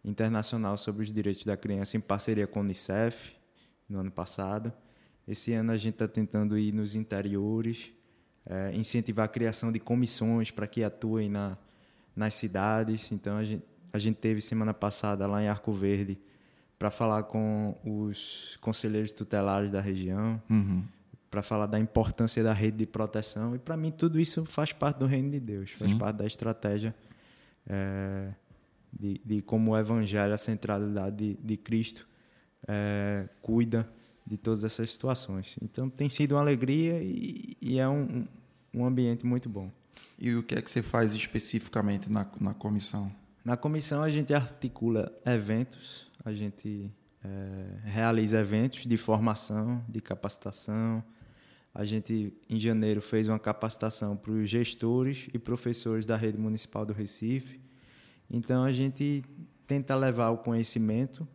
Internacional 0.04 0.76
sobre 0.76 1.02
os 1.02 1.12
Direitos 1.12 1.44
da 1.44 1.56
Criança 1.56 1.96
em 1.96 2.00
parceria 2.00 2.46
com 2.46 2.60
a 2.60 2.62
Unicef, 2.62 3.32
no 3.88 4.00
ano 4.00 4.10
passado. 4.10 4.72
Esse 5.26 5.52
ano 5.54 5.72
a 5.72 5.76
gente 5.76 5.94
está 5.94 6.06
tentando 6.06 6.56
ir 6.58 6.72
nos 6.72 6.94
interiores, 6.94 7.90
é, 8.46 8.74
incentivar 8.74 9.24
a 9.24 9.28
criação 9.28 9.72
de 9.72 9.78
comissões 9.78 10.50
para 10.50 10.66
que 10.66 10.84
atuem 10.84 11.30
na, 11.30 11.56
nas 12.14 12.34
cidades. 12.34 13.10
Então 13.10 13.38
a 13.38 13.44
gente, 13.44 13.64
a 13.92 13.98
gente 13.98 14.16
teve 14.16 14.40
semana 14.40 14.74
passada 14.74 15.26
lá 15.26 15.42
em 15.42 15.48
Arco 15.48 15.72
Verde 15.72 16.18
para 16.78 16.90
falar 16.90 17.22
com 17.22 17.74
os 17.84 18.58
conselheiros 18.60 19.12
tutelares 19.12 19.70
da 19.70 19.80
região, 19.80 20.42
uhum. 20.50 20.82
para 21.30 21.42
falar 21.42 21.66
da 21.66 21.78
importância 21.78 22.42
da 22.42 22.52
rede 22.52 22.78
de 22.78 22.86
proteção. 22.86 23.54
E 23.54 23.58
para 23.58 23.76
mim 23.76 23.90
tudo 23.90 24.20
isso 24.20 24.44
faz 24.44 24.72
parte 24.72 24.98
do 24.98 25.06
reino 25.06 25.30
de 25.30 25.40
Deus, 25.40 25.70
Sim. 25.74 25.86
faz 25.86 25.94
parte 25.94 26.16
da 26.16 26.26
estratégia 26.26 26.94
é, 27.66 28.34
de, 28.92 29.20
de 29.24 29.40
como 29.40 29.70
o 29.70 29.78
evangelho, 29.78 30.34
a 30.34 30.38
centralidade 30.38 31.16
de, 31.16 31.34
de 31.42 31.56
Cristo 31.56 32.06
é, 32.66 33.28
cuida 33.42 33.88
de 34.26 34.36
todas 34.36 34.64
essas 34.64 34.90
situações. 34.90 35.56
Então 35.62 35.90
tem 35.90 36.08
sido 36.08 36.32
uma 36.32 36.40
alegria 36.40 37.02
e, 37.02 37.56
e 37.60 37.78
é 37.78 37.88
um, 37.88 38.26
um 38.72 38.84
ambiente 38.84 39.26
muito 39.26 39.48
bom. 39.48 39.70
E 40.18 40.34
o 40.34 40.42
que 40.42 40.54
é 40.54 40.62
que 40.62 40.70
você 40.70 40.82
faz 40.82 41.14
especificamente 41.14 42.10
na, 42.10 42.26
na 42.40 42.54
comissão? 42.54 43.12
Na 43.44 43.56
comissão 43.56 44.02
a 44.02 44.10
gente 44.10 44.32
articula 44.32 45.12
eventos, 45.26 46.10
a 46.24 46.32
gente 46.32 46.90
é, 47.22 47.66
realiza 47.84 48.38
eventos 48.38 48.86
de 48.86 48.96
formação, 48.96 49.84
de 49.88 50.00
capacitação. 50.00 51.04
A 51.74 51.84
gente, 51.84 52.32
em 52.48 52.58
janeiro, 52.58 53.02
fez 53.02 53.26
uma 53.26 53.38
capacitação 53.38 54.16
para 54.16 54.30
os 54.30 54.48
gestores 54.48 55.28
e 55.34 55.38
professores 55.38 56.06
da 56.06 56.16
rede 56.16 56.38
municipal 56.38 56.86
do 56.86 56.92
Recife. 56.92 57.60
Então, 58.30 58.62
a 58.62 58.72
gente 58.72 59.24
tenta 59.66 59.96
levar 59.96 60.30
o 60.30 60.38
conhecimento 60.38 61.26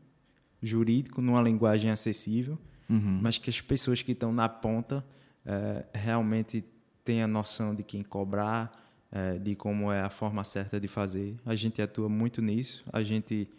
jurídico, 0.62 1.22
numa 1.22 1.42
linguagem 1.42 1.90
acessível, 1.90 2.58
uhum. 2.90 3.20
mas 3.22 3.38
que 3.38 3.50
as 3.50 3.62
pessoas 3.62 4.02
que 4.02 4.12
estão 4.12 4.32
na 4.32 4.50
ponta 4.50 5.06
é, 5.46 5.86
realmente 5.94 6.64
tenham 7.04 7.26
a 7.26 7.28
noção 7.28 7.74
de 7.74 7.84
quem 7.84 8.04
cobrar, 8.04 8.72
é, 9.12 9.38
de 9.38 9.56
como 9.56 9.92
é 9.92 10.02
a 10.02 10.10
forma 10.10 10.44
certa 10.44 10.80
de 10.80 10.88
fazer. 10.88 11.36
A 11.46 11.56
gente 11.56 11.82
atua 11.82 12.10
muito 12.10 12.42
nisso. 12.42 12.84
A 12.92 13.02
gente, 13.02 13.50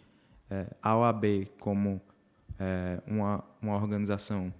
é, 0.49 0.67
a 0.81 0.95
OAB, 0.95 1.47
como 1.59 2.01
é, 2.59 3.01
uma, 3.07 3.43
uma 3.61 3.75
organização, 3.75 4.53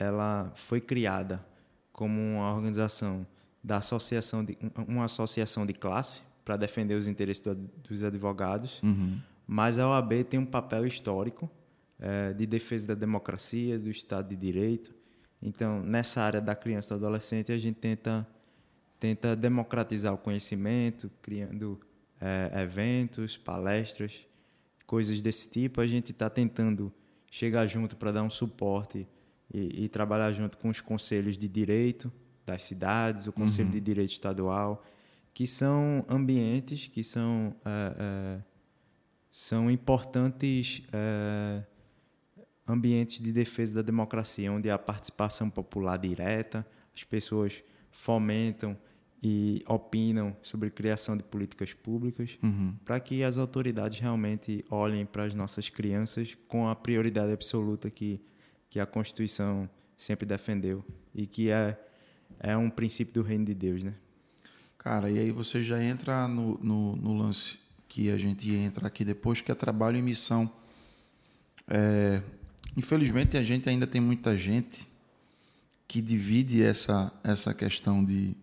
ela 0.00 0.50
foi 0.54 0.80
criada 0.80 1.44
como 1.92 2.18
uma 2.18 2.50
organização 2.50 3.26
da 3.62 3.76
associação 3.76 4.42
de 4.42 4.56
uma 4.86 5.04
associação 5.04 5.66
de 5.66 5.74
classe 5.74 6.22
para 6.44 6.56
defender 6.56 6.94
os 6.94 7.06
interesses 7.06 7.42
do, 7.42 7.54
dos 7.54 8.02
advogados, 8.02 8.80
uhum. 8.82 9.20
Mas 9.48 9.78
a 9.78 9.88
OAB 9.88 10.24
tem 10.24 10.38
um 10.38 10.46
papel 10.46 10.86
histórico 10.86 11.50
é, 11.98 12.34
de 12.34 12.46
defesa 12.46 12.88
da 12.88 12.94
democracia, 12.94 13.78
do 13.78 13.88
Estado 13.88 14.28
de 14.28 14.36
Direito. 14.36 14.94
Então, 15.40 15.82
nessa 15.82 16.20
área 16.20 16.40
da 16.40 16.54
criança 16.54 16.94
e 16.94 16.98
do 16.98 17.06
adolescente, 17.06 17.50
a 17.50 17.58
gente 17.58 17.76
tenta 17.76 18.28
tenta 19.00 19.36
democratizar 19.36 20.12
o 20.12 20.18
conhecimento, 20.18 21.10
criando 21.22 21.80
é, 22.20 22.62
eventos, 22.62 23.36
palestras, 23.36 24.26
coisas 24.86 25.22
desse 25.22 25.48
tipo. 25.48 25.80
A 25.80 25.86
gente 25.86 26.12
está 26.12 26.28
tentando 26.28 26.92
chegar 27.30 27.66
junto 27.66 27.96
para 27.96 28.12
dar 28.12 28.22
um 28.22 28.30
suporte 28.30 29.06
e, 29.52 29.84
e, 29.84 29.88
trabalhar 29.88 30.32
junto 30.32 30.58
com 30.58 30.68
os 30.68 30.80
conselhos 30.80 31.38
de 31.38 31.48
direito 31.48 32.12
das 32.44 32.64
cidades, 32.64 33.26
o 33.26 33.32
Conselho 33.32 33.66
uhum. 33.66 33.72
de 33.72 33.80
Direito 33.80 34.12
Estadual, 34.12 34.84
que 35.32 35.46
são 35.46 36.04
ambientes 36.08 36.88
que 36.88 37.04
são, 37.04 37.54
é, 37.64 37.94
é, 37.98 38.42
são 39.30 39.70
importantes 39.70 40.82
é, 40.92 41.62
ambientes 42.66 43.20
de 43.20 43.32
defesa 43.32 43.76
da 43.76 43.82
democracia, 43.82 44.52
onde 44.52 44.70
a 44.70 44.78
participação 44.78 45.48
popular 45.50 45.96
direta, 45.96 46.66
as 46.94 47.04
pessoas 47.04 47.62
fomentam 47.90 48.76
e 49.22 49.62
opinam 49.66 50.36
sobre 50.42 50.70
criação 50.70 51.16
de 51.16 51.22
políticas 51.22 51.72
públicas, 51.72 52.38
uhum. 52.42 52.76
para 52.84 53.00
que 53.00 53.24
as 53.24 53.36
autoridades 53.36 53.98
realmente 53.98 54.64
olhem 54.70 55.04
para 55.04 55.24
as 55.24 55.34
nossas 55.34 55.68
crianças 55.68 56.36
com 56.46 56.68
a 56.68 56.76
prioridade 56.76 57.32
absoluta 57.32 57.90
que, 57.90 58.20
que 58.70 58.78
a 58.78 58.86
Constituição 58.86 59.68
sempre 59.96 60.24
defendeu 60.24 60.84
e 61.12 61.26
que 61.26 61.50
é, 61.50 61.76
é 62.38 62.56
um 62.56 62.70
princípio 62.70 63.14
do 63.14 63.22
reino 63.22 63.44
de 63.44 63.54
Deus, 63.54 63.82
né? 63.82 63.94
Cara, 64.76 65.10
e 65.10 65.18
aí 65.18 65.32
você 65.32 65.60
já 65.60 65.82
entra 65.82 66.28
no, 66.28 66.56
no, 66.58 66.94
no 66.94 67.12
lance 67.12 67.58
que 67.88 68.10
a 68.10 68.18
gente 68.18 68.52
entra 68.54 68.88
aqui 68.88 69.04
depois, 69.04 69.40
que 69.40 69.50
é 69.50 69.54
trabalho 69.54 69.96
e 69.96 70.02
missão. 70.02 70.50
É, 71.66 72.22
infelizmente, 72.76 73.36
a 73.36 73.42
gente 73.42 73.68
ainda 73.68 73.86
tem 73.86 74.00
muita 74.00 74.38
gente 74.38 74.88
que 75.86 76.02
divide 76.02 76.62
essa, 76.62 77.10
essa 77.24 77.54
questão 77.54 78.04
de 78.04 78.36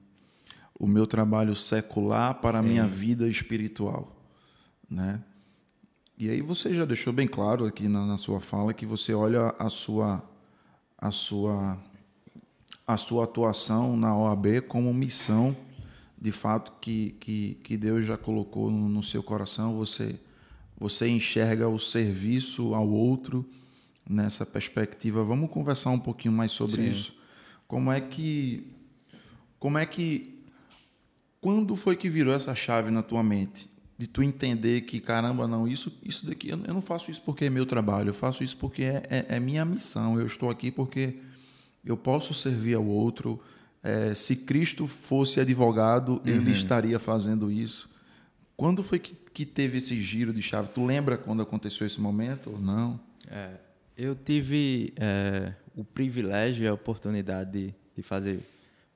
o 0.77 0.87
meu 0.87 1.05
trabalho 1.05 1.55
secular 1.55 2.33
para 2.35 2.59
Sim. 2.59 2.65
a 2.65 2.67
minha 2.67 2.87
vida 2.87 3.29
espiritual, 3.29 4.11
né? 4.89 5.23
E 6.17 6.29
aí 6.29 6.41
você 6.41 6.73
já 6.73 6.85
deixou 6.85 7.13
bem 7.13 7.27
claro 7.27 7.65
aqui 7.65 7.87
na, 7.87 8.05
na, 8.05 8.17
sua 8.17 8.39
fala 8.39 8.73
que 8.73 8.85
você 8.85 9.13
olha 9.13 9.53
a 9.59 9.69
sua 9.69 10.23
a 10.97 11.11
sua 11.11 11.77
a 12.87 12.95
sua 12.95 13.25
atuação 13.25 13.97
na 13.97 14.15
OAB 14.15 14.61
como 14.67 14.93
missão 14.93 15.55
de 16.19 16.31
fato 16.31 16.73
que, 16.79 17.15
que, 17.19 17.55
que 17.63 17.77
Deus 17.77 18.05
já 18.05 18.17
colocou 18.17 18.71
no, 18.71 18.89
no 18.89 19.03
seu 19.03 19.21
coração, 19.21 19.75
você 19.75 20.19
você 20.77 21.07
enxerga 21.07 21.69
o 21.69 21.79
serviço 21.79 22.73
ao 22.75 22.87
outro 22.87 23.45
nessa 24.07 24.45
perspectiva. 24.45 25.23
Vamos 25.23 25.49
conversar 25.49 25.89
um 25.91 25.99
pouquinho 25.99 26.33
mais 26.33 26.51
sobre 26.51 26.75
Sim. 26.75 26.91
isso. 26.91 27.15
Como 27.67 27.91
é 27.91 28.01
que 28.01 28.67
como 29.57 29.77
é 29.77 29.85
que 29.85 30.43
quando 31.41 31.75
foi 31.75 31.95
que 31.95 32.09
virou 32.09 32.33
essa 32.33 32.53
chave 32.53 32.91
na 32.91 33.01
tua 33.01 33.23
mente? 33.23 33.69
De 33.97 34.07
tu 34.07 34.21
entender 34.21 34.81
que, 34.81 34.99
caramba, 34.99 35.47
não, 35.47 35.65
isso, 35.65 35.91
isso 36.03 36.25
daqui, 36.25 36.49
eu 36.49 36.57
não 36.57 36.81
faço 36.81 37.09
isso 37.09 37.21
porque 37.21 37.45
é 37.45 37.49
meu 37.49 37.65
trabalho, 37.65 38.09
eu 38.09 38.13
faço 38.13 38.43
isso 38.43 38.57
porque 38.57 38.83
é, 38.83 39.03
é, 39.09 39.25
é 39.37 39.39
minha 39.39 39.63
missão. 39.63 40.19
Eu 40.19 40.25
estou 40.25 40.49
aqui 40.49 40.69
porque 40.69 41.15
eu 41.83 41.95
posso 41.95 42.33
servir 42.33 42.73
ao 42.75 42.85
outro. 42.85 43.41
É, 43.85 44.15
se 44.15 44.35
Cristo 44.35 44.87
fosse 44.87 45.39
advogado, 45.39 46.13
uhum. 46.13 46.21
ele 46.25 46.51
estaria 46.51 46.97
fazendo 46.97 47.51
isso. 47.51 47.87
Quando 48.57 48.81
foi 48.81 48.97
que, 48.97 49.13
que 49.13 49.45
teve 49.45 49.77
esse 49.77 50.01
giro 50.01 50.33
de 50.33 50.41
chave? 50.41 50.69
Tu 50.69 50.83
lembra 50.83 51.19
quando 51.19 51.43
aconteceu 51.43 51.85
esse 51.85 52.01
momento 52.01 52.49
ou 52.49 52.59
não? 52.59 52.99
É, 53.27 53.51
eu 53.95 54.15
tive 54.15 54.91
é, 54.95 55.53
o 55.75 55.83
privilégio 55.83 56.63
e 56.63 56.67
a 56.67 56.73
oportunidade 56.73 57.51
de, 57.51 57.75
de 57.95 58.01
fazer 58.01 58.39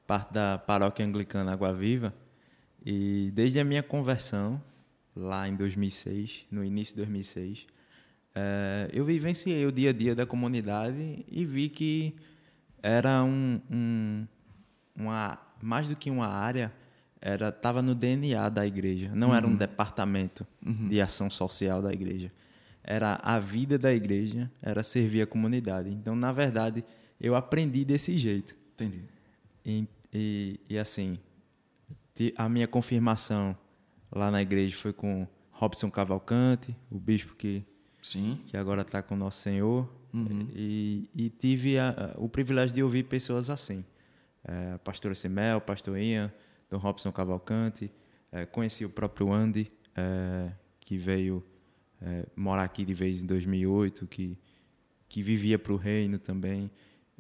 parte 0.08 0.34
da 0.34 0.58
paróquia 0.58 1.06
anglicana 1.06 1.54
Água 1.54 1.72
Viva 1.72 2.12
e 2.84 3.30
desde 3.36 3.60
a 3.60 3.64
minha 3.64 3.84
conversão, 3.84 4.60
lá 5.16 5.48
em 5.48 5.56
2006, 5.56 6.48
no 6.50 6.64
início 6.64 6.96
de 6.96 7.02
2006, 7.02 7.68
é, 8.34 8.90
eu 8.92 9.06
vivenciei 9.06 9.68
o 9.68 9.72
dia 9.72 9.92
a 9.92 9.94
dia 9.94 10.16
da 10.16 10.26
comunidade 10.26 11.24
e 11.30 11.46
vi 11.46 11.70
que 11.70 12.16
era 12.82 13.24
um, 13.24 13.62
um 13.70 14.26
uma 15.00 15.40
mais 15.62 15.88
do 15.88 15.96
que 15.96 16.10
uma 16.10 16.28
área 16.28 16.74
era 17.22 17.50
estava 17.50 17.82
no 17.82 17.96
DNA 17.96 18.50
da 18.50 18.66
igreja 18.66 19.12
não 19.14 19.30
uhum. 19.30 19.36
era 19.36 19.48
um 19.48 19.52
uhum. 19.52 19.56
departamento 19.56 20.46
uhum. 20.66 20.88
de 20.88 21.02
ação 21.02 21.30
social 21.30 21.82
da 21.82 21.92
igreja 21.92 22.32
era 22.84 23.20
a 23.22 23.40
vida 23.40 23.78
da 23.78 23.94
igreja 23.94 24.52
era 24.62 24.84
servir 24.84 25.22
a 25.22 25.28
comunidade 25.28 25.90
então 25.90 26.16
na 26.16 26.32
verdade 26.32 26.84
eu 27.20 27.36
aprendi 27.36 27.84
desse 27.84 28.18
jeito 28.18 28.56
entendi 28.74 29.04
e, 29.66 29.88
e, 30.14 30.60
e 30.70 30.78
assim 30.78 31.18
a 32.36 32.50
minha 32.50 32.68
confirmação 32.68 33.56
lá 34.12 34.30
na 34.32 34.42
igreja 34.42 34.76
foi 34.76 34.92
com 34.94 35.28
Robson 35.52 35.92
Cavalcante, 35.92 36.76
o 36.90 36.98
bispo 36.98 37.36
que, 37.36 37.64
Sim. 38.02 38.40
que 38.48 38.56
agora 38.56 38.82
está 38.82 39.02
com 39.02 39.14
o 39.14 39.18
Nosso 39.18 39.42
Senhor. 39.42 39.90
Uhum. 40.14 40.48
E, 40.56 41.10
e, 41.14 41.30
tive 41.30 41.78
a, 41.78 42.16
o 42.18 42.28
privilégio 42.28 42.74
de 42.74 42.82
ouvir 42.82 43.04
pessoas 43.04 43.50
assim. 43.50 43.84
É, 44.44 44.74
a 44.74 44.80
pastora 44.80 45.16
Simel, 45.16 45.62
pastor 45.62 45.98
Ian, 45.98 46.32
do 46.70 46.78
Robson 46.78 47.12
Cavalcante. 47.12 47.92
É, 48.32 48.46
conheci 48.46 48.86
o 48.86 48.90
próprio 48.90 49.32
Andy, 49.34 49.72
é, 49.96 50.52
que 50.80 50.98
veio 50.98 51.44
é, 52.02 52.26
morar 52.36 52.64
aqui 52.64 52.86
de 52.86 52.94
vez 52.94 53.22
em 53.22 53.26
2008, 53.26 54.08
que, 54.08 54.38
que 55.08 55.22
vivia 55.22 55.58
para 55.58 55.74
o 55.74 55.78
reino 55.78 56.20
também. 56.20 56.70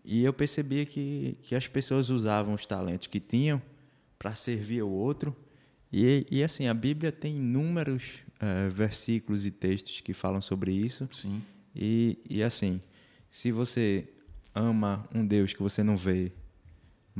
E 0.03 0.23
eu 0.23 0.33
percebia 0.33 0.85
que, 0.85 1.37
que 1.43 1.55
as 1.55 1.67
pessoas 1.67 2.09
usavam 2.09 2.53
os 2.53 2.65
talentos 2.65 3.07
que 3.07 3.19
tinham 3.19 3.61
para 4.17 4.35
servir 4.35 4.81
ao 4.81 4.89
outro. 4.89 5.35
E, 5.91 6.25
e 6.29 6.43
assim, 6.43 6.67
a 6.67 6.73
Bíblia 6.73 7.11
tem 7.11 7.37
inúmeros 7.37 8.19
uh, 8.35 8.69
versículos 8.71 9.45
e 9.45 9.51
textos 9.51 10.01
que 10.01 10.13
falam 10.13 10.41
sobre 10.41 10.71
isso. 10.71 11.07
Sim. 11.11 11.41
E, 11.75 12.17
e 12.29 12.43
assim, 12.43 12.81
se 13.29 13.51
você 13.51 14.07
ama 14.53 15.07
um 15.13 15.25
Deus 15.25 15.53
que 15.53 15.61
você 15.61 15.83
não 15.83 15.97
vê, 15.97 16.31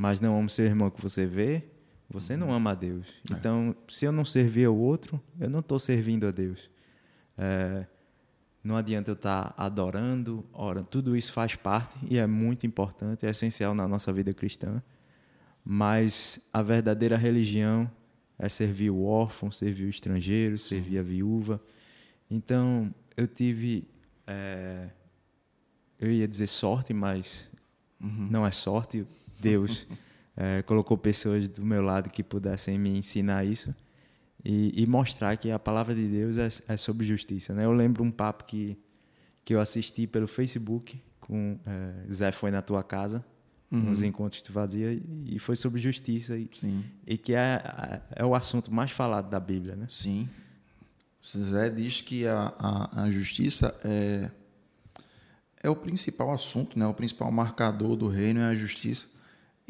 mas 0.00 0.20
não 0.20 0.36
ama 0.36 0.46
o 0.46 0.50
seu 0.50 0.64
irmão 0.64 0.90
que 0.90 1.02
você 1.02 1.26
vê, 1.26 1.64
você 2.08 2.34
uhum. 2.34 2.40
não 2.40 2.52
ama 2.52 2.72
a 2.72 2.74
Deus. 2.74 3.06
É. 3.30 3.34
Então, 3.34 3.74
se 3.88 4.04
eu 4.04 4.12
não 4.12 4.24
servir 4.24 4.64
ao 4.66 4.76
outro, 4.76 5.20
eu 5.38 5.50
não 5.50 5.60
estou 5.60 5.78
servindo 5.78 6.26
a 6.26 6.30
Deus. 6.30 6.70
É, 7.36 7.86
não 8.62 8.76
adianta 8.76 9.10
eu 9.10 9.14
estar 9.14 9.52
tá 9.52 9.62
adorando, 9.62 10.44
orando. 10.52 10.86
Tudo 10.86 11.16
isso 11.16 11.32
faz 11.32 11.54
parte 11.54 11.98
e 12.08 12.18
é 12.18 12.26
muito 12.26 12.66
importante, 12.66 13.26
é 13.26 13.30
essencial 13.30 13.74
na 13.74 13.86
nossa 13.86 14.12
vida 14.12 14.32
cristã 14.34 14.82
mas 15.64 16.40
a 16.52 16.62
verdadeira 16.62 17.16
religião 17.16 17.90
é 18.38 18.48
servir 18.48 18.90
o 18.90 19.04
órfão, 19.04 19.50
servir 19.50 19.84
o 19.84 19.88
estrangeiro, 19.88 20.56
Sim. 20.56 20.68
servir 20.68 20.98
a 20.98 21.02
viúva. 21.02 21.60
Então, 22.30 22.92
eu 23.16 23.28
tive. 23.28 23.86
É, 24.26 24.88
eu 25.98 26.10
ia 26.10 26.26
dizer 26.26 26.46
sorte, 26.46 26.94
mas 26.94 27.50
uhum. 28.00 28.28
não 28.30 28.46
é 28.46 28.50
sorte. 28.50 29.06
Deus 29.40 29.86
é, 30.36 30.62
colocou 30.62 30.96
pessoas 30.96 31.48
do 31.48 31.64
meu 31.64 31.82
lado 31.82 32.08
que 32.08 32.22
pudessem 32.22 32.78
me 32.78 32.96
ensinar 32.96 33.44
isso 33.44 33.74
e, 34.44 34.72
e 34.74 34.86
mostrar 34.86 35.36
que 35.36 35.50
a 35.50 35.58
palavra 35.58 35.94
de 35.94 36.06
Deus 36.06 36.38
é, 36.38 36.48
é, 36.68 36.76
sobre 36.76 37.04
justiça. 37.04 37.52
Né? 37.52 37.64
Eu 37.64 37.72
lembro 37.72 38.02
um 38.02 38.10
papo 38.10 38.44
que, 38.44 38.78
que 39.44 39.54
eu 39.54 39.60
assisti 39.60 40.06
pelo 40.06 40.26
Facebook 40.26 41.00
com 41.20 41.58
é, 41.66 42.12
Zé 42.12 42.32
Foi 42.32 42.50
na 42.50 42.62
Tua 42.62 42.82
Casa 42.82 43.24
uhum. 43.70 43.80
nos 43.80 44.02
encontros 44.02 44.40
que 44.40 44.46
tu 44.46 44.52
fazia 44.52 45.00
e 45.26 45.38
foi 45.38 45.56
sobre 45.56 45.80
justiça 45.80 46.36
e, 46.36 46.48
Sim. 46.52 46.84
e 47.06 47.18
que 47.18 47.34
é, 47.34 48.00
é 48.16 48.24
o 48.24 48.34
assunto 48.34 48.72
mais 48.72 48.90
falado 48.90 49.28
da 49.28 49.38
Bíblia, 49.38 49.76
né? 49.76 49.86
Sim. 49.88 50.28
Zé 51.22 51.68
diz 51.68 52.00
que 52.00 52.26
a, 52.26 52.54
a, 52.58 53.02
a 53.02 53.10
justiça 53.10 53.78
é 53.84 54.30
é 55.62 55.68
o 55.68 55.76
principal 55.76 56.32
assunto, 56.32 56.78
né? 56.78 56.86
O 56.86 56.94
principal 56.94 57.30
marcador 57.30 57.94
do 57.94 58.08
reino 58.08 58.40
é 58.40 58.46
a 58.46 58.54
justiça 58.54 59.06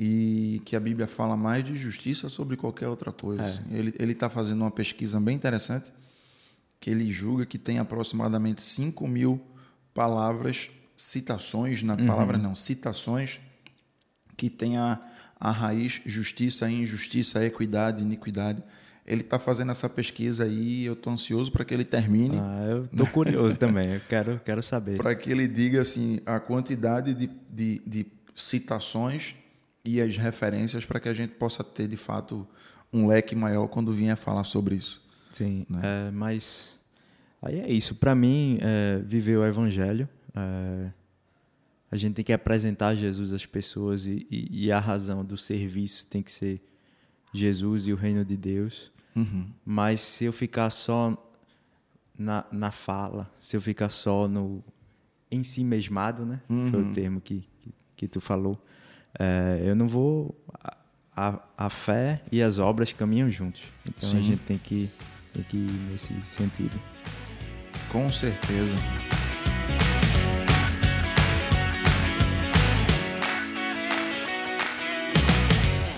e 0.02 0.62
que 0.64 0.74
a 0.74 0.80
Bíblia 0.80 1.06
fala 1.06 1.36
mais 1.36 1.62
de 1.62 1.76
justiça 1.76 2.30
sobre 2.30 2.56
qualquer 2.56 2.88
outra 2.88 3.12
coisa. 3.12 3.62
É. 3.70 3.76
Ele 3.76 3.94
ele 3.98 4.12
está 4.12 4.30
fazendo 4.30 4.62
uma 4.62 4.70
pesquisa 4.70 5.20
bem 5.20 5.36
interessante 5.36 5.92
que 6.80 6.88
ele 6.88 7.12
julga 7.12 7.44
que 7.44 7.58
tem 7.58 7.78
aproximadamente 7.78 8.62
5 8.62 9.06
mil 9.06 9.38
palavras, 9.92 10.70
citações, 10.96 11.82
na 11.82 11.98
palavra 11.98 12.38
não, 12.38 12.54
citações 12.54 13.40
que 14.38 14.48
tenha 14.48 14.98
a 15.38 15.50
raiz 15.50 16.00
justiça, 16.06 16.70
injustiça, 16.70 17.44
equidade, 17.44 18.02
iniquidade. 18.02 18.62
Ele 19.06 19.20
está 19.20 19.38
fazendo 19.38 19.70
essa 19.70 19.88
pesquisa 19.88 20.44
aí, 20.44 20.86
eu 20.86 20.94
estou 20.94 21.12
ansioso 21.12 21.52
para 21.52 21.62
que 21.62 21.74
ele 21.74 21.84
termine. 21.84 22.38
Ah, 22.38 22.66
eu 22.70 22.84
estou 22.86 23.06
curioso 23.08 23.58
também, 23.58 23.92
eu 23.92 24.00
quero, 24.08 24.40
quero 24.42 24.62
saber. 24.62 24.96
Para 25.02 25.14
que 25.14 25.30
ele 25.30 25.46
diga 25.46 25.82
assim 25.82 26.20
a 26.24 26.40
quantidade 26.40 27.12
de, 27.12 27.28
de, 27.50 27.82
de 27.86 28.06
citações 28.34 29.34
e 29.84 30.00
as 30.00 30.16
referências 30.16 30.84
para 30.84 31.00
que 31.00 31.08
a 31.08 31.12
gente 31.12 31.34
possa 31.34 31.64
ter 31.64 31.88
de 31.88 31.96
fato 31.96 32.46
um 32.92 33.06
leque 33.06 33.34
maior 33.34 33.68
quando 33.68 33.92
vier 33.92 34.16
falar 34.16 34.44
sobre 34.44 34.74
isso. 34.74 35.02
Sim, 35.32 35.64
né? 35.68 35.80
é, 35.82 36.10
mas 36.10 36.78
aí 37.40 37.60
é 37.60 37.70
isso. 37.70 37.94
Para 37.94 38.14
mim, 38.14 38.58
é, 38.60 39.00
viver 39.04 39.36
o 39.36 39.44
evangelho, 39.44 40.08
é, 40.34 40.90
a 41.90 41.96
gente 41.96 42.14
tem 42.14 42.24
que 42.24 42.32
apresentar 42.32 42.94
Jesus 42.94 43.32
às 43.32 43.46
pessoas 43.46 44.06
e, 44.06 44.26
e, 44.30 44.66
e, 44.66 44.72
a 44.72 44.78
razão 44.78 45.24
do 45.24 45.36
serviço 45.36 46.06
tem 46.06 46.22
que 46.22 46.30
ser 46.30 46.60
Jesus 47.32 47.88
e 47.88 47.92
o 47.92 47.96
reino 47.96 48.24
de 48.24 48.36
Deus. 48.36 48.92
Uhum. 49.14 49.48
Mas 49.64 50.00
se 50.00 50.24
eu 50.24 50.32
ficar 50.32 50.70
só 50.70 51.16
na, 52.16 52.44
na 52.52 52.70
fala, 52.70 53.28
se 53.38 53.56
eu 53.56 53.60
ficar 53.60 53.88
só 53.88 54.28
no 54.28 54.62
em 55.30 55.44
si 55.44 55.62
mesmado, 55.62 56.26
né? 56.26 56.40
Uhum. 56.48 56.70
Foi 56.70 56.82
o 56.82 56.92
termo 56.92 57.20
que, 57.20 57.44
que, 57.60 57.72
que 57.96 58.08
tu 58.08 58.20
falou. 58.20 58.60
É, 59.18 59.62
eu 59.64 59.74
não 59.74 59.88
vou. 59.88 60.34
A, 61.16 61.38
a 61.58 61.68
fé 61.68 62.18
e 62.32 62.42
as 62.42 62.58
obras 62.58 62.92
caminham 62.92 63.30
juntos. 63.30 63.62
Então 63.86 64.08
Sim. 64.08 64.18
a 64.18 64.20
gente 64.20 64.38
tem 64.38 64.56
que, 64.56 64.90
tem 65.34 65.42
que 65.42 65.56
ir 65.56 65.70
nesse 65.90 66.14
sentido. 66.22 66.80
Com 67.90 68.10
certeza. 68.10 68.76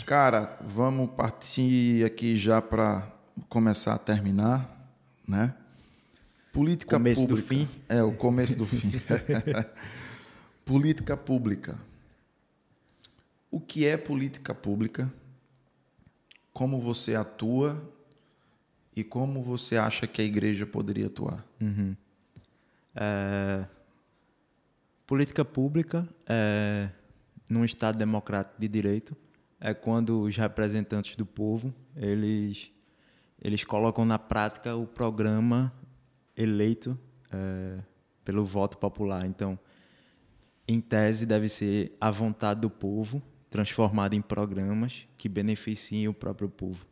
Cara, 0.06 0.58
vamos 0.66 1.10
partir 1.10 2.04
aqui 2.04 2.34
já 2.34 2.60
para 2.60 3.06
começar 3.48 3.94
a 3.94 3.98
terminar, 3.98 4.68
né? 5.26 5.54
Política 6.52 6.96
começo 6.96 7.26
pública. 7.26 7.48
Começo 7.48 7.66
do 7.66 7.76
fim? 7.76 7.82
É, 7.88 8.02
o 8.02 8.12
começo 8.12 8.58
do 8.58 8.66
fim. 8.66 8.92
política 10.66 11.16
pública. 11.16 11.76
O 13.52 13.60
que 13.60 13.86
é 13.86 13.98
política 13.98 14.54
pública? 14.54 15.12
Como 16.54 16.80
você 16.80 17.14
atua 17.14 17.78
e 18.96 19.04
como 19.04 19.42
você 19.42 19.76
acha 19.76 20.06
que 20.06 20.22
a 20.22 20.24
igreja 20.24 20.66
poderia 20.66 21.08
atuar? 21.08 21.44
Uhum. 21.60 21.94
É... 22.94 23.66
Política 25.06 25.44
pública 25.44 26.08
é 26.26 26.88
num 27.46 27.62
Estado 27.62 27.98
democrático 27.98 28.58
de 28.58 28.66
direito 28.66 29.14
é 29.60 29.74
quando 29.74 30.22
os 30.22 30.34
representantes 30.34 31.14
do 31.14 31.26
povo 31.26 31.74
eles 31.94 32.72
eles 33.38 33.64
colocam 33.64 34.06
na 34.06 34.18
prática 34.18 34.74
o 34.74 34.86
programa 34.86 35.70
eleito 36.34 36.98
é, 37.30 37.80
pelo 38.24 38.46
voto 38.46 38.78
popular. 38.78 39.26
Então, 39.26 39.58
em 40.66 40.80
tese, 40.80 41.26
deve 41.26 41.48
ser 41.48 41.94
a 42.00 42.10
vontade 42.10 42.60
do 42.60 42.70
povo 42.70 43.20
transformada 43.52 44.16
em 44.16 44.22
programas 44.22 45.06
que 45.18 45.28
beneficiem 45.28 46.08
o 46.08 46.14
próprio 46.14 46.48
povo. 46.48 46.84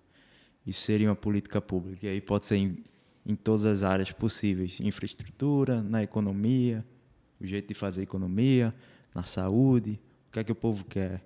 Isso 0.64 0.82
seria 0.82 1.08
uma 1.08 1.16
política 1.16 1.60
pública. 1.60 2.06
E 2.06 2.10
aí 2.10 2.20
pode 2.20 2.46
ser 2.46 2.56
em, 2.56 2.84
em 3.24 3.34
todas 3.34 3.64
as 3.64 3.82
áreas 3.82 4.12
possíveis: 4.12 4.78
infraestrutura, 4.78 5.82
na 5.82 6.02
economia, 6.02 6.84
o 7.40 7.46
jeito 7.46 7.68
de 7.68 7.74
fazer 7.74 8.02
economia, 8.02 8.74
na 9.14 9.24
saúde, 9.24 9.98
o 10.28 10.32
que 10.32 10.38
é 10.38 10.44
que 10.44 10.52
o 10.52 10.54
povo 10.54 10.84
quer 10.84 11.22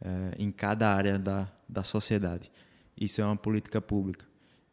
é, 0.00 0.36
em 0.38 0.52
cada 0.52 0.94
área 0.94 1.18
da, 1.18 1.52
da 1.68 1.82
sociedade. 1.82 2.50
Isso 2.96 3.20
é 3.20 3.24
uma 3.24 3.36
política 3.36 3.80
pública. 3.80 4.24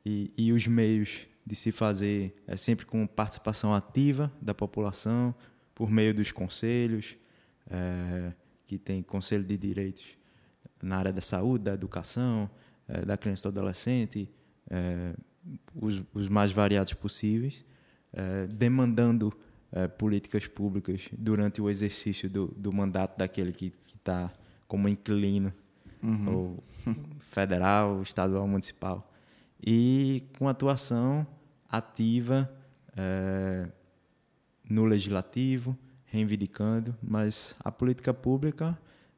E, 0.05 0.31
e 0.37 0.53
os 0.53 0.67
meios 0.67 1.27
de 1.45 1.55
se 1.55 1.71
fazer 1.71 2.35
é 2.47 2.55
sempre 2.55 2.85
com 2.85 3.05
participação 3.07 3.73
ativa 3.73 4.31
da 4.39 4.53
população, 4.53 5.33
por 5.73 5.89
meio 5.89 6.13
dos 6.13 6.31
conselhos, 6.31 7.17
é, 7.67 8.31
que 8.73 8.77
tem 8.79 9.03
conselho 9.03 9.43
de 9.43 9.55
direitos 9.55 10.03
na 10.81 10.97
área 10.97 11.13
da 11.13 11.21
saúde, 11.21 11.65
da 11.65 11.73
educação, 11.73 12.49
é, 12.87 13.05
da 13.05 13.15
criança 13.15 13.47
e 13.47 13.51
do 13.51 13.59
adolescente, 13.59 14.29
é, 14.67 15.13
os, 15.75 16.01
os, 16.11 16.27
mais 16.27 16.51
variados 16.51 16.93
possíveis, 16.93 17.63
é, 18.11 18.47
demandando 18.47 19.31
políticas 19.97 20.45
públicas 20.45 21.09
durante 21.17 21.59
o 21.59 21.67
exercício 21.67 22.29
do, 22.29 22.45
do 22.55 22.71
mandato 22.71 23.17
daquele 23.17 23.51
que 23.51 23.73
está 23.95 24.31
como 24.67 24.87
inquilino, 24.87 25.51
uhum. 26.03 26.29
ou 26.31 26.63
federal, 27.31 28.03
estadual, 28.03 28.47
municipal. 28.47 29.11
E 29.59 30.25
com 30.37 30.47
atuação 30.47 31.25
ativa 31.67 32.47
no 34.69 34.85
legislativo, 34.85 35.75
reivindicando, 36.13 36.95
mas 37.01 37.55
a 37.59 37.71
política 37.71 38.13
pública 38.13 38.77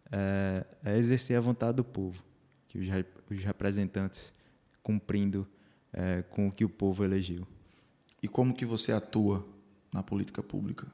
é, 0.09 0.65
é 0.81 0.97
exercer 0.97 1.37
a 1.37 1.41
vontade 1.41 1.75
do 1.75 1.83
povo, 1.83 2.23
que 2.69 2.79
os, 2.79 2.87
os 3.29 3.43
representantes 3.43 4.31
cumprindo 4.81 5.45
é, 5.91 6.21
com 6.21 6.47
o 6.47 6.51
que 6.51 6.63
o 6.63 6.69
povo 6.69 7.03
elegeu. 7.03 7.45
E 8.23 8.29
como 8.29 8.53
que 8.53 8.65
você 8.65 8.93
atua 8.93 9.45
na 9.91 10.01
política 10.01 10.41
pública? 10.41 10.87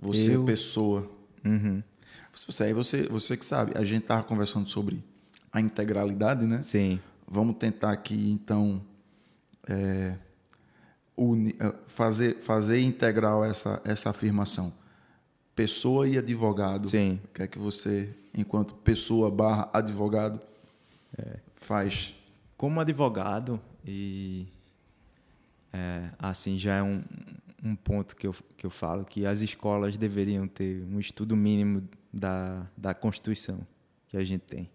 Você, 0.00 0.36
Eu, 0.36 0.44
pessoa. 0.44 1.10
Uhum. 1.44 1.82
Você, 2.32 2.62
aí 2.62 2.72
você, 2.72 3.08
você 3.08 3.36
que 3.36 3.44
sabe, 3.44 3.72
a 3.76 3.82
gente 3.82 4.02
estava 4.02 4.22
conversando 4.22 4.68
sobre 4.68 5.02
a 5.52 5.60
integralidade, 5.60 6.46
né? 6.46 6.60
Sim. 6.60 7.00
Vamos 7.26 7.56
tentar 7.56 7.90
aqui, 7.90 8.30
então, 8.30 8.80
é, 9.66 10.14
uni, 11.16 11.56
é, 11.58 11.74
fazer, 11.86 12.36
fazer 12.36 12.80
integral 12.80 13.44
essa, 13.44 13.82
essa 13.84 14.10
afirmação. 14.10 14.72
Pessoa 15.54 16.08
e 16.08 16.18
advogado. 16.18 16.88
Sim. 16.88 17.20
O 17.24 17.28
que 17.28 17.42
é 17.42 17.46
que 17.46 17.58
você, 17.58 18.14
enquanto 18.34 18.74
pessoa 18.74 19.30
barra 19.30 19.70
advogado, 19.72 20.40
é. 21.16 21.38
faz? 21.56 22.14
Como 22.56 22.80
advogado, 22.80 23.60
e 23.84 24.46
é, 25.72 26.10
assim, 26.18 26.58
já 26.58 26.76
é 26.76 26.82
um, 26.82 27.02
um 27.62 27.74
ponto 27.74 28.14
que 28.14 28.26
eu, 28.26 28.34
que 28.56 28.64
eu 28.64 28.70
falo, 28.70 29.04
que 29.04 29.26
as 29.26 29.40
escolas 29.40 29.96
deveriam 29.96 30.46
ter 30.46 30.84
um 30.84 31.00
estudo 31.00 31.36
mínimo 31.36 31.88
da, 32.12 32.66
da 32.76 32.94
Constituição 32.94 33.60
que 34.08 34.16
a 34.16 34.24
gente 34.24 34.42
tem. 34.42 34.70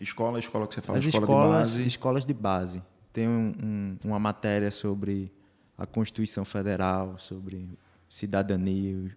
Escola, 0.00 0.38
escola 0.38 0.66
que 0.66 0.74
você 0.74 0.80
fala, 0.80 0.98
As 0.98 1.04
escola 1.04 1.24
escolas, 1.24 1.48
de 1.48 1.76
base? 1.76 1.86
Escolas 1.86 2.26
de 2.26 2.34
base. 2.34 2.82
Tem 3.12 3.28
um, 3.28 3.52
um, 3.62 3.96
uma 4.04 4.18
matéria 4.18 4.70
sobre 4.70 5.30
a 5.76 5.84
Constituição 5.84 6.44
Federal, 6.44 7.18
sobre 7.18 7.68
cidadania, 8.08 8.96
os, 8.96 9.12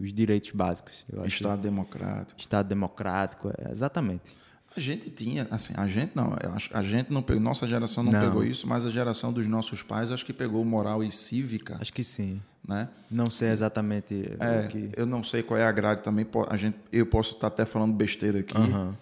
os 0.00 0.12
direitos 0.12 0.50
básicos. 0.50 1.04
Estado 1.24 1.62
democrático. 1.62 2.40
Estado 2.40 2.68
democrático, 2.68 3.50
é, 3.56 3.70
exatamente. 3.70 4.34
A 4.76 4.80
gente 4.80 5.08
tinha, 5.08 5.46
assim, 5.52 5.72
a 5.76 5.86
gente 5.86 6.16
não, 6.16 6.36
a 6.72 6.82
gente 6.82 7.12
não 7.12 7.22
pegou, 7.22 7.40
nossa 7.40 7.66
geração 7.66 8.02
não, 8.02 8.10
não, 8.10 8.20
pegou 8.20 8.44
isso, 8.44 8.66
mas 8.66 8.84
a 8.84 8.90
geração 8.90 9.32
dos 9.32 9.46
nossos 9.46 9.84
pais 9.84 10.10
acho 10.10 10.26
que 10.26 10.32
pegou 10.32 10.64
moral 10.64 11.02
e 11.04 11.12
cívica. 11.12 11.78
Acho 11.80 11.92
que 11.92 12.02
sim. 12.02 12.42
Né? 12.66 12.88
Não 13.10 13.30
sei 13.30 13.50
exatamente 13.50 14.24
é, 14.40 14.66
que. 14.66 14.90
Eu 14.96 15.06
não 15.06 15.22
sei 15.22 15.42
qual 15.42 15.60
é 15.60 15.64
a 15.64 15.70
grade 15.70 16.02
também. 16.02 16.26
A 16.48 16.56
gente, 16.56 16.76
eu 16.90 17.06
posso 17.06 17.34
estar 17.34 17.48
até 17.48 17.64
falando 17.64 17.94
besteira 17.94 18.40
aqui, 18.40 18.56
uhum. 18.56 18.94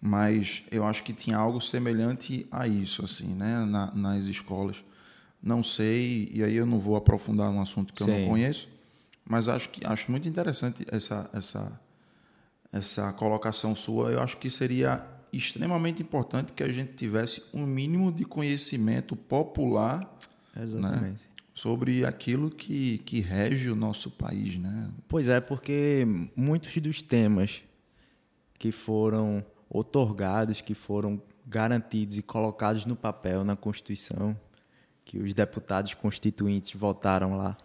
mas 0.00 0.62
eu 0.70 0.86
acho 0.86 1.02
que 1.02 1.12
tinha 1.12 1.36
algo 1.36 1.60
semelhante 1.60 2.46
a 2.50 2.66
isso, 2.66 3.04
assim, 3.04 3.34
né? 3.34 3.66
Na, 3.66 3.92
nas 3.94 4.24
escolas. 4.24 4.82
Não 5.42 5.62
sei, 5.62 6.30
e 6.32 6.42
aí 6.42 6.54
eu 6.54 6.64
não 6.64 6.78
vou 6.78 6.96
aprofundar 6.96 7.50
num 7.52 7.60
assunto 7.60 7.92
que 7.92 8.02
sim. 8.02 8.10
eu 8.10 8.18
não 8.20 8.28
conheço, 8.28 8.68
mas 9.28 9.48
acho 9.48 9.68
que 9.68 9.86
acho 9.86 10.10
muito 10.10 10.28
interessante 10.28 10.84
essa 10.90 11.28
essa 11.32 11.80
essa 12.72 13.12
colocação 13.12 13.76
sua. 13.76 14.10
Eu 14.10 14.20
acho 14.20 14.36
que 14.38 14.50
seria 14.50 15.06
extremamente 15.32 16.02
importante 16.02 16.52
que 16.52 16.62
a 16.62 16.70
gente 16.70 16.94
tivesse 16.94 17.42
um 17.52 17.66
mínimo 17.66 18.10
de 18.10 18.24
conhecimento 18.24 19.14
popular 19.14 20.18
né, 20.54 21.14
sobre 21.54 22.04
aquilo 22.04 22.50
que, 22.50 22.98
que 22.98 23.20
rege 23.20 23.70
o 23.70 23.76
nosso 23.76 24.10
país. 24.10 24.56
Né? 24.56 24.90
Pois 25.06 25.28
é, 25.28 25.40
porque 25.40 26.06
muitos 26.34 26.74
dos 26.78 27.02
temas 27.02 27.62
que 28.58 28.72
foram 28.72 29.44
otorgados, 29.68 30.60
que 30.60 30.74
foram 30.74 31.20
garantidos 31.46 32.16
e 32.18 32.22
colocados 32.22 32.86
no 32.86 32.96
papel 32.96 33.44
na 33.44 33.56
Constituição, 33.56 34.38
que 35.04 35.18
os 35.18 35.32
deputados 35.32 35.94
constituintes 35.94 36.72
votaram 36.78 37.36
lá 37.36 37.56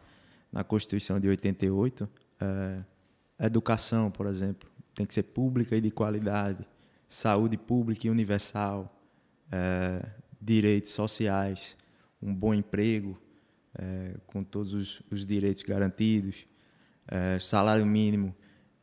na 0.54 0.64
Constituição 0.64 1.20
de 1.20 1.28
88, 1.28 2.08
é, 2.39 2.84
educação, 3.43 4.12
por 4.12 4.28
exemplo, 4.28 4.70
tem 4.93 5.04
que 5.04 5.14
ser 5.14 5.24
pública 5.24 5.76
e 5.76 5.82
de 5.82 5.89
qualidade 5.89 6.66
saúde 7.10 7.58
pública 7.58 8.08
e 8.08 8.10
universal, 8.10 8.99
é, 9.51 10.04
direitos 10.39 10.91
sociais, 10.91 11.76
um 12.22 12.34
bom 12.34 12.54
emprego, 12.54 13.20
é, 13.78 14.16
com 14.28 14.43
todos 14.43 14.74
os, 14.74 15.01
os, 15.12 15.26
direitos 15.26 15.64
garantidos, 15.64 16.47
salário 17.41 17.86
mínimo 17.86 18.34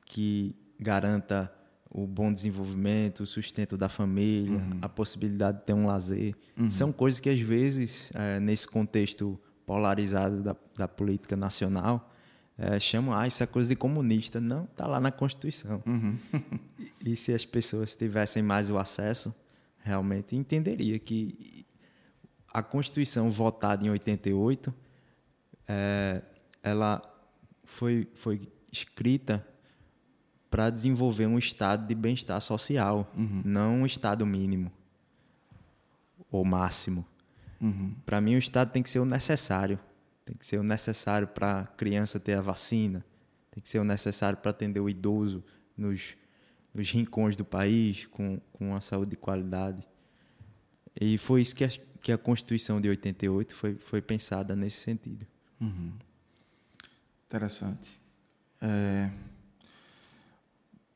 que 0.04 0.54
garanta 0.78 1.52
o 1.88 2.06
bom 2.06 2.32
desenvolvimento, 2.32 3.20
o 3.20 3.26
sustento 3.26 3.76
da 3.76 3.88
família, 3.88 4.58
uhum. 4.58 4.78
a 4.82 4.88
possibilidade 4.88 5.58
de 5.58 5.64
ter 5.64 5.72
um 5.72 5.86
lazer. 5.86 6.36
Uhum. 6.56 6.70
São 6.70 6.92
coisas 6.92 7.18
que, 7.18 7.30
às 7.30 7.40
vezes, 7.40 8.12
nesse 8.42 8.68
contexto 8.68 9.40
polarizado 9.70 10.42
da, 10.42 10.56
da 10.76 10.88
política 10.88 11.36
nacional, 11.36 12.12
é, 12.58 12.80
chamam, 12.80 13.14
ah, 13.14 13.24
isso 13.24 13.40
é 13.40 13.46
coisa 13.46 13.68
de 13.68 13.76
comunista. 13.76 14.40
Não, 14.40 14.64
está 14.64 14.84
lá 14.84 14.98
na 14.98 15.12
Constituição. 15.12 15.80
Uhum. 15.86 16.18
e, 17.00 17.12
e 17.14 17.14
se 17.14 17.32
as 17.32 17.44
pessoas 17.44 17.94
tivessem 17.94 18.42
mais 18.42 18.68
o 18.68 18.76
acesso, 18.76 19.32
realmente 19.78 20.34
entenderia 20.34 20.98
que 20.98 21.64
a 22.52 22.64
Constituição 22.64 23.30
votada 23.30 23.86
em 23.86 23.90
88, 23.90 24.74
é, 25.68 26.20
ela 26.64 27.00
foi, 27.62 28.08
foi 28.12 28.48
escrita 28.72 29.46
para 30.50 30.68
desenvolver 30.68 31.26
um 31.28 31.38
estado 31.38 31.86
de 31.86 31.94
bem-estar 31.94 32.40
social, 32.40 33.08
uhum. 33.16 33.42
não 33.44 33.74
um 33.82 33.86
estado 33.86 34.26
mínimo 34.26 34.72
ou 36.28 36.44
máximo. 36.44 37.06
Uhum. 37.60 37.94
Para 38.06 38.20
mim, 38.20 38.34
o 38.34 38.38
estado 38.38 38.72
tem 38.72 38.82
que 38.82 38.90
ser 38.90 38.98
o 38.98 39.04
necessário. 39.04 39.78
Tem 40.24 40.36
que 40.36 40.46
ser 40.46 40.58
o 40.58 40.62
necessário 40.62 41.28
para 41.28 41.60
a 41.60 41.66
criança 41.66 42.20
ter 42.20 42.34
a 42.34 42.40
vacina, 42.40 43.04
tem 43.50 43.60
que 43.62 43.68
ser 43.68 43.78
o 43.78 43.84
necessário 43.84 44.38
para 44.38 44.50
atender 44.50 44.80
o 44.80 44.88
idoso 44.88 45.42
nos, 45.76 46.16
nos 46.72 46.90
rincões 46.90 47.34
do 47.34 47.44
país 47.44 48.06
com, 48.06 48.40
com 48.52 48.76
a 48.76 48.80
saúde 48.80 49.10
de 49.10 49.16
qualidade. 49.16 49.86
E 51.00 51.18
foi 51.18 51.40
isso 51.40 51.54
que 51.54 51.64
a, 51.64 51.68
que 52.00 52.12
a 52.12 52.18
Constituição 52.18 52.80
de 52.80 52.88
88 52.88 53.54
foi, 53.54 53.74
foi 53.74 54.00
pensada 54.00 54.54
nesse 54.54 54.78
sentido. 54.78 55.26
Uhum. 55.60 55.92
Interessante. 57.26 58.00
É 58.62 59.10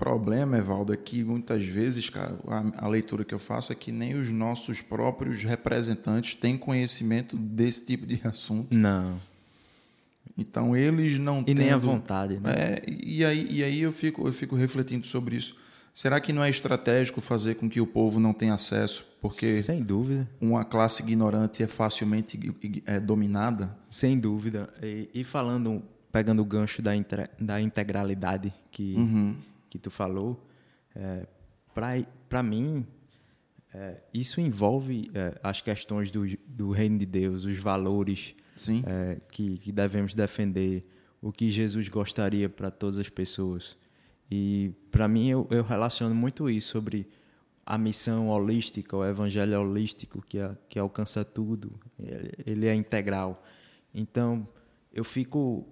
problema, 0.04 0.58
Evaldo, 0.58 0.92
é 0.92 0.98
que 0.98 1.24
muitas 1.24 1.64
vezes, 1.64 2.10
cara, 2.10 2.38
a, 2.46 2.84
a, 2.84 2.88
leitura 2.88 3.24
que 3.24 3.32
eu 3.32 3.38
faço 3.38 3.72
é 3.72 3.74
que 3.74 3.90
nem 3.90 4.14
os 4.14 4.30
nossos 4.30 4.82
próprios 4.82 5.42
representantes 5.42 6.34
têm 6.34 6.58
conhecimento 6.58 7.38
desse 7.38 7.86
tipo 7.86 8.04
de 8.04 8.20
assunto. 8.28 8.76
Não. 8.76 9.16
Então 10.36 10.76
eles 10.76 11.18
não 11.18 11.40
e 11.40 11.44
tendo, 11.44 11.58
nem 11.58 11.70
a 11.70 11.78
vontade, 11.78 12.38
né? 12.38 12.52
É, 12.54 12.82
e 12.86 13.24
aí, 13.24 13.46
e 13.50 13.64
aí 13.64 13.80
eu 13.80 13.92
fico 13.92 14.26
eu 14.28 14.32
fico 14.32 14.54
refletindo 14.54 15.06
sobre 15.06 15.36
isso. 15.36 15.56
Será 15.94 16.20
que 16.20 16.34
não 16.34 16.44
é 16.44 16.50
estratégico 16.50 17.20
fazer 17.22 17.54
com 17.54 17.68
que 17.68 17.80
o 17.80 17.86
povo 17.86 18.20
não 18.20 18.34
tenha 18.34 18.52
acesso? 18.52 19.06
Porque 19.22 19.62
sem 19.62 19.82
dúvida 19.82 20.28
uma 20.38 20.64
classe 20.64 21.02
ignorante 21.02 21.62
é 21.62 21.66
facilmente 21.66 22.38
é, 22.84 23.00
dominada. 23.00 23.74
Sem 23.88 24.18
dúvida. 24.18 24.68
E, 24.82 25.08
e 25.14 25.24
falando, 25.24 25.82
pegando 26.12 26.42
o 26.42 26.44
gancho 26.44 26.82
da, 26.82 26.92
da 27.40 27.60
integralidade 27.60 28.52
que 28.70 28.94
uhum 28.96 29.36
que 29.74 29.78
tu 29.80 29.90
falou, 29.90 30.40
é, 30.94 31.26
para 32.28 32.44
mim, 32.44 32.86
é, 33.74 34.00
isso 34.14 34.40
envolve 34.40 35.10
é, 35.12 35.36
as 35.42 35.60
questões 35.60 36.12
do, 36.12 36.24
do 36.46 36.70
reino 36.70 36.96
de 36.96 37.04
Deus, 37.04 37.44
os 37.44 37.58
valores 37.58 38.36
é, 38.86 39.20
que, 39.32 39.58
que 39.58 39.72
devemos 39.72 40.14
defender, 40.14 40.86
o 41.20 41.32
que 41.32 41.50
Jesus 41.50 41.88
gostaria 41.88 42.48
para 42.48 42.70
todas 42.70 43.00
as 43.00 43.08
pessoas. 43.08 43.76
E, 44.30 44.72
para 44.92 45.08
mim, 45.08 45.28
eu, 45.28 45.48
eu, 45.50 45.64
relaciono 45.64 46.14
muito 46.14 46.48
isso 46.48 46.68
sobre 46.68 47.08
a 47.66 47.76
missão 47.76 48.28
holística, 48.28 48.96
o 48.96 49.04
evangelho 49.04 49.60
holístico, 49.60 50.22
que, 50.22 50.38
que 50.68 50.78
alcança 50.78 51.24
tudo, 51.24 51.80
ele, 51.98 52.30
ele 52.46 52.66
é 52.68 52.74
integral. 52.76 53.34
Então, 53.92 54.46
eu 54.92 55.02
fico 55.02 55.66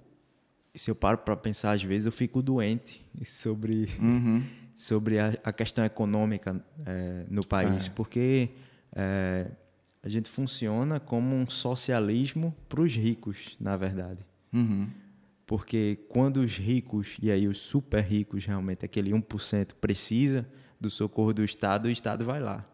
se 0.75 0.91
eu 0.91 0.95
paro 0.95 1.19
para 1.19 1.37
pensar 1.37 1.73
às 1.73 1.83
vezes 1.83 2.07
eu 2.07 2.13
fico 2.13 2.43
doente 2.43 3.05
sobre 3.25 3.89
uhum. 4.01 4.43
sobre 4.75 5.19
a, 5.19 5.35
a, 5.45 5.53
questão 5.53 5.85
econômica 5.85 6.65
é, 6.85 7.25
no 7.29 7.47
país 7.47 7.87
é. 7.87 7.91
porque 7.91 8.51
é, 8.95 9.51
a 10.03 10.09
gente 10.09 10.29
funciona 10.29 10.99
como 10.99 11.37
um 11.37 11.47
socialismo 11.47 12.55
para 12.69 12.81
os 12.81 12.95
ricos 12.95 13.57
na 13.61 13.77
verdade 13.77 14.21
uhum. 14.53 14.89
porque 15.47 15.99
quando 16.09 16.39
os 16.39 16.57
ricos 16.57 17.17
e 17.21 17.31
aí 17.31 17.47
os 17.47 17.59
super 17.59 18.03
ricos 18.03 18.45
realmente 18.45 18.85
aquele 18.85 19.11
1% 19.11 19.75
precisa 19.81 20.47
do 20.81 20.89
socorro 20.89 21.35
do 21.35 21.45
Estado 21.45 21.87
o 21.87 21.91
Estado 21.91 22.25
vai 22.25 22.41
lá 22.41 22.65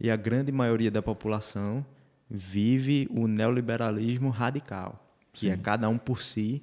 e 0.00 0.10
a 0.10 0.16
grande 0.16 0.50
maioria 0.50 0.90
da 0.90 1.02
população 1.02 1.84
vive 2.28 3.06
o 3.10 3.28
neoliberalismo 3.28 4.30
radical 4.30 4.96
que 5.32 5.48
é 5.48 5.54
Sim. 5.54 5.60
é 5.60 5.62
cada 5.62 5.86
um 5.90 5.98
por 5.98 6.22
si 6.22 6.62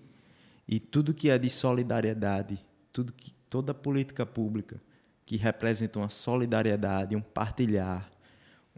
e 0.68 0.80
tudo 0.80 1.14
que 1.14 1.30
é 1.30 1.38
de 1.38 1.50
solidariedade, 1.50 2.60
tudo 2.92 3.12
que 3.12 3.34
toda 3.50 3.74
política 3.74 4.26
pública 4.26 4.82
que 5.26 5.38
representa 5.38 6.00
uma 6.00 6.10
solidariedade, 6.10 7.16
um 7.16 7.22
partilhar, 7.22 8.10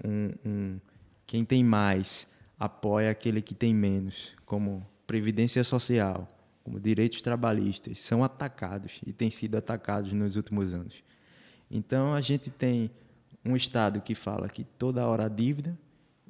um, 0.03 0.31
um 0.45 0.79
quem 1.25 1.43
tem 1.43 1.63
mais 1.63 2.27
apoia 2.59 3.09
aquele 3.09 3.41
que 3.41 3.53
tem 3.53 3.73
menos, 3.73 4.33
como 4.45 4.85
previdência 5.07 5.63
social, 5.63 6.27
como 6.63 6.79
direitos 6.79 7.21
trabalhistas, 7.21 7.99
são 7.99 8.23
atacados 8.23 9.01
e 9.05 9.11
têm 9.11 9.29
sido 9.29 9.55
atacados 9.55 10.13
nos 10.13 10.35
últimos 10.35 10.73
anos. 10.73 11.03
Então 11.69 12.13
a 12.13 12.21
gente 12.21 12.49
tem 12.49 12.91
um 13.43 13.55
Estado 13.55 14.01
que 14.01 14.15
fala 14.15 14.49
que 14.49 14.63
toda 14.63 15.05
hora 15.05 15.25
a 15.25 15.29
dívida, 15.29 15.77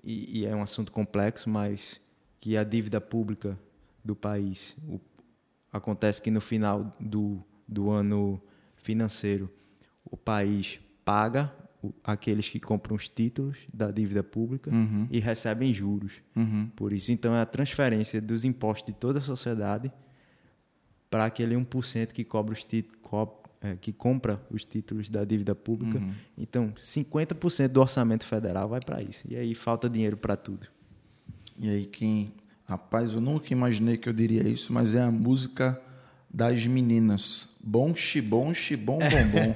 e, 0.04 0.40
e 0.42 0.46
é 0.46 0.56
um 0.56 0.62
assunto 0.62 0.92
complexo, 0.92 1.50
mas 1.50 2.00
que 2.40 2.58
a 2.58 2.64
dívida 2.64 3.02
pública 3.02 3.58
do 4.04 4.16
país, 4.16 4.76
o 4.88 5.00
Acontece 5.76 6.22
que 6.22 6.32
no 6.32 6.40
final 6.40 6.96
do, 6.98 7.44
do 7.68 7.92
ano 7.92 8.42
financeiro, 8.78 9.52
o 10.06 10.16
país 10.16 10.80
paga 11.04 11.54
aqueles 12.02 12.48
que 12.48 12.62
compram 12.62 12.96
os 12.96 13.10
títulos 13.10 13.58
da 13.74 13.92
dívida 13.92 14.24
pública 14.24 14.72
uhum. 14.72 15.06
e 15.12 15.20
recebem 15.20 15.74
juros. 15.74 16.14
Uhum. 16.34 16.72
Por 16.78 16.94
isso, 16.94 17.12
então, 17.12 17.36
é 17.36 17.42
a 17.42 17.46
transferência 17.46 18.22
dos 18.22 18.46
impostos 18.46 18.94
de 18.94 18.98
toda 18.98 19.20
a 19.20 19.22
sociedade 19.22 19.92
para 21.10 21.26
aquele 21.26 21.56
1% 21.56 22.14
que 22.14 22.24
cobra 22.24 22.54
os 22.54 22.64
títulos, 22.64 22.98
é, 23.60 23.76
que 23.76 23.92
compra 23.92 24.42
os 24.50 24.64
títulos 24.64 25.10
da 25.10 25.26
dívida 25.26 25.54
pública. 25.54 25.98
Uhum. 25.98 26.14
Então, 26.38 26.72
50% 26.78 27.68
do 27.68 27.82
orçamento 27.82 28.24
federal 28.24 28.70
vai 28.70 28.80
para 28.80 29.04
isso. 29.04 29.28
E 29.30 29.36
aí 29.36 29.54
falta 29.54 29.90
dinheiro 29.90 30.16
para 30.16 30.38
tudo. 30.38 30.68
E 31.60 31.68
aí 31.68 31.86
quem 31.86 32.32
Rapaz, 32.68 33.14
eu 33.14 33.22
nunca 33.22 33.54
imaginei 33.54 33.96
que 33.96 34.10
eu 34.10 34.14
diria 34.14 34.42
isso, 34.48 34.74
mas 34.74 34.96
é 34.96 35.02
a 35.02 35.12
música 35.12 35.80
das 36.34 36.66
meninas. 36.66 37.56
Bom, 37.64 37.96
xibom, 37.96 38.54
xibom, 38.54 39.00
bom, 39.00 39.28
bom. 39.32 39.56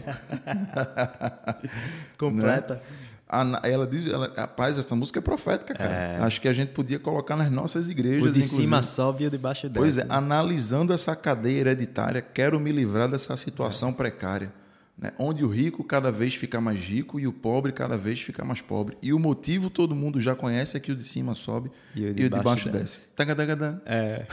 Completa. 2.17 2.75
Né? 2.75 3.59
ela 3.63 3.85
diz, 3.85 4.07
ela, 4.07 4.31
rapaz, 4.35 4.77
essa 4.77 4.95
música 4.95 5.19
é 5.19 5.21
profética, 5.21 5.73
cara. 5.73 5.91
É. 5.91 6.17
Acho 6.21 6.39
que 6.39 6.47
a 6.47 6.53
gente 6.53 6.69
podia 6.69 6.97
colocar 6.97 7.35
nas 7.35 7.51
nossas 7.51 7.87
igrejas. 7.87 8.21
O 8.21 8.31
de 8.31 8.39
inclusive. 8.39 8.63
cima 8.63 8.81
sobe 8.81 9.23
e 9.23 9.27
o 9.27 9.29
de 9.29 9.37
baixo 9.37 9.67
desce. 9.67 9.79
Pois 9.79 9.97
é, 9.97 10.05
analisando 10.09 10.93
essa 10.93 11.15
cadeia 11.15 11.59
hereditária, 11.59 12.21
quero 12.21 12.59
me 12.59 12.71
livrar 12.71 13.09
dessa 13.09 13.35
situação 13.37 13.89
é. 13.89 13.93
precária 13.93 14.53
né? 14.99 15.13
onde 15.17 15.45
o 15.45 15.47
rico 15.47 15.83
cada 15.83 16.11
vez 16.11 16.35
fica 16.35 16.59
mais 16.59 16.79
rico 16.79 17.19
e 17.19 17.25
o 17.25 17.31
pobre 17.31 17.71
cada 17.71 17.97
vez 17.97 18.21
fica 18.21 18.43
mais 18.43 18.59
pobre. 18.61 18.97
E 19.01 19.13
o 19.13 19.19
motivo 19.19 19.69
todo 19.69 19.95
mundo 19.95 20.19
já 20.19 20.35
conhece 20.35 20.75
é 20.75 20.79
que 20.79 20.91
o 20.91 20.95
de 20.95 21.03
cima 21.03 21.33
sobe 21.33 21.71
e 21.95 22.05
o 22.05 22.13
de, 22.13 22.21
e 22.23 22.25
o 22.25 22.29
de 22.29 22.39
baixo, 22.41 22.69
desce. 22.69 23.07
Tagadagadã. 23.15 23.79
É. 23.85 24.25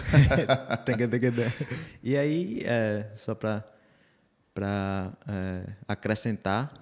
e 2.03 2.17
aí, 2.17 2.63
é, 2.65 3.07
só 3.15 3.35
para 3.35 5.13
é, 5.29 5.63
acrescentar, 5.87 6.73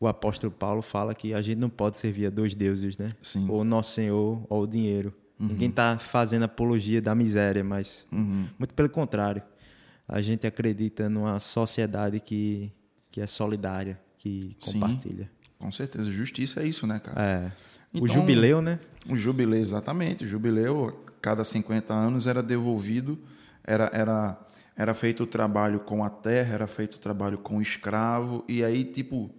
o 0.00 0.08
apóstolo 0.08 0.52
Paulo 0.52 0.82
fala 0.82 1.14
que 1.14 1.32
a 1.32 1.40
gente 1.40 1.58
não 1.58 1.70
pode 1.70 1.98
servir 1.98 2.26
a 2.26 2.30
dois 2.30 2.54
deuses, 2.54 2.98
né? 2.98 3.10
Sim. 3.22 3.46
Ou 3.48 3.62
nosso 3.62 3.92
Senhor 3.92 4.44
ou 4.48 4.62
o 4.62 4.66
dinheiro. 4.66 5.14
Uhum. 5.38 5.48
Ninguém 5.48 5.68
está 5.68 5.98
fazendo 5.98 6.44
apologia 6.44 7.00
da 7.00 7.14
miséria, 7.14 7.62
mas 7.62 8.04
uhum. 8.10 8.48
muito 8.58 8.74
pelo 8.74 8.90
contrário. 8.90 9.42
A 10.08 10.20
gente 10.20 10.46
acredita 10.46 11.08
numa 11.08 11.38
sociedade 11.38 12.18
que 12.18 12.72
que 13.18 13.22
é 13.22 13.26
solidária, 13.26 14.00
que 14.16 14.56
compartilha. 14.64 15.24
Sim, 15.24 15.50
com 15.58 15.72
certeza. 15.72 16.10
Justiça 16.10 16.62
é 16.62 16.66
isso, 16.66 16.86
né, 16.86 17.00
cara? 17.00 17.20
É. 17.20 17.52
Então, 17.92 18.04
o 18.04 18.08
jubileu, 18.08 18.62
né? 18.62 18.78
O 19.08 19.16
jubileu, 19.16 19.58
exatamente. 19.58 20.24
O 20.24 20.26
jubileu, 20.26 21.04
cada 21.20 21.42
50 21.42 21.92
anos, 21.92 22.28
era 22.28 22.42
devolvido, 22.42 23.18
era, 23.64 23.90
era, 23.92 24.38
era 24.76 24.94
feito 24.94 25.24
o 25.24 25.26
trabalho 25.26 25.80
com 25.80 26.04
a 26.04 26.10
terra, 26.10 26.54
era 26.54 26.66
feito 26.68 26.94
o 26.94 26.98
trabalho 26.98 27.38
com 27.38 27.58
o 27.58 27.62
escravo, 27.62 28.44
e 28.46 28.62
aí, 28.62 28.84
tipo, 28.84 29.34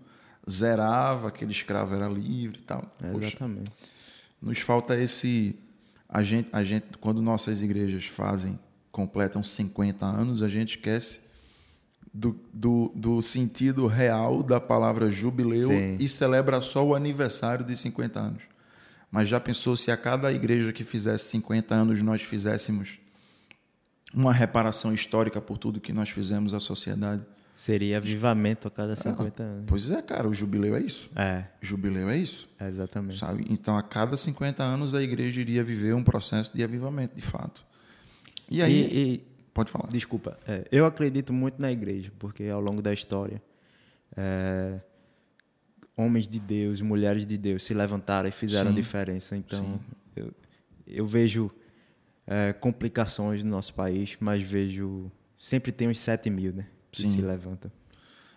zerava, 0.50 1.30
aquele 1.30 1.52
escravo 1.52 1.96
era 1.96 2.08
livre 2.08 2.60
e 2.60 2.64
tal. 2.64 2.86
É, 3.02 3.16
exatamente. 3.16 3.72
nos 4.42 4.60
falta 4.60 5.00
esse. 5.00 5.56
A 6.10 6.22
gente, 6.22 6.50
a 6.52 6.64
gente, 6.64 6.98
quando 7.00 7.22
nossas 7.22 7.62
igrejas 7.62 8.06
fazem, 8.06 8.60
completam 8.92 9.42
50 9.42 10.06
anos, 10.06 10.42
a 10.42 10.50
gente 10.50 10.76
esquece 10.76 11.29
do, 12.14 12.40
do, 12.54 12.92
do, 12.96 13.22
sentido 13.22 13.86
real 13.88 14.42
da 14.44 14.60
palavra 14.60 15.12
jubileu 15.12 15.70
Sim. 15.70 15.98
e 16.00 16.08
celebra 16.10 16.62
só 16.62 16.86
o 16.86 16.96
aniversário 16.96 17.64
de 17.64 17.76
50 17.78 18.20
anos. 18.20 18.42
Mas 19.12 19.28
já 19.30 19.40
pensou 19.40 19.76
se 19.76 19.92
a 19.92 19.98
cada 19.98 20.32
igreja 20.32 20.72
que 20.74 20.84
fizesse 20.84 21.26
50 21.30 21.74
anos 21.74 22.02
nós 22.02 22.22
fizéssemos 22.22 23.00
uma 24.14 24.34
reparação 24.34 24.94
histórica 24.94 25.40
por 25.42 25.58
tudo 25.58 25.80
que 25.80 25.94
nós 25.94 26.10
fizemos 26.10 26.54
à 26.54 26.60
sociedade. 26.60 27.24
Seria 27.56 27.98
avivamento 27.98 28.68
a 28.68 28.72
cada 28.72 28.96
50 28.96 29.44
anos. 29.44 29.64
Pois 29.68 29.92
é, 29.92 30.02
cara, 30.02 30.28
o 30.30 30.34
jubileu 30.34 30.76
é 30.76 30.80
isso. 30.82 31.12
É, 31.16 31.44
Jubileu 31.62 32.10
é 32.10 32.18
isso. 32.18 32.48
é 32.58 32.68
exatamente. 32.70 33.18
Sabe? 33.18 33.46
Então, 33.50 33.78
a 33.78 33.84
cada 33.84 34.16
50 34.16 34.64
anos, 34.64 34.96
a 34.96 35.04
igreja 35.04 35.42
iria 35.42 35.62
viver 35.64 35.94
um 35.94 36.04
processo 36.04 36.56
de 36.56 36.64
avivamento, 36.64 37.16
de 37.16 37.22
fato. 37.22 37.66
E 38.50 38.62
aí, 38.64 38.74
E- 38.82 39.14
e 39.16 39.24
pode 39.54 39.72
falar. 39.72 39.88
Desculpa. 39.90 40.38
É, 40.48 40.68
eu 40.72 40.86
acredito 40.86 41.34
muito 41.34 41.62
na 41.62 41.72
igreja, 41.72 42.12
porque 42.20 42.46
ao 42.46 42.62
longo 42.62 42.82
da 42.82 42.94
história, 42.94 43.42
é, 44.16 44.80
homens 45.96 46.28
de 46.28 46.40
Deus, 46.40 46.82
mulheres 46.82 47.26
de 47.26 47.38
Deus 47.38 47.64
se 47.64 47.74
levantaram 47.74 48.30
e 48.30 48.32
fizeram 48.32 48.70
Sim. 48.70 48.76
diferença. 48.76 49.36
Então, 49.36 49.80
eu, 50.16 50.34
eu 50.88 51.06
vejo 51.06 51.52
é, 52.26 52.54
complicações 52.54 53.44
no 53.44 53.50
nosso 53.50 53.74
país, 53.74 54.16
mas 54.20 54.42
vejo. 54.42 55.12
Sempre 55.38 55.72
tem 55.72 55.88
uns 55.88 56.00
7 56.00 56.30
mil, 56.30 56.54
né? 56.54 56.68
Que 56.92 57.02
Sim. 57.02 57.14
se 57.14 57.22
levantam. 57.22 57.72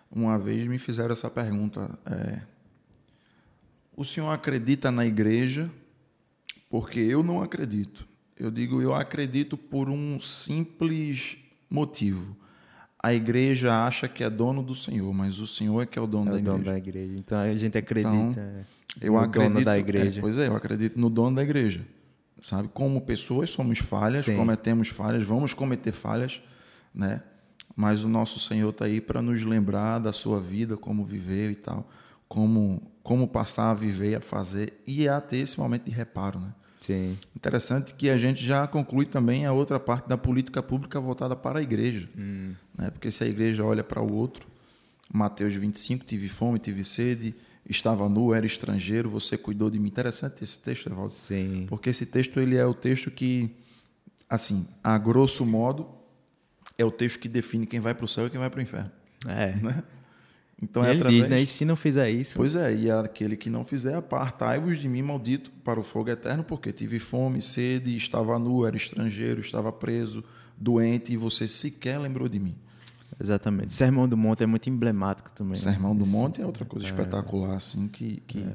Uma 0.09 0.37
vez 0.37 0.67
me 0.67 0.79
fizeram 0.79 1.13
essa 1.13 1.29
pergunta: 1.29 1.97
é, 2.05 2.41
o 3.95 4.03
senhor 4.03 4.29
acredita 4.31 4.91
na 4.91 5.05
igreja? 5.05 5.69
Porque 6.69 6.99
eu 6.99 7.21
não 7.23 7.41
acredito. 7.41 8.07
Eu 8.39 8.49
digo, 8.51 8.81
eu 8.81 8.93
acredito 8.93 9.57
por 9.57 9.89
um 9.89 10.19
simples 10.19 11.37
motivo. 11.69 12.35
A 13.01 13.13
igreja 13.13 13.85
acha 13.85 14.07
que 14.07 14.23
é 14.23 14.29
dono 14.29 14.63
do 14.63 14.73
Senhor, 14.73 15.13
mas 15.13 15.39
o 15.39 15.45
Senhor 15.45 15.81
é 15.81 15.85
que 15.85 15.99
é 15.99 16.01
o 16.01 16.07
dono 16.07 16.29
É 16.29 16.31
da 16.31 16.35
o 16.35 16.39
igreja. 16.39 16.51
dono 16.57 16.63
da 16.65 16.77
igreja. 16.77 17.13
Então 17.17 17.37
a 17.37 17.53
gente 17.55 17.77
acredita 17.77 18.09
Então, 18.15 18.43
é, 18.43 18.65
Eu 19.01 19.13
no 19.13 19.19
acredito 19.19 19.53
dono 19.53 19.65
da 19.65 19.75
é, 19.75 19.79
igreja. 19.79 20.21
pois 20.21 20.37
é, 20.37 20.47
eu 20.47 20.55
acredito 20.55 20.99
no 20.99 21.09
dono 21.09 21.35
da 21.35 21.43
igreja. 21.43 21.85
Sabe? 22.41 22.69
Como 22.73 22.99
pessoas 23.01 23.49
somos 23.49 23.79
falhas, 23.79 24.25
Sim. 24.25 24.35
cometemos 24.35 24.87
falhas, 24.89 25.23
vamos 25.23 25.53
cometer 25.53 25.91
falhas, 25.93 26.41
né? 26.93 27.21
Mas 27.75 28.03
o 28.03 28.07
nosso 28.09 28.39
Senhor 28.39 28.69
está 28.69 28.85
aí 28.85 28.99
para 29.01 29.21
nos 29.21 29.43
lembrar 29.43 29.99
da 29.99 30.11
sua 30.13 30.39
vida, 30.39 30.75
como 30.77 31.03
viveu 31.05 31.51
e 31.51 31.55
tal, 31.55 31.89
como 32.27 32.81
como 33.01 33.27
passar 33.27 33.71
a 33.71 33.73
viver 33.73 34.11
e 34.11 34.15
a 34.15 34.21
fazer 34.21 34.81
e 34.87 35.09
a 35.09 35.19
ter 35.19 35.37
esse 35.39 35.59
momento 35.59 35.83
de 35.85 35.91
reparo, 35.91 36.39
né? 36.39 36.53
Sim. 36.83 37.17
Interessante 37.33 37.93
que 37.93 38.09
a 38.09 38.17
gente 38.17 38.45
já 38.45 38.67
conclui 38.67 39.05
também 39.05 39.45
a 39.45 39.53
outra 39.53 39.79
parte 39.79 40.09
da 40.09 40.17
política 40.17 40.61
pública 40.61 40.99
voltada 40.99 41.33
para 41.33 41.59
a 41.59 41.61
igreja. 41.61 42.09
Né? 42.13 42.91
Porque 42.91 43.09
se 43.09 43.23
a 43.23 43.27
igreja 43.27 43.63
olha 43.63 43.85
para 43.85 44.01
o 44.01 44.13
outro, 44.13 44.45
Mateus 45.09 45.53
25, 45.55 46.03
tive 46.03 46.27
fome, 46.27 46.59
tive 46.59 46.83
sede, 46.83 47.33
estava 47.69 48.09
nu, 48.09 48.33
era 48.33 48.45
estrangeiro, 48.45 49.09
você 49.09 49.37
cuidou 49.37 49.69
de 49.69 49.79
mim. 49.79 49.87
Interessante 49.87 50.43
esse 50.43 50.59
texto, 50.59 50.89
Evaldo. 50.89 51.13
Sim. 51.13 51.67
Porque 51.69 51.89
esse 51.89 52.05
texto 52.05 52.37
ele 52.37 52.57
é 52.57 52.65
o 52.65 52.73
texto 52.73 53.09
que, 53.09 53.55
assim, 54.29 54.67
a 54.83 54.97
grosso 54.97 55.45
modo, 55.45 55.87
é 56.77 56.83
o 56.83 56.91
texto 56.91 57.17
que 57.17 57.29
define 57.29 57.65
quem 57.65 57.79
vai 57.79 57.93
para 57.93 58.03
o 58.03 58.09
céu 58.09 58.27
e 58.27 58.29
quem 58.29 58.41
vai 58.41 58.49
para 58.49 58.59
o 58.59 58.61
inferno. 58.61 58.91
É. 59.25 59.55
Né? 59.55 59.83
Então 60.63 60.83
E 60.83 60.87
é 60.87 60.91
através... 60.93 61.21
diz, 61.21 61.27
né? 61.29 61.41
E 61.41 61.45
se 61.45 61.65
não 61.65 61.75
fizer 61.75 62.09
isso, 62.09 62.35
Pois 62.35 62.55
é, 62.55 62.73
e 62.75 62.89
aquele 62.89 63.35
que 63.37 63.49
não 63.49 63.63
fizer, 63.63 63.95
apartai-vos 63.95 64.79
de 64.79 64.87
mim, 64.89 65.01
maldito, 65.01 65.51
para 65.63 65.79
o 65.79 65.83
fogo 65.83 66.09
eterno, 66.09 66.43
porque 66.43 66.71
tive 66.71 66.99
fome, 66.99 67.41
sede, 67.41 67.95
estava 67.95 68.37
nu, 68.39 68.65
era 68.65 68.75
estrangeiro, 68.77 69.41
estava 69.41 69.71
preso, 69.71 70.23
doente, 70.57 71.13
e 71.13 71.17
você 71.17 71.47
sequer 71.47 71.99
lembrou 71.99 72.27
de 72.27 72.39
mim. 72.39 72.55
Exatamente. 73.19 73.67
O 73.69 73.71
Sermão 73.73 74.07
do 74.09 74.17
Monte 74.17 74.43
é 74.43 74.45
muito 74.45 74.69
emblemático 74.69 75.29
também. 75.31 75.53
O 75.53 75.65
né? 75.65 75.71
Sermão 75.71 75.95
do 75.95 76.03
Esse- 76.03 76.11
Monte 76.11 76.41
é 76.41 76.45
outra 76.45 76.65
coisa 76.65 76.85
espetacular, 76.85 77.55
assim, 77.55 77.87
que, 77.87 78.21
que 78.27 78.45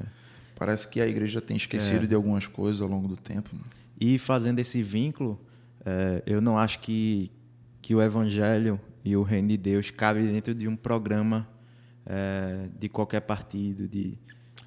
parece 0.55 0.87
que 0.87 0.99
a 0.99 1.07
igreja 1.07 1.39
tem 1.39 1.55
esquecido 1.55 2.05
de 2.07 2.13
algumas 2.13 2.45
coisas 2.47 2.81
ao 2.81 2.87
longo 2.87 3.07
do 3.07 3.15
tempo. 3.15 3.49
né? 3.53 3.61
E 3.99 4.17
fazendo 4.17 4.59
esse 4.59 4.83
vínculo, 4.83 5.39
eh, 5.85 6.21
eu 6.25 6.41
não 6.41 6.57
acho 6.57 6.79
que, 6.79 7.31
que 7.81 7.95
o 7.95 8.01
Evangelho 8.01 8.79
e 9.03 9.15
o 9.15 9.23
Reino 9.23 9.47
de 9.47 9.57
Deus 9.57 9.89
cabe 9.91 10.21
dentro 10.27 10.53
de 10.53 10.67
um 10.67 10.75
programa 10.75 11.47
eh, 12.11 12.67
de 12.79 12.89
qualquer 12.89 13.21
partido, 13.21 13.87
de, 13.87 14.17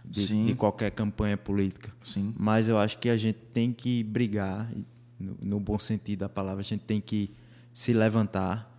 de, 0.05 0.47
de 0.47 0.55
qualquer 0.55 0.93
campanha 0.93 1.36
política. 1.36 1.93
Sim. 2.05 2.32
Mas 2.38 2.68
eu 2.68 2.78
acho 2.78 2.99
que 2.99 3.09
a 3.09 3.16
gente 3.16 3.40
tem 3.53 3.72
que 3.72 4.05
brigar, 4.05 4.72
no, 5.18 5.36
no 5.43 5.61
bom 5.61 5.76
sentido 5.76 6.20
da 6.20 6.28
palavra, 6.28 6.61
a 6.61 6.64
gente 6.64 6.84
tem 6.84 7.01
que 7.01 7.34
se 7.74 7.93
levantar 7.93 8.70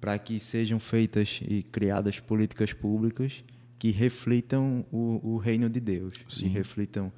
para 0.00 0.16
que 0.18 0.38
sejam 0.38 0.78
feitas 0.78 1.40
e 1.48 1.64
criadas 1.64 2.20
políticas 2.20 2.72
públicas 2.72 3.42
que 3.76 3.90
reflitam 3.90 4.86
o, 4.92 5.34
o 5.34 5.36
reino 5.36 5.68
de 5.68 5.80
Deus, 5.80 6.12
Sim. 6.28 6.46
e 6.46 6.48
reflitam 6.48 7.12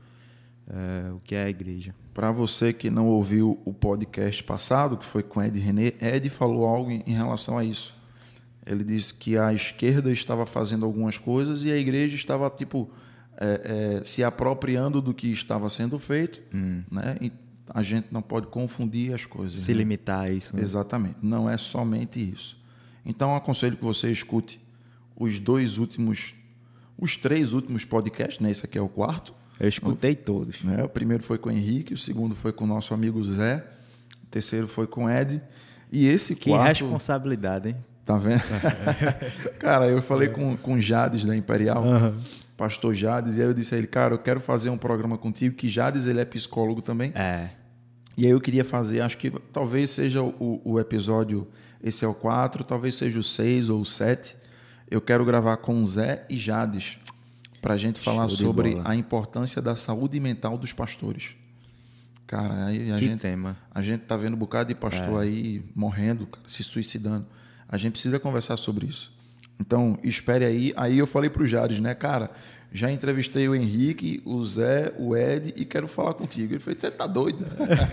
eh, 0.66 1.12
o 1.14 1.20
que 1.20 1.34
é 1.34 1.44
a 1.44 1.50
igreja. 1.50 1.94
Para 2.14 2.30
você 2.30 2.72
que 2.72 2.88
não 2.88 3.06
ouviu 3.08 3.60
o 3.66 3.74
podcast 3.74 4.42
passado, 4.42 4.96
que 4.96 5.04
foi 5.04 5.22
com 5.22 5.42
Ed 5.42 5.58
René, 5.60 5.92
Ed 6.00 6.30
falou 6.30 6.66
algo 6.66 6.90
em 6.90 7.12
relação 7.12 7.58
a 7.58 7.64
isso. 7.64 7.94
Ele 8.66 8.82
disse 8.82 9.12
que 9.14 9.36
a 9.36 9.52
esquerda 9.52 10.10
estava 10.10 10.46
fazendo 10.46 10.86
algumas 10.86 11.18
coisas 11.18 11.64
e 11.64 11.70
a 11.72 11.76
igreja 11.76 12.14
estava 12.14 12.48
tipo 12.48 12.90
é, 13.36 13.98
é, 14.00 14.04
se 14.04 14.22
apropriando 14.24 15.02
do 15.02 15.12
que 15.12 15.28
estava 15.32 15.68
sendo 15.68 15.98
feito, 15.98 16.40
né? 16.90 17.16
E 17.20 17.30
a 17.68 17.82
gente 17.82 18.08
não 18.10 18.22
pode 18.22 18.46
confundir 18.48 19.12
as 19.14 19.24
coisas. 19.24 19.58
Se 19.58 19.72
né? 19.72 19.78
limitar 19.78 20.20
a 20.20 20.30
isso. 20.30 20.54
né? 20.54 20.62
Exatamente. 20.62 21.16
Não 21.22 21.48
é 21.48 21.56
somente 21.56 22.20
isso. 22.20 22.56
Então, 23.04 23.34
aconselho 23.34 23.76
que 23.76 23.84
você 23.84 24.10
escute 24.10 24.60
os 25.16 25.38
dois 25.38 25.78
últimos, 25.78 26.34
os 26.98 27.16
três 27.16 27.52
últimos 27.52 27.84
podcasts, 27.84 28.40
né? 28.40 28.50
Esse 28.50 28.64
aqui 28.66 28.78
é 28.78 28.80
o 28.80 28.88
quarto. 28.88 29.34
Eu 29.58 29.68
escutei 29.68 30.14
todos. 30.14 30.62
Né? 30.62 30.82
O 30.82 30.88
primeiro 30.88 31.22
foi 31.22 31.38
com 31.38 31.48
o 31.48 31.52
Henrique, 31.52 31.94
o 31.94 31.98
segundo 31.98 32.34
foi 32.34 32.52
com 32.52 32.64
o 32.64 32.66
nosso 32.66 32.92
amigo 32.92 33.22
Zé, 33.24 33.64
o 34.22 34.26
terceiro 34.26 34.66
foi 34.66 34.86
com 34.86 35.04
o 35.04 35.10
Ed. 35.10 35.40
E 35.92 36.06
esse 36.06 36.34
Que 36.34 36.50
quarto. 36.50 36.66
responsabilidade, 36.80 37.68
hein? 37.70 37.76
Tá 38.04 38.16
vendo? 38.18 38.42
cara, 39.58 39.86
eu 39.88 40.02
falei 40.02 40.28
com, 40.28 40.56
com 40.56 40.74
o 40.74 40.80
Jades 40.80 41.24
da 41.24 41.34
Imperial, 41.34 41.82
pastor 42.56 42.94
Jades, 42.94 43.36
e 43.36 43.40
aí 43.40 43.46
eu 43.46 43.54
disse 43.54 43.74
a 43.74 43.78
ele, 43.78 43.86
cara, 43.86 44.14
eu 44.14 44.18
quero 44.18 44.40
fazer 44.40 44.68
um 44.70 44.76
programa 44.76 45.16
contigo, 45.16 45.54
que 45.56 45.68
Jades 45.68 46.06
ele 46.06 46.20
é 46.20 46.24
psicólogo 46.24 46.82
também. 46.82 47.12
É. 47.14 47.48
E 48.16 48.26
aí 48.26 48.30
eu 48.30 48.40
queria 48.40 48.64
fazer, 48.64 49.00
acho 49.00 49.16
que 49.18 49.30
talvez 49.52 49.90
seja 49.90 50.22
o, 50.22 50.60
o 50.64 50.78
episódio, 50.78 51.48
esse 51.82 52.04
é 52.04 52.08
o 52.08 52.14
4, 52.14 52.62
talvez 52.62 52.94
seja 52.94 53.18
o 53.18 53.22
6 53.22 53.68
ou 53.70 53.80
o 53.80 53.86
7. 53.86 54.36
Eu 54.90 55.00
quero 55.00 55.24
gravar 55.24 55.56
com 55.56 55.84
Zé 55.84 56.24
e 56.28 56.36
Jades, 56.36 56.98
para 57.60 57.74
a 57.74 57.76
gente 57.78 57.98
falar 57.98 58.28
sobre 58.28 58.72
bola. 58.74 58.90
a 58.90 58.94
importância 58.94 59.62
da 59.62 59.74
saúde 59.74 60.20
mental 60.20 60.58
dos 60.58 60.72
pastores. 60.72 61.34
Cara, 62.26 62.66
aí 62.66 62.92
a 62.92 62.98
Que 62.98 63.06
gente, 63.06 63.20
tema. 63.20 63.56
a 63.74 63.80
gente 63.82 64.02
tá 64.02 64.16
vendo 64.16 64.34
um 64.34 64.38
bocado 64.38 64.68
de 64.68 64.74
pastor 64.74 65.20
aí 65.20 65.64
morrendo, 65.74 66.26
cara, 66.26 66.46
se 66.46 66.62
suicidando. 66.62 67.26
A 67.68 67.76
gente 67.76 67.92
precisa 67.92 68.18
conversar 68.18 68.56
sobre 68.56 68.86
isso. 68.86 69.12
Então, 69.58 69.98
espere 70.02 70.44
aí. 70.44 70.72
Aí 70.76 70.98
eu 70.98 71.06
falei 71.06 71.30
pro 71.30 71.46
Jades, 71.46 71.80
né, 71.80 71.94
cara? 71.94 72.30
Já 72.72 72.90
entrevistei 72.90 73.48
o 73.48 73.54
Henrique, 73.54 74.20
o 74.24 74.44
Zé, 74.44 74.92
o 74.98 75.16
Ed 75.16 75.54
e 75.54 75.64
quero 75.64 75.86
falar 75.86 76.12
contigo. 76.14 76.54
Ele 76.54 76.60
falou: 76.60 76.78
você 76.78 76.90
tá 76.90 77.06
doido? 77.06 77.46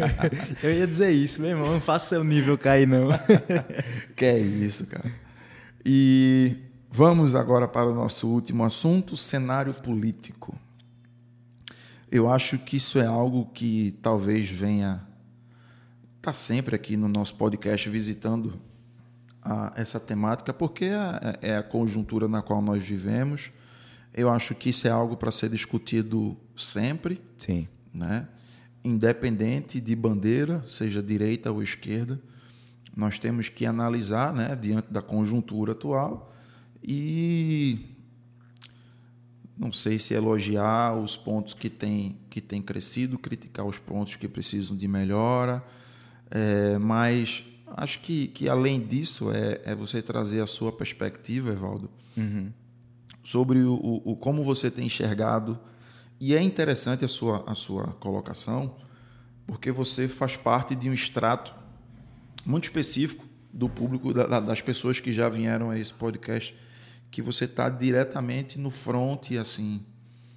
Eu 0.64 0.74
ia 0.74 0.88
dizer 0.88 1.12
isso, 1.12 1.40
meu 1.40 1.52
irmão. 1.52 1.72
Não 1.72 1.80
faça 1.80 2.10
seu 2.10 2.24
nível 2.24 2.58
cair, 2.58 2.88
não. 2.88 3.10
que 4.16 4.26
é 4.26 4.40
isso, 4.40 4.88
cara. 4.88 5.12
E 5.86 6.56
vamos 6.90 7.36
agora 7.36 7.68
para 7.68 7.92
o 7.92 7.94
nosso 7.94 8.28
último 8.28 8.64
assunto: 8.64 9.16
cenário 9.16 9.72
político. 9.72 10.58
Eu 12.12 12.28
acho 12.28 12.58
que 12.58 12.76
isso 12.76 13.00
é 13.00 13.06
algo 13.06 13.46
que 13.54 13.96
talvez 14.02 14.50
venha. 14.50 15.04
Está 16.18 16.34
sempre 16.34 16.76
aqui 16.76 16.98
no 16.98 17.08
nosso 17.08 17.36
podcast 17.36 17.88
visitando 17.88 18.60
a- 19.42 19.74
essa 19.76 20.00
temática, 20.00 20.54
porque 20.54 20.86
é, 20.86 21.38
é 21.54 21.58
a 21.58 21.64
conjuntura 21.64 22.28
na 22.28 22.42
qual 22.42 22.62
nós 22.62 22.84
vivemos. 22.84 23.52
Eu 24.14 24.30
acho 24.30 24.54
que 24.56 24.70
isso 24.70 24.88
é 24.88 24.92
algo 24.92 25.16
para 25.16 25.32
ser 25.32 25.50
discutido 25.50 26.38
sempre, 26.56 27.22
Sim. 27.38 27.68
né? 27.94 28.28
independente 28.84 29.80
de 29.80 29.96
bandeira, 29.96 30.64
seja 30.68 31.04
direita 31.04 31.52
ou 31.52 31.62
esquerda, 31.62 32.20
nós 32.96 33.20
temos 33.20 33.48
que 33.48 33.64
analisar, 33.66 34.34
né, 34.34 34.56
diante 34.60 34.92
da 34.92 35.02
conjuntura 35.04 35.74
atual 35.74 36.34
e 36.84 37.86
não 39.58 39.72
sei 39.72 40.00
se 40.00 40.14
elogiar 40.16 40.96
os 40.98 41.16
pontos 41.16 41.54
que 41.54 41.70
têm 41.70 42.18
que 42.30 42.42
tem 42.42 42.60
crescido, 42.62 43.20
criticar 43.20 43.66
os 43.66 43.78
pontos 43.78 44.16
que 44.16 44.28
precisam 44.28 44.76
de 44.76 44.88
melhora, 44.88 45.64
é, 46.32 46.78
mas 46.80 47.44
acho 47.78 48.00
que, 48.02 48.28
que 48.28 48.48
além 48.50 48.80
disso 48.86 49.32
é, 49.32 49.62
é 49.66 49.76
você 49.76 50.02
trazer 50.02 50.42
a 50.42 50.48
sua 50.48 50.72
perspectiva, 50.72 51.52
Evaldo, 51.52 51.90
sobre 53.24 53.60
o, 53.60 53.74
o, 53.76 54.12
o 54.12 54.16
como 54.16 54.44
você 54.44 54.70
tem 54.72 54.86
enxergado 54.86 55.60
e 56.20 56.34
é 56.36 56.42
interessante 56.42 57.04
a 57.06 57.08
sua, 57.08 57.44
a 57.48 57.56
sua 57.56 57.88
colocação, 58.00 58.76
porque 59.48 59.72
você 59.72 60.08
faz 60.08 60.36
parte 60.36 60.76
de 60.76 60.90
um 60.90 60.94
extrato 60.94 61.54
muito 62.46 62.66
específico 62.66 63.26
do 63.54 63.68
público, 63.70 64.14
da- 64.14 64.28
da- 64.28 64.40
das 64.40 64.62
pessoas 64.62 65.00
que 65.00 65.12
já 65.12 65.28
vieram 65.30 65.70
a 65.70 65.78
esse 65.80 65.94
podcast, 65.94 66.56
que 67.10 67.22
você 67.22 67.46
está 67.46 67.70
diretamente 67.70 68.58
no 68.58 68.70
front, 68.72 69.32
assim, 69.40 69.84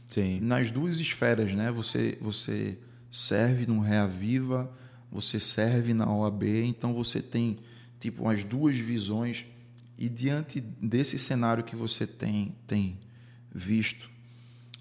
Sim. 0.08 0.40
nas 0.40 0.70
duas 0.70 0.98
esferas, 0.98 1.54
né? 1.54 1.70
Você, 1.70 2.18
você 2.20 2.76
serve 3.10 3.66
no 3.66 3.78
Reaviva, 3.80 4.70
você 5.14 5.38
serve 5.38 5.94
na 5.94 6.12
OAB, 6.12 6.42
então 6.64 6.92
você 6.92 7.22
tem 7.22 7.56
tipo 8.00 8.28
as 8.28 8.42
duas 8.42 8.76
visões 8.76 9.46
e 9.96 10.08
diante 10.08 10.60
desse 10.60 11.20
cenário 11.20 11.62
que 11.62 11.76
você 11.76 12.04
tem 12.04 12.56
tem 12.66 12.98
visto 13.54 14.10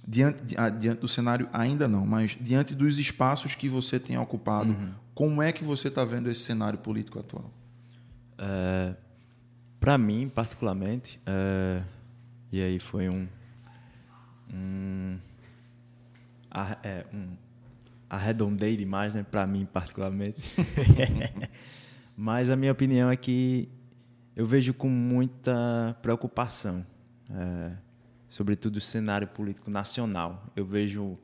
diante, 0.07 0.55
ah, 0.57 0.69
diante 0.69 1.01
do 1.01 1.07
cenário 1.07 1.47
ainda 1.53 1.87
não, 1.87 2.03
mas 2.03 2.35
diante 2.41 2.73
dos 2.73 2.97
espaços 2.97 3.53
que 3.53 3.69
você 3.69 3.99
tem 3.99 4.17
ocupado, 4.17 4.71
uhum. 4.71 4.91
como 5.13 5.41
é 5.41 5.51
que 5.51 5.63
você 5.63 5.87
está 5.87 6.03
vendo 6.03 6.31
esse 6.31 6.41
cenário 6.41 6.79
político 6.79 7.19
atual? 7.19 7.53
É, 8.37 8.95
Para 9.79 9.99
mim, 9.99 10.27
particularmente, 10.33 11.21
é, 11.27 11.83
e 12.51 12.59
aí 12.59 12.79
foi 12.79 13.07
um, 13.07 13.27
um, 14.51 15.17
é, 16.83 17.05
um 17.13 17.35
arredondei 18.13 18.77
demais, 18.77 19.13
né? 19.13 19.23
Para 19.23 19.45
mim, 19.47 19.65
particularmente. 19.65 20.35
mas 22.15 22.49
a 22.49 22.55
minha 22.55 22.71
opinião 22.71 23.09
é 23.09 23.15
que 23.15 23.67
eu 24.35 24.45
vejo 24.45 24.73
com 24.73 24.87
muita 24.87 25.97
preocupação. 26.01 26.85
É, 27.29 27.71
sobretudo 28.29 28.77
o 28.77 28.81
cenário 28.81 29.27
político 29.27 29.71
nacional. 29.71 30.45
Eu 30.55 30.65
vejo 30.65 31.17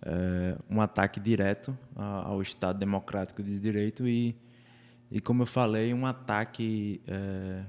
é, 0.00 0.56
um 0.70 0.80
ataque 0.80 1.20
direto 1.20 1.76
ao 1.96 2.40
Estado 2.40 2.78
democrático 2.78 3.42
de 3.42 3.58
direito 3.58 4.06
e, 4.08 4.36
e 5.10 5.20
como 5.20 5.42
eu 5.42 5.46
falei, 5.46 5.92
um 5.92 6.06
ataque, 6.06 7.00
é, 7.06 7.62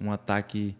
um 0.00 0.10
ataque 0.10 0.76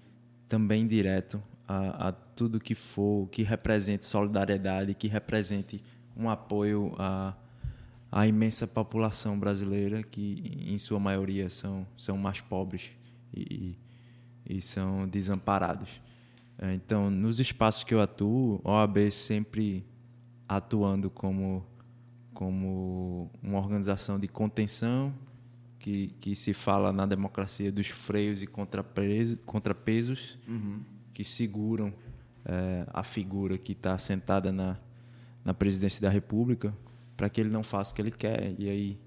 também 0.48 0.86
direto 0.86 1.42
a, 1.66 2.09
a, 2.09 2.12
tudo 2.12 2.61
que 2.61 2.74
for, 2.74 3.28
que 3.28 3.42
represente 3.42 4.05
solidariedade, 4.05 4.94
que 4.94 5.09
represente 5.09 5.82
um 6.16 6.28
apoio 6.28 6.94
à, 6.98 7.34
à 8.10 8.26
imensa 8.26 8.66
população 8.66 9.38
brasileira, 9.38 10.02
que 10.02 10.64
em 10.66 10.76
sua 10.78 10.98
maioria 10.98 11.48
são, 11.48 11.86
são 11.96 12.16
mais 12.16 12.40
pobres 12.40 12.90
e, 13.34 13.76
e 14.46 14.60
são 14.60 15.06
desamparados. 15.08 16.00
Então, 16.74 17.10
nos 17.10 17.40
espaços 17.40 17.82
que 17.82 17.92
eu 17.92 18.00
atuo, 18.00 18.60
a 18.64 18.70
OAB 18.70 19.10
sempre 19.10 19.84
atuando 20.48 21.10
como, 21.10 21.66
como 22.32 23.30
uma 23.42 23.58
organização 23.58 24.18
de 24.18 24.28
contenção, 24.28 25.12
que, 25.78 26.14
que 26.20 26.36
se 26.36 26.54
fala 26.54 26.92
na 26.92 27.04
democracia 27.04 27.72
dos 27.72 27.88
freios 27.88 28.42
e 28.42 28.46
contrapesos, 28.46 29.36
contrapesos 29.44 30.38
uhum. 30.46 30.80
que 31.12 31.24
seguram 31.24 31.92
é, 32.44 32.86
a 32.92 33.02
figura 33.02 33.58
que 33.58 33.72
está 33.72 33.98
sentada 33.98 34.52
na, 34.52 34.78
na 35.45 35.55
presidência 35.55 36.01
da 36.01 36.09
República 36.09 36.76
para 37.16 37.28
que 37.28 37.40
ele 37.40 37.51
não 37.51 37.62
faça 37.62 37.93
o 37.93 37.95
que 37.95 38.03
ele 38.03 38.11
quer. 38.11 38.55
E 38.59 38.68
aí, 38.68 39.01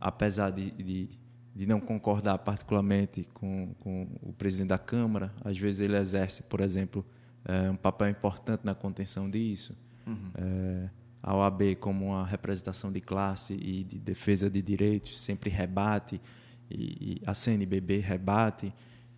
apesar 0.00 0.50
de, 0.50 0.70
de 0.70 1.22
de 1.54 1.66
não 1.66 1.80
concordar 1.80 2.38
particularmente 2.38 3.28
com, 3.34 3.74
com 3.80 4.08
o 4.22 4.32
presidente 4.32 4.68
da 4.68 4.78
Câmara. 4.78 5.32
Às 5.44 5.58
vezes 5.58 5.82
ele 5.82 5.96
exerce, 5.96 6.42
por 6.44 6.60
exemplo, 6.60 7.04
é, 7.44 7.70
um 7.70 7.76
papel 7.76 8.08
importante 8.08 8.62
na 8.64 8.74
contenção 8.74 9.28
disso. 9.28 9.76
Uhum. 10.06 10.30
É, 10.34 10.90
a 11.22 11.36
OAB, 11.36 11.76
como 11.78 12.06
uma 12.06 12.26
representação 12.26 12.90
de 12.90 13.00
classe 13.00 13.54
e 13.54 13.84
de 13.84 13.98
defesa 13.98 14.50
de 14.50 14.62
direitos, 14.62 15.20
sempre 15.20 15.50
rebate, 15.50 16.20
e, 16.70 17.20
e 17.20 17.22
a 17.26 17.34
CNBB 17.34 17.98
rebate, 17.98 18.72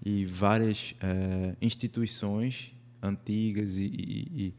e 0.04 0.26
várias 0.26 0.94
é, 1.00 1.56
instituições 1.62 2.74
antigas 3.00 3.78
e, 3.78 3.84
e, 3.84 4.54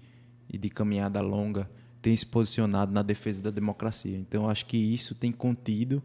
e 0.49 0.57
de 0.57 0.69
caminhada 0.69 1.21
longa 1.21 1.69
têm 2.05 2.15
se 2.15 2.27
posicionado 2.27 2.91
na 2.91 3.01
defesa 3.01 3.41
da 3.41 3.49
democracia. 3.49 4.15
Então, 4.15 4.47
acho 4.47 4.67
que 4.67 4.77
isso 4.77 5.15
tem 5.15 5.31
contido 5.31 6.03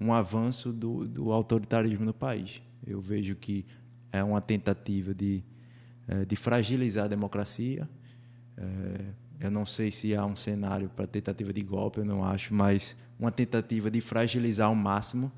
um 0.00 0.12
avanço 0.12 0.72
do, 0.72 1.04
do 1.04 1.32
autoritarismo 1.32 2.04
no 2.04 2.14
país. 2.14 2.62
Eu 2.86 3.00
vejo 3.00 3.34
que 3.34 3.66
é 4.12 4.22
uma 4.22 4.40
tentativa 4.40 5.12
de, 5.12 5.42
é, 6.06 6.24
de 6.24 6.36
fragilizar 6.36 7.06
a 7.06 7.08
democracia. 7.08 7.90
É, 8.56 9.46
eu 9.46 9.50
não 9.50 9.66
sei 9.66 9.90
se 9.90 10.14
há 10.14 10.24
um 10.24 10.36
cenário 10.36 10.88
para 10.88 11.08
tentativa 11.08 11.52
de 11.52 11.62
golpe, 11.62 11.98
eu 11.98 12.04
não 12.04 12.22
acho, 12.22 12.54
mas 12.54 12.96
uma 13.18 13.32
tentativa 13.32 13.90
de 13.90 14.00
fragilizar 14.00 14.68
ao 14.68 14.76
máximo 14.76 15.32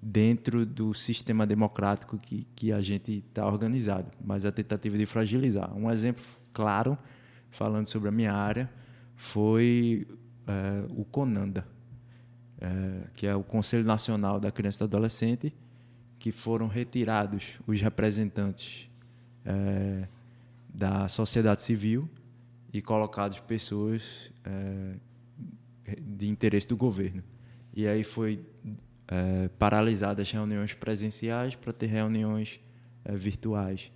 dentro 0.00 0.64
do 0.64 0.94
sistema 0.94 1.46
democrático 1.46 2.16
que, 2.16 2.48
que 2.56 2.72
a 2.72 2.80
gente 2.80 3.22
está 3.28 3.46
organizado, 3.46 4.10
mas 4.18 4.46
a 4.46 4.50
tentativa 4.50 4.96
de 4.96 5.04
fragilizar. 5.04 5.76
Um 5.76 5.90
exemplo 5.90 6.24
claro, 6.54 6.96
falando 7.50 7.84
sobre 7.84 8.08
a 8.08 8.12
minha 8.12 8.32
área, 8.32 8.70
foi 9.22 10.04
é, 10.48 10.84
o 10.90 11.04
Conanda, 11.04 11.64
é, 12.60 13.06
que 13.14 13.24
é 13.24 13.34
o 13.36 13.42
Conselho 13.44 13.84
Nacional 13.84 14.40
da 14.40 14.50
Criança 14.50 14.78
e 14.78 14.80
do 14.80 14.96
Adolescente, 14.96 15.54
que 16.18 16.32
foram 16.32 16.66
retirados 16.66 17.60
os 17.64 17.80
representantes 17.80 18.90
é, 19.44 20.08
da 20.68 21.06
sociedade 21.06 21.62
civil 21.62 22.10
e 22.72 22.82
colocados 22.82 23.38
pessoas 23.38 24.32
é, 24.44 24.96
de 26.00 26.26
interesse 26.28 26.66
do 26.66 26.76
governo. 26.76 27.22
E 27.72 27.86
aí 27.86 28.02
foi 28.02 28.44
é, 29.06 29.48
paralisadas 29.56 30.26
as 30.26 30.32
reuniões 30.32 30.74
presenciais 30.74 31.54
para 31.54 31.72
ter 31.72 31.86
reuniões 31.86 32.58
é, 33.04 33.14
virtuais. 33.14 33.92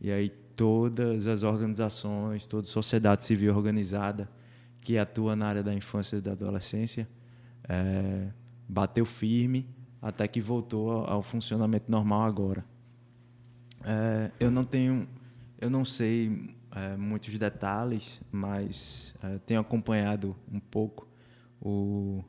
E 0.00 0.10
aí 0.10 0.30
todas 0.56 1.26
as 1.26 1.42
organizações, 1.42 2.46
toda 2.46 2.66
sociedade 2.66 3.22
civil 3.22 3.54
organizada 3.54 4.30
que 4.82 4.98
atua 4.98 5.34
na 5.34 5.46
área 5.46 5.62
da 5.62 5.72
infância 5.72 6.16
e 6.16 6.20
da 6.20 6.32
adolescência 6.32 7.08
é, 7.68 8.28
bateu 8.68 9.06
firme 9.06 9.66
até 10.00 10.26
que 10.26 10.40
voltou 10.40 11.04
ao 11.04 11.22
funcionamento 11.22 11.90
normal 11.90 12.22
agora. 12.22 12.64
É, 13.84 14.30
eu 14.38 14.50
não 14.50 14.64
tenho, 14.64 15.08
eu 15.60 15.70
não 15.70 15.84
sei 15.84 16.54
é, 16.72 16.96
muitos 16.96 17.38
detalhes, 17.38 18.20
mas 18.30 19.14
é, 19.22 19.38
tenho 19.38 19.60
acompanhado 19.60 20.36
um 20.50 20.58
pouco 20.58 21.06
o, 21.60 22.24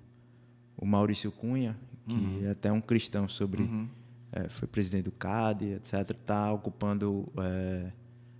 o 0.77 0.85
Maurício 0.85 1.31
Cunha, 1.31 1.75
que 2.07 2.13
uhum. 2.13 2.45
é 2.45 2.51
até 2.51 2.71
um 2.71 2.81
cristão 2.81 3.27
sobre, 3.27 3.63
uhum. 3.63 3.89
É, 4.31 4.49
foi 4.49 4.67
presidente 4.67 5.05
do 5.05 5.11
CAD, 5.11 5.73
etc. 5.73 6.09
Está 6.09 6.51
ocupando 6.51 7.31
é, 7.37 7.91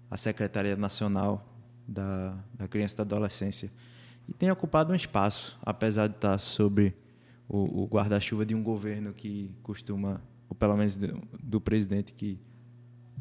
a 0.09 0.17
secretaria 0.17 0.75
nacional 0.75 1.45
da, 1.87 2.35
da 2.53 2.67
criança 2.67 2.95
e 2.95 2.97
da 2.97 3.03
adolescência 3.03 3.71
e 4.27 4.33
tem 4.33 4.49
ocupado 4.51 4.91
um 4.91 4.95
espaço, 4.95 5.57
apesar 5.61 6.07
de 6.07 6.15
estar 6.15 6.37
sobre 6.39 6.95
o, 7.47 7.83
o 7.83 7.87
guarda-chuva 7.87 8.45
de 8.45 8.55
um 8.55 8.63
governo 8.63 9.13
que 9.13 9.51
costuma, 9.61 10.21
ou 10.49 10.55
pelo 10.55 10.75
menos 10.75 10.95
do, 10.95 11.21
do 11.41 11.61
presidente 11.61 12.13
que 12.13 12.39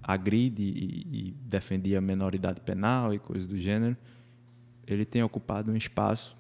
agride 0.02 0.62
e, 0.62 1.28
e 1.28 1.30
defendia 1.44 1.98
a 1.98 2.00
menoridade 2.00 2.60
penal 2.60 3.12
e 3.14 3.18
coisas 3.18 3.46
do 3.46 3.58
gênero, 3.58 3.96
ele 4.86 5.04
tem 5.04 5.22
ocupado 5.22 5.70
um 5.70 5.76
espaço 5.76 6.36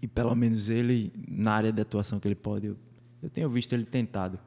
e 0.00 0.06
pelo 0.06 0.34
menos 0.34 0.68
ele 0.68 1.12
na 1.28 1.52
área 1.52 1.72
de 1.72 1.80
atuação 1.80 2.20
que 2.20 2.28
ele 2.28 2.34
pode, 2.34 2.66
eu, 2.66 2.76
eu 3.22 3.30
tenho 3.30 3.48
visto 3.48 3.72
ele 3.72 3.84
tentado. 3.84 4.38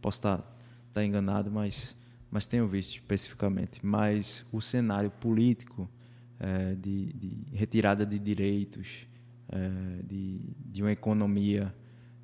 Posso 0.00 0.18
estar, 0.18 0.56
estar 0.88 1.04
enganado, 1.04 1.50
mas 1.50 1.94
mas 2.32 2.46
tenho 2.46 2.66
visto 2.66 2.94
especificamente. 2.94 3.84
Mas 3.84 4.42
o 4.50 4.62
cenário 4.62 5.10
político 5.10 5.86
é, 6.42 6.74
de, 6.74 7.12
de, 7.12 7.56
retirada 7.56 8.04
de 8.04 8.18
direitos, 8.18 9.06
é, 9.48 10.02
de, 10.02 10.40
de 10.58 10.82
uma 10.82 10.90
economia 10.90 11.72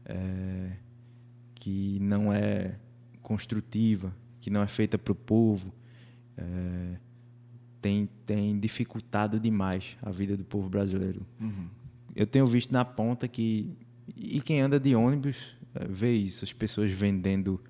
é, 0.05 0.73
que 1.55 2.01
não 2.01 2.33
é 2.33 2.81
construtiva, 3.23 4.13
que 4.41 4.51
não 4.51 4.61
é 4.61 4.67
feita 4.67 4.99
para 4.99 5.13
o 5.13 5.15
povo, 5.15 5.73
é, 6.37 6.99
tem, 7.81 8.09
tem 8.27 8.59
dificultado 8.59 9.39
demais 9.39 9.97
a 10.03 10.11
vida 10.11 10.37
do 10.37 10.45
povo 10.45 10.69
brasileiro. 10.69 11.25
Uhum. 11.41 11.69
Eu 12.17 12.27
tenho 12.27 12.47
visto 12.47 12.73
na 12.73 12.85
ponta 12.85 13.29
que. 13.29 13.77
E 14.17 14.41
quem 14.41 14.61
anda 14.61 14.81
de 14.81 14.97
ônibus 14.97 15.55
é, 15.75 15.87
vê 15.87 16.13
isso, 16.13 16.45
as 16.45 16.53
pessoas 16.53 16.91
vendendo. 16.91 17.63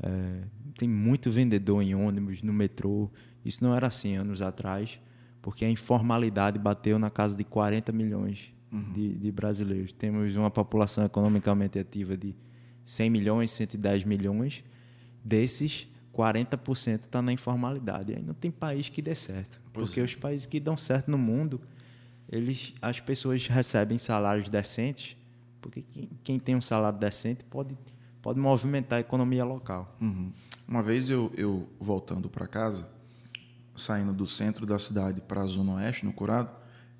É, 0.00 0.42
tem 0.78 0.88
muito 0.88 1.32
vendedor 1.32 1.82
em 1.82 1.96
ônibus, 1.96 2.42
no 2.42 2.52
metrô. 2.52 3.10
Isso 3.44 3.64
não 3.64 3.74
era 3.74 3.88
assim 3.88 4.14
anos 4.14 4.40
atrás 4.40 5.00
porque 5.46 5.64
a 5.64 5.70
informalidade 5.70 6.58
bateu 6.58 6.98
na 6.98 7.08
casa 7.08 7.36
de 7.36 7.44
40 7.44 7.92
milhões 7.92 8.52
uhum. 8.72 8.92
de, 8.92 9.14
de, 9.14 9.30
brasileiros. 9.30 9.92
Temos 9.92 10.34
uma 10.34 10.50
população 10.50 11.04
economicamente 11.04 11.78
ativa 11.78 12.16
de 12.16 12.34
100 12.84 13.10
milhões, 13.10 13.52
110 13.52 14.02
milhões. 14.02 14.64
Desses, 15.24 15.86
40% 16.12 17.04
está 17.04 17.22
na 17.22 17.32
informalidade. 17.32 18.12
Aí 18.12 18.20
não 18.20 18.34
tem 18.34 18.50
país 18.50 18.88
que 18.88 19.00
dê 19.00 19.14
certo. 19.14 19.60
Pois 19.72 19.86
porque 19.86 20.00
é. 20.00 20.02
os 20.02 20.16
países 20.16 20.46
que 20.46 20.58
dão 20.58 20.76
certo 20.76 21.12
no 21.12 21.16
mundo, 21.16 21.60
eles, 22.28 22.74
as 22.82 22.98
pessoas 22.98 23.46
recebem 23.46 23.98
salários 23.98 24.48
decentes, 24.48 25.16
porque 25.60 25.82
quem, 25.92 26.10
quem 26.24 26.38
tem 26.40 26.56
um 26.56 26.60
salário 26.60 26.98
decente 26.98 27.44
pode, 27.44 27.78
pode 28.20 28.40
movimentar 28.40 28.96
a 28.96 29.00
economia 29.00 29.44
local. 29.44 29.96
Uhum. 30.00 30.32
Uma 30.66 30.82
vez 30.82 31.08
eu, 31.08 31.30
eu 31.36 31.68
voltando 31.78 32.28
para 32.28 32.48
casa, 32.48 32.95
saindo 33.76 34.12
do 34.12 34.26
centro 34.26 34.64
da 34.66 34.78
cidade 34.78 35.20
para 35.20 35.42
a 35.42 35.46
zona 35.46 35.74
oeste, 35.74 36.04
no 36.04 36.12
Curado, 36.12 36.50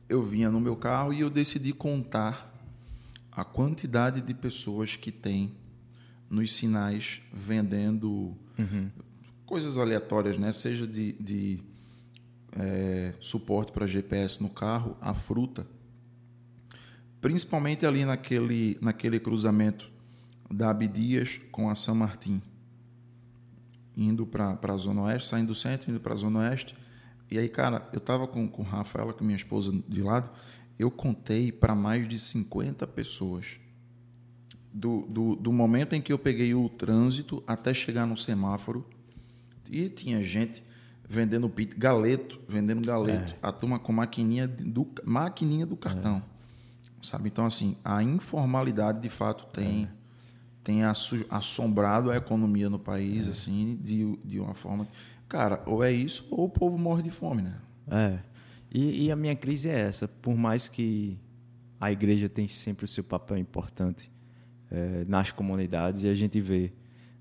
eu 0.08 0.22
vinha 0.22 0.50
no 0.50 0.60
meu 0.60 0.76
carro 0.76 1.12
e 1.12 1.20
eu 1.20 1.30
decidi 1.30 1.72
contar 1.72 2.52
a 3.32 3.44
quantidade 3.44 4.20
de 4.20 4.32
pessoas 4.32 4.96
que 4.96 5.10
tem 5.12 5.54
nos 6.30 6.52
sinais 6.52 7.20
vendendo 7.32 8.36
Uhum. 8.58 8.90
coisas 9.44 9.76
aleatórias, 9.76 10.38
né? 10.38 10.52
Seja 10.52 10.86
de, 10.86 11.12
de 11.14 11.62
é, 12.52 13.12
suporte 13.20 13.70
para 13.72 13.86
GPS 13.86 14.42
no 14.42 14.48
carro, 14.48 14.96
a 15.00 15.12
fruta, 15.12 15.66
principalmente 17.20 17.84
ali 17.84 18.04
naquele, 18.04 18.78
naquele 18.80 19.20
cruzamento 19.20 19.90
da 20.50 20.70
Abdias 20.70 21.40
com 21.50 21.68
a 21.68 21.74
São 21.74 21.94
Martim, 21.94 22.40
indo 23.96 24.26
para 24.26 24.58
a 24.62 24.76
Zona 24.76 25.02
Oeste, 25.02 25.28
saindo 25.28 25.48
do 25.48 25.54
centro, 25.54 25.90
indo 25.90 26.00
para 26.00 26.12
a 26.12 26.16
Zona 26.16 26.40
Oeste. 26.40 26.76
E 27.30 27.38
aí, 27.38 27.48
cara, 27.48 27.88
eu 27.92 28.00
tava 28.00 28.26
com, 28.26 28.46
com 28.46 28.62
Rafaela, 28.62 29.12
com 29.12 29.24
minha 29.24 29.36
esposa 29.36 29.72
de 29.88 30.02
lado, 30.02 30.30
eu 30.78 30.90
contei 30.90 31.50
para 31.50 31.74
mais 31.74 32.06
de 32.06 32.18
50 32.18 32.86
pessoas. 32.86 33.58
Do, 34.72 35.06
do, 35.08 35.36
do 35.36 35.52
momento 35.52 35.94
em 35.94 36.02
que 36.02 36.12
eu 36.12 36.18
peguei 36.18 36.54
o 36.54 36.68
trânsito 36.68 37.42
até 37.46 37.72
chegar 37.72 38.06
no 38.06 38.16
semáforo, 38.16 38.86
e 39.70 39.88
tinha 39.88 40.22
gente 40.22 40.62
vendendo 41.08 41.48
pit, 41.48 41.76
galeto, 41.76 42.40
vendendo 42.48 42.84
galeto. 42.84 43.34
A 43.42 43.52
turma 43.52 43.78
com 43.78 43.92
maquininha 43.92 44.46
do, 44.46 44.86
maquininha 45.04 45.66
do 45.66 45.76
cartão. 45.76 46.22
Sabe? 47.02 47.28
Então, 47.28 47.46
assim, 47.46 47.76
a 47.84 48.02
informalidade, 48.02 49.00
de 49.00 49.08
fato, 49.08 49.46
tem, 49.46 49.88
tem 50.66 50.80
assombrado 51.30 52.10
a 52.10 52.16
economia 52.16 52.68
no 52.68 52.76
país, 52.76 53.28
assim, 53.28 53.78
de, 53.80 54.16
de 54.24 54.40
uma 54.40 54.52
forma... 54.52 54.88
Cara, 55.28 55.62
ou 55.64 55.82
é 55.84 55.92
isso, 55.92 56.26
ou 56.28 56.46
o 56.46 56.48
povo 56.48 56.76
morre 56.76 57.04
de 57.04 57.10
fome, 57.10 57.40
né? 57.40 57.54
É. 57.88 58.18
E, 58.68 59.06
e 59.06 59.12
a 59.12 59.14
minha 59.14 59.36
crise 59.36 59.68
é 59.68 59.78
essa. 59.78 60.08
Por 60.08 60.34
mais 60.34 60.68
que 60.68 61.16
a 61.80 61.92
igreja 61.92 62.28
tem 62.28 62.48
sempre 62.48 62.84
o 62.84 62.88
seu 62.88 63.04
papel 63.04 63.38
importante 63.38 64.10
eh, 64.68 65.04
nas 65.06 65.30
comunidades 65.30 66.02
e 66.02 66.08
a 66.08 66.14
gente 66.16 66.40
vê 66.40 66.72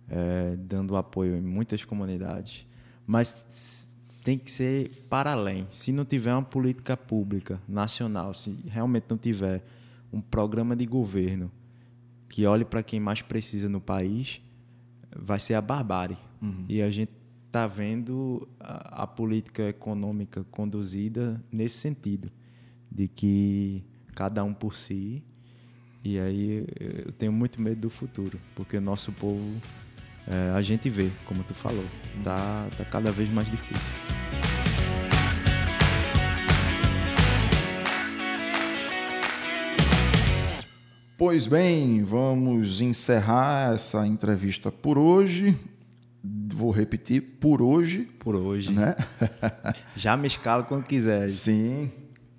eh, 0.09 0.55
dando 0.57 0.97
apoio 0.97 1.35
em 1.35 1.41
muitas 1.41 1.85
comunidades, 1.85 2.65
mas 3.05 3.87
tem 4.23 4.39
que 4.39 4.49
ser 4.49 5.05
para 5.07 5.33
além. 5.33 5.67
Se 5.69 5.91
não 5.91 6.03
tiver 6.03 6.33
uma 6.33 6.41
política 6.41 6.97
pública 6.97 7.61
nacional, 7.67 8.33
se 8.33 8.57
realmente 8.67 9.05
não 9.07 9.17
tiver 9.17 9.63
um 10.11 10.19
programa 10.19 10.75
de 10.75 10.87
governo 10.87 11.51
que 12.29 12.45
olhe 12.45 12.65
para 12.65 12.83
quem 12.83 12.99
mais 12.99 13.21
precisa 13.21 13.69
no 13.69 13.79
país, 13.79 14.41
vai 15.15 15.39
ser 15.39 15.53
a 15.53 15.61
barbárie. 15.61 16.17
E 16.69 16.81
a 16.81 16.91
gente 16.91 17.11
está 17.47 17.67
vendo 17.67 18.47
a, 18.59 19.03
a 19.03 19.07
política 19.07 19.63
econômica 19.63 20.43
conduzida 20.51 21.41
nesse 21.51 21.77
sentido, 21.77 22.29
de 22.91 23.07
que 23.07 23.83
cada 24.13 24.43
um 24.43 24.53
por 24.53 24.75
si. 24.75 25.23
E 26.03 26.19
aí 26.19 26.65
eu 27.05 27.11
tenho 27.13 27.31
muito 27.31 27.61
medo 27.61 27.81
do 27.81 27.89
futuro, 27.89 28.39
porque 28.55 28.77
o 28.77 28.81
nosso 28.81 29.11
povo, 29.11 29.41
eh, 30.27 30.53
a 30.55 30.61
gente 30.61 30.87
vê, 30.89 31.09
como 31.25 31.43
tu 31.43 31.53
falou, 31.53 31.85
tá, 32.23 32.67
tá 32.77 32.85
cada 32.85 33.11
vez 33.11 33.27
mais 33.29 33.49
difícil. 33.49 34.14
Pois 41.17 41.47
bem, 41.47 42.03
vamos 42.03 42.81
encerrar 42.81 43.73
essa 43.73 44.05
entrevista 44.05 44.71
por 44.71 44.97
hoje. 44.97 45.57
Vou 46.53 46.71
repetir, 46.71 47.21
por 47.39 47.61
hoje, 47.61 48.01
Por 48.19 48.35
hoje. 48.35 48.71
né? 48.71 48.95
Já 49.95 50.17
me 50.17 50.27
escala 50.27 50.63
quando 50.63 50.83
quiser. 50.83 51.29
Sim. 51.29 51.89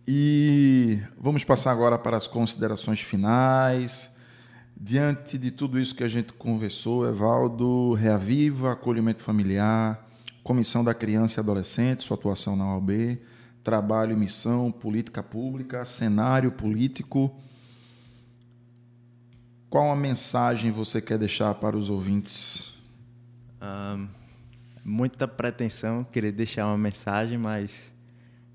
E 0.07 1.01
vamos 1.19 1.43
passar 1.45 1.73
agora 1.73 1.99
para 1.99 2.17
as 2.17 2.27
considerações 2.27 3.01
finais. 3.01 4.15
Diante 4.79 5.39
de 5.39 5.51
tudo 5.51 5.79
isso 5.81 5.95
que 5.95 6.05
a 6.05 6.09
gente 6.09 6.33
conversou, 6.35 7.09
Evaldo, 7.09 7.95
Reaviva, 7.95 8.73
Acolhimento 8.73 9.23
Familiar, 9.23 10.07
Comissão 10.43 10.85
da 10.85 10.93
Criança 10.93 11.41
e 11.41 11.43
Adolescente, 11.43 12.03
sua 12.03 12.17
atuação 12.17 12.55
na 12.55 12.75
OAB, 12.75 13.19
Trabalho 13.65 14.13
e 14.13 14.17
Missão, 14.17 14.71
Política 14.71 15.23
Pública, 15.23 15.85
Cenário 15.87 16.53
Político. 16.53 17.35
Qual 19.69 19.91
a 19.91 19.97
mensagem 19.97 20.71
você 20.71 21.03
quer 21.03 21.19
deixar 21.19 21.53
para 21.55 21.77
os 21.77 21.91
ouvintes? 21.91 22.73
Ahn, 23.61 24.07
muita 24.85 25.27
pretensão, 25.27 26.05
querer 26.05 26.31
deixar 26.31 26.67
uma 26.67 26.79
mensagem, 26.79 27.37
mas 27.37 27.93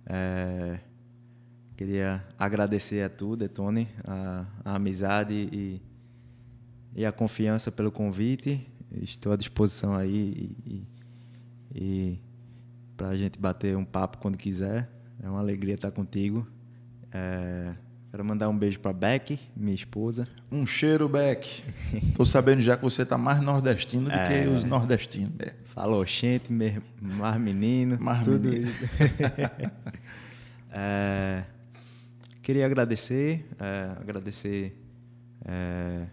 é, 0.05 0.79
queria 1.75 2.25
agradecer 2.39 3.03
a 3.03 3.09
tu, 3.09 3.35
Detone, 3.35 3.89
a, 4.05 4.45
a 4.63 4.75
amizade 4.75 5.49
e, 5.51 5.81
e 6.95 7.05
a 7.05 7.11
confiança 7.11 7.69
pelo 7.71 7.91
convite. 7.91 8.65
Estou 9.01 9.33
à 9.33 9.35
disposição 9.35 9.93
aí 9.93 10.55
e, 10.65 10.87
e, 11.75 12.21
para 12.95 13.09
a 13.09 13.17
gente 13.17 13.37
bater 13.37 13.75
um 13.75 13.85
papo 13.85 14.17
quando 14.17 14.37
quiser. 14.37 14.89
É 15.21 15.29
uma 15.29 15.39
alegria 15.39 15.75
estar 15.75 15.91
contigo. 15.91 16.47
É, 17.11 17.73
quero 18.11 18.25
mandar 18.25 18.49
um 18.49 18.57
beijo 18.57 18.77
para 18.79 18.91
Beck, 18.91 19.39
minha 19.55 19.73
esposa. 19.73 20.27
Um 20.51 20.65
cheiro, 20.65 21.07
Beck. 21.07 21.63
Tô 22.13 22.25
sabendo 22.25 22.61
já 22.61 22.75
que 22.75 22.83
você 22.83 23.05
tá 23.05 23.17
mais 23.17 23.41
nordestino 23.41 24.09
do 24.09 24.11
que 24.11 24.47
os 24.53 24.65
nordestinos, 24.65 25.29
Beck. 25.29 25.55
Falou, 25.63 26.05
gente, 26.05 26.51
mais 27.01 27.39
menino, 27.39 27.97
Mais 28.01 28.23
tudo 28.23 28.49
menino. 28.49 28.69
isso. 28.69 28.89
É, 30.73 31.43
queria 32.41 32.65
agradecer, 32.65 33.45
é, 33.59 33.91
agradecer 33.99 34.73
é, 35.43 36.05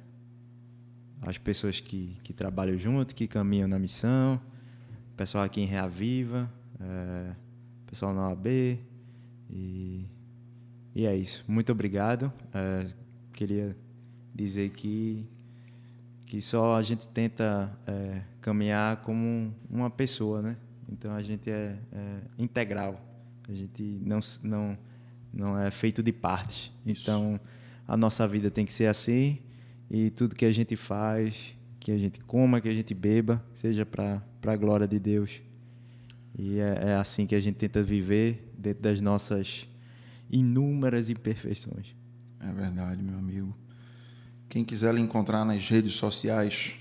as 1.23 1.39
pessoas 1.39 1.79
que, 1.79 2.19
que 2.25 2.33
trabalham 2.33 2.77
junto, 2.77 3.15
que 3.15 3.29
caminham 3.29 3.69
na 3.69 3.79
missão, 3.79 4.41
pessoal 5.17 5.45
aqui 5.45 5.61
em 5.61 5.65
Reaviva, 5.65 6.53
é, 6.81 7.37
pessoal 7.87 8.13
na 8.13 8.31
OAB, 8.31 8.49
e, 9.49 10.05
e 10.95 11.07
é 11.07 11.15
isso. 11.17 11.45
Muito 11.47 11.71
obrigado. 11.73 12.33
É, 12.53 12.87
queria 13.33 13.77
dizer 14.35 14.71
que 14.71 15.27
que 16.27 16.43
só 16.43 16.77
a 16.77 16.83
gente 16.83 17.09
tenta 17.09 17.73
é, 17.87 18.21
caminhar 18.43 18.99
como 18.99 19.19
um- 19.25 19.53
uma 19.71 19.89
pessoa, 19.89 20.43
né? 20.43 20.59
Então 20.93 21.15
a 21.15 21.23
gente 21.23 21.51
é, 21.51 21.79
é 21.91 22.21
integral, 22.39 23.01
a 23.49 23.53
gente 23.55 23.83
não 24.05 24.21
não 24.43 24.79
não 25.33 25.59
é 25.59 25.71
feito 25.71 26.03
de 26.03 26.13
partes. 26.13 26.71
Isso. 26.85 27.03
Então 27.03 27.41
a 27.87 27.97
nossa 27.97 28.29
vida 28.29 28.51
tem 28.51 28.67
que 28.67 28.73
ser 28.73 28.87
assim 28.87 29.39
e 29.91 30.11
tudo 30.11 30.35
que 30.35 30.45
a 30.45 30.53
gente 30.53 30.77
faz, 30.77 31.55
que 31.81 31.91
a 31.93 31.97
gente 31.97 32.21
coma, 32.21 32.61
que 32.61 32.69
a 32.69 32.75
gente 32.75 32.93
beba, 32.93 33.43
seja 33.55 33.87
para 33.87 34.23
para 34.41 34.53
a 34.53 34.57
glória 34.57 34.87
de 34.87 34.99
Deus. 34.99 35.41
E 36.39 36.59
é, 36.59 36.91
é 36.91 36.95
assim 36.95 37.27
que 37.27 37.35
a 37.35 37.41
gente 37.41 37.57
tenta 37.57 37.83
viver 37.83 38.53
dentro 38.57 38.83
das 38.83 39.01
nossas 39.01 39.67
inúmeras 40.31 41.11
imperfeições. 41.11 41.95
É 42.41 42.53
verdade, 42.53 43.03
meu 43.03 43.19
amigo. 43.19 43.57
Quem 44.49 44.65
quiser 44.65 44.95
lhe 44.95 45.01
encontrar 45.01 45.45
nas 45.45 45.69
redes 45.69 45.95
sociais, 45.95 46.73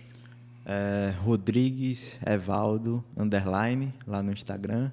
É, 0.65 1.13
Rodrigues 1.23 2.19
Evaldo 2.25 3.03
underline 3.15 3.93
lá 4.05 4.21
no 4.21 4.31
Instagram 4.33 4.91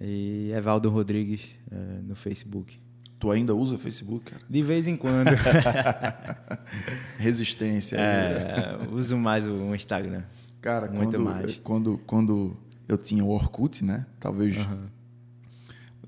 e 0.00 0.50
Evaldo 0.54 0.90
Rodrigues 0.90 1.42
é, 1.70 1.76
no 2.02 2.14
Facebook. 2.14 2.78
tu 3.18 3.30
ainda 3.30 3.54
usa 3.54 3.78
Facebook, 3.78 4.30
cara? 4.30 4.42
De 4.48 4.62
vez 4.62 4.86
em 4.86 4.96
quando 4.96 5.30
Resistência. 7.18 7.98
aí, 7.98 8.04
né? 8.04 8.78
é, 8.84 8.94
uso 8.94 9.16
mais 9.16 9.46
o 9.46 9.74
Instagram. 9.74 10.22
Cara, 10.60 10.90
muito 10.90 11.12
quando, 11.12 11.24
mais. 11.24 11.56
quando 11.64 11.98
quando 12.06 12.56
eu 12.88 12.96
tinha 12.96 13.24
o 13.24 13.28
Orkut, 13.30 13.84
né? 13.84 14.06
Talvez 14.20 14.54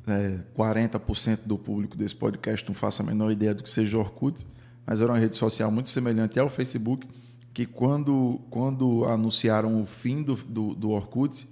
é, 0.07 0.39
40% 0.57 1.41
do 1.45 1.59
público 1.59 1.97
desse 1.97 2.15
podcast 2.15 2.67
não 2.67 2.75
faça 2.75 3.03
a 3.03 3.07
menor 3.07 3.31
ideia 3.33 3.55
do 3.55 3.63
que 3.63 3.71
seja 3.71 3.97
o 3.97 4.01
Orkut, 4.01 4.47
mas 4.87 5.03
era 5.03 5.11
uma 5.11 5.19
rede 5.19 5.37
social 5.37 5.71
muito 5.71 5.89
semelhante 5.89 6.39
ao 6.39 6.49
Facebook, 6.49 7.07
que 7.53 7.67
quando, 7.67 8.41
quando 8.51 9.05
anunciaram 9.07 9.81
o 9.81 9.87
fim 9.87 10.23
do, 10.23 10.37
do, 10.37 10.75
do 10.75 10.91
Orkut, 10.91 11.49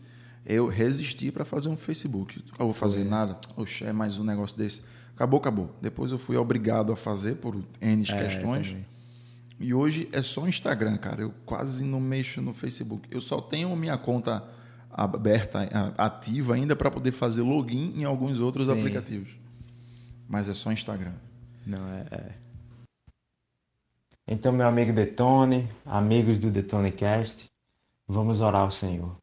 eu 0.47 0.69
resisti 0.69 1.33
para 1.33 1.45
fazer 1.45 1.69
um 1.69 1.77
Facebook. 1.77 2.45
Eu 2.59 2.67
vou 2.67 2.75
fazer 2.75 3.05
nada? 3.05 3.39
Oxe, 3.57 3.85
é 3.85 3.93
mais 3.93 4.19
um 4.19 4.25
negócio 4.25 4.57
desse. 4.57 4.83
Acabou, 5.15 5.41
acabou. 5.41 5.75
Depois 5.81 6.11
eu 6.11 6.19
fui 6.19 6.37
obrigado 6.37 6.93
a 6.93 6.97
fazer 6.97 7.37
por 7.37 7.57
N 7.81 8.05
É, 8.09 8.25
questões. 8.25 8.77
E 9.59 9.73
hoje 9.73 10.09
é 10.13 10.21
só 10.21 10.47
Instagram, 10.47 10.99
cara. 10.99 11.23
Eu 11.23 11.33
quase 11.47 11.85
não 11.85 12.01
mexo 12.01 12.43
no 12.43 12.53
Facebook. 12.53 13.09
Eu 13.11 13.21
só 13.21 13.41
tenho 13.41 13.75
minha 13.75 13.97
conta 13.97 14.45
aberta, 14.95 15.69
ativa 15.99 16.55
ainda 16.55 16.77
para 16.77 16.91
poder 16.91 17.11
fazer 17.11 17.43
login 17.43 17.93
em 17.97 18.05
alguns 18.05 18.41
outros 18.41 18.67
Sim. 18.67 18.73
aplicativos. 18.73 19.37
Mas 20.29 20.49
é 20.49 20.55
só 20.55 20.71
Instagram. 20.71 21.13
Não, 21.67 21.87
é, 21.89 22.07
é. 22.11 22.33
Então, 24.27 24.53
meu 24.53 24.67
amigo 24.67 24.93
Detone, 24.93 25.69
amigos 25.85 26.39
do 26.39 26.51
Detone 26.51 26.93
Cast, 26.93 27.51
vamos 28.07 28.41
orar 28.41 28.63
ao 28.63 28.71
Senhor. 28.71 29.17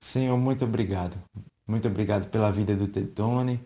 Senhor, 0.00 0.38
muito 0.38 0.64
obrigado. 0.64 1.16
Muito 1.66 1.88
obrigado 1.88 2.28
pela 2.30 2.50
vida 2.50 2.74
do 2.74 2.86
Detone. 2.86 3.60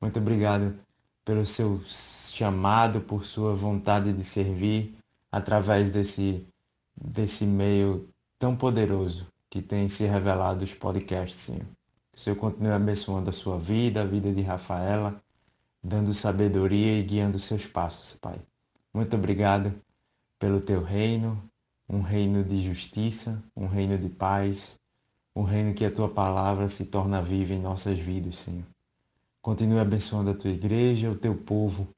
Muito 0.00 0.18
obrigado 0.18 0.78
pelo 1.24 1.44
seu 1.44 1.82
chamado, 1.86 3.00
por 3.00 3.26
sua 3.26 3.54
vontade 3.54 4.12
de 4.12 4.22
servir 4.22 4.96
através 5.32 5.90
desse, 5.90 6.46
desse 6.94 7.44
meio 7.44 8.08
tão 8.38 8.54
poderoso 8.54 9.26
que 9.50 9.62
tem 9.62 9.88
se 9.88 10.04
revelado 10.04 10.64
os 10.64 10.74
podcasts, 10.74 11.40
Senhor. 11.40 11.66
Que 12.12 12.18
o 12.18 12.20
Senhor 12.20 12.36
continue 12.36 12.72
abençoando 12.72 13.30
a 13.30 13.32
sua 13.32 13.58
vida, 13.58 14.02
a 14.02 14.04
vida 14.04 14.32
de 14.32 14.42
Rafaela, 14.42 15.22
dando 15.82 16.12
sabedoria 16.12 16.98
e 16.98 17.02
guiando 17.02 17.38
seus 17.38 17.66
passos, 17.66 18.18
Pai. 18.18 18.40
Muito 18.92 19.16
obrigado 19.16 19.74
pelo 20.38 20.60
teu 20.60 20.82
reino, 20.82 21.42
um 21.88 22.00
reino 22.00 22.44
de 22.44 22.62
justiça, 22.62 23.42
um 23.56 23.66
reino 23.66 23.96
de 23.96 24.08
paz, 24.08 24.78
um 25.34 25.42
reino 25.42 25.72
que 25.72 25.84
a 25.84 25.90
tua 25.90 26.08
palavra 26.08 26.68
se 26.68 26.86
torna 26.86 27.22
viva 27.22 27.54
em 27.54 27.60
nossas 27.60 27.98
vidas, 27.98 28.38
Senhor. 28.38 28.66
Continue 29.40 29.78
abençoando 29.78 30.30
a 30.30 30.34
tua 30.34 30.50
igreja, 30.50 31.10
o 31.10 31.14
teu 31.14 31.34
povo, 31.34 31.88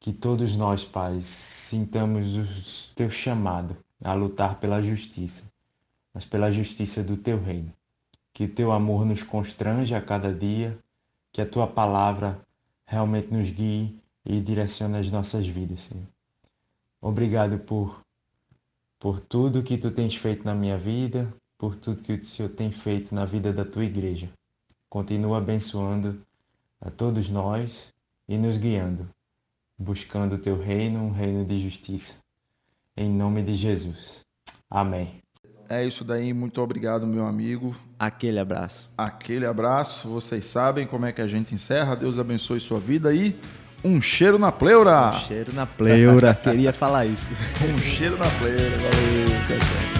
que 0.00 0.12
todos 0.12 0.54
nós, 0.54 0.84
Pai, 0.84 1.20
sintamos 1.22 2.36
o 2.36 2.94
teu 2.94 3.10
chamado 3.10 3.76
a 4.02 4.12
lutar 4.12 4.60
pela 4.60 4.82
justiça, 4.82 5.47
mas 6.18 6.24
pela 6.24 6.50
justiça 6.50 7.00
do 7.00 7.16
teu 7.16 7.40
reino. 7.40 7.72
Que 8.34 8.42
o 8.42 8.48
teu 8.48 8.72
amor 8.72 9.06
nos 9.06 9.22
constrange 9.22 9.94
a 9.94 10.02
cada 10.02 10.34
dia, 10.34 10.76
que 11.30 11.40
a 11.40 11.46
tua 11.46 11.64
palavra 11.64 12.44
realmente 12.84 13.32
nos 13.32 13.48
guie 13.50 13.96
e 14.24 14.40
direcione 14.40 14.98
as 14.98 15.12
nossas 15.12 15.46
vidas, 15.46 15.82
Senhor. 15.82 16.08
Obrigado 17.00 17.60
por 17.60 18.02
por 18.98 19.20
tudo 19.20 19.62
que 19.62 19.78
tu 19.78 19.92
tens 19.92 20.16
feito 20.16 20.44
na 20.44 20.56
minha 20.56 20.76
vida, 20.76 21.32
por 21.56 21.76
tudo 21.76 22.02
que 22.02 22.14
o 22.14 22.24
Senhor 22.24 22.48
tem 22.48 22.72
feito 22.72 23.14
na 23.14 23.24
vida 23.24 23.52
da 23.52 23.64
tua 23.64 23.84
igreja. 23.84 24.28
Continua 24.90 25.38
abençoando 25.38 26.20
a 26.80 26.90
todos 26.90 27.28
nós 27.28 27.94
e 28.26 28.36
nos 28.36 28.58
guiando, 28.58 29.08
buscando 29.78 30.34
o 30.34 30.38
teu 30.38 30.60
reino, 30.60 30.98
um 30.98 31.12
reino 31.12 31.44
de 31.44 31.60
justiça. 31.60 32.16
Em 32.96 33.08
nome 33.08 33.40
de 33.44 33.54
Jesus. 33.54 34.26
Amém. 34.68 35.22
É 35.68 35.84
isso 35.84 36.02
daí, 36.02 36.32
muito 36.32 36.62
obrigado, 36.62 37.06
meu 37.06 37.26
amigo. 37.26 37.76
Aquele 37.98 38.38
abraço. 38.38 38.88
Aquele 38.96 39.44
abraço. 39.44 40.08
Vocês 40.08 40.46
sabem 40.46 40.86
como 40.86 41.04
é 41.04 41.12
que 41.12 41.20
a 41.20 41.26
gente 41.26 41.54
encerra. 41.54 41.94
Deus 41.94 42.18
abençoe 42.18 42.58
sua 42.58 42.80
vida 42.80 43.12
e 43.12 43.38
um 43.84 44.00
cheiro 44.00 44.38
na 44.38 44.50
pleura. 44.50 45.10
Um 45.10 45.20
cheiro 45.20 45.52
na 45.52 45.66
pleura. 45.66 46.34
Queria 46.34 46.72
falar 46.72 47.04
isso. 47.04 47.28
um 47.62 47.78
cheiro 47.78 48.16
na 48.16 48.26
pleura. 48.26 48.78
Valeu. 48.78 49.97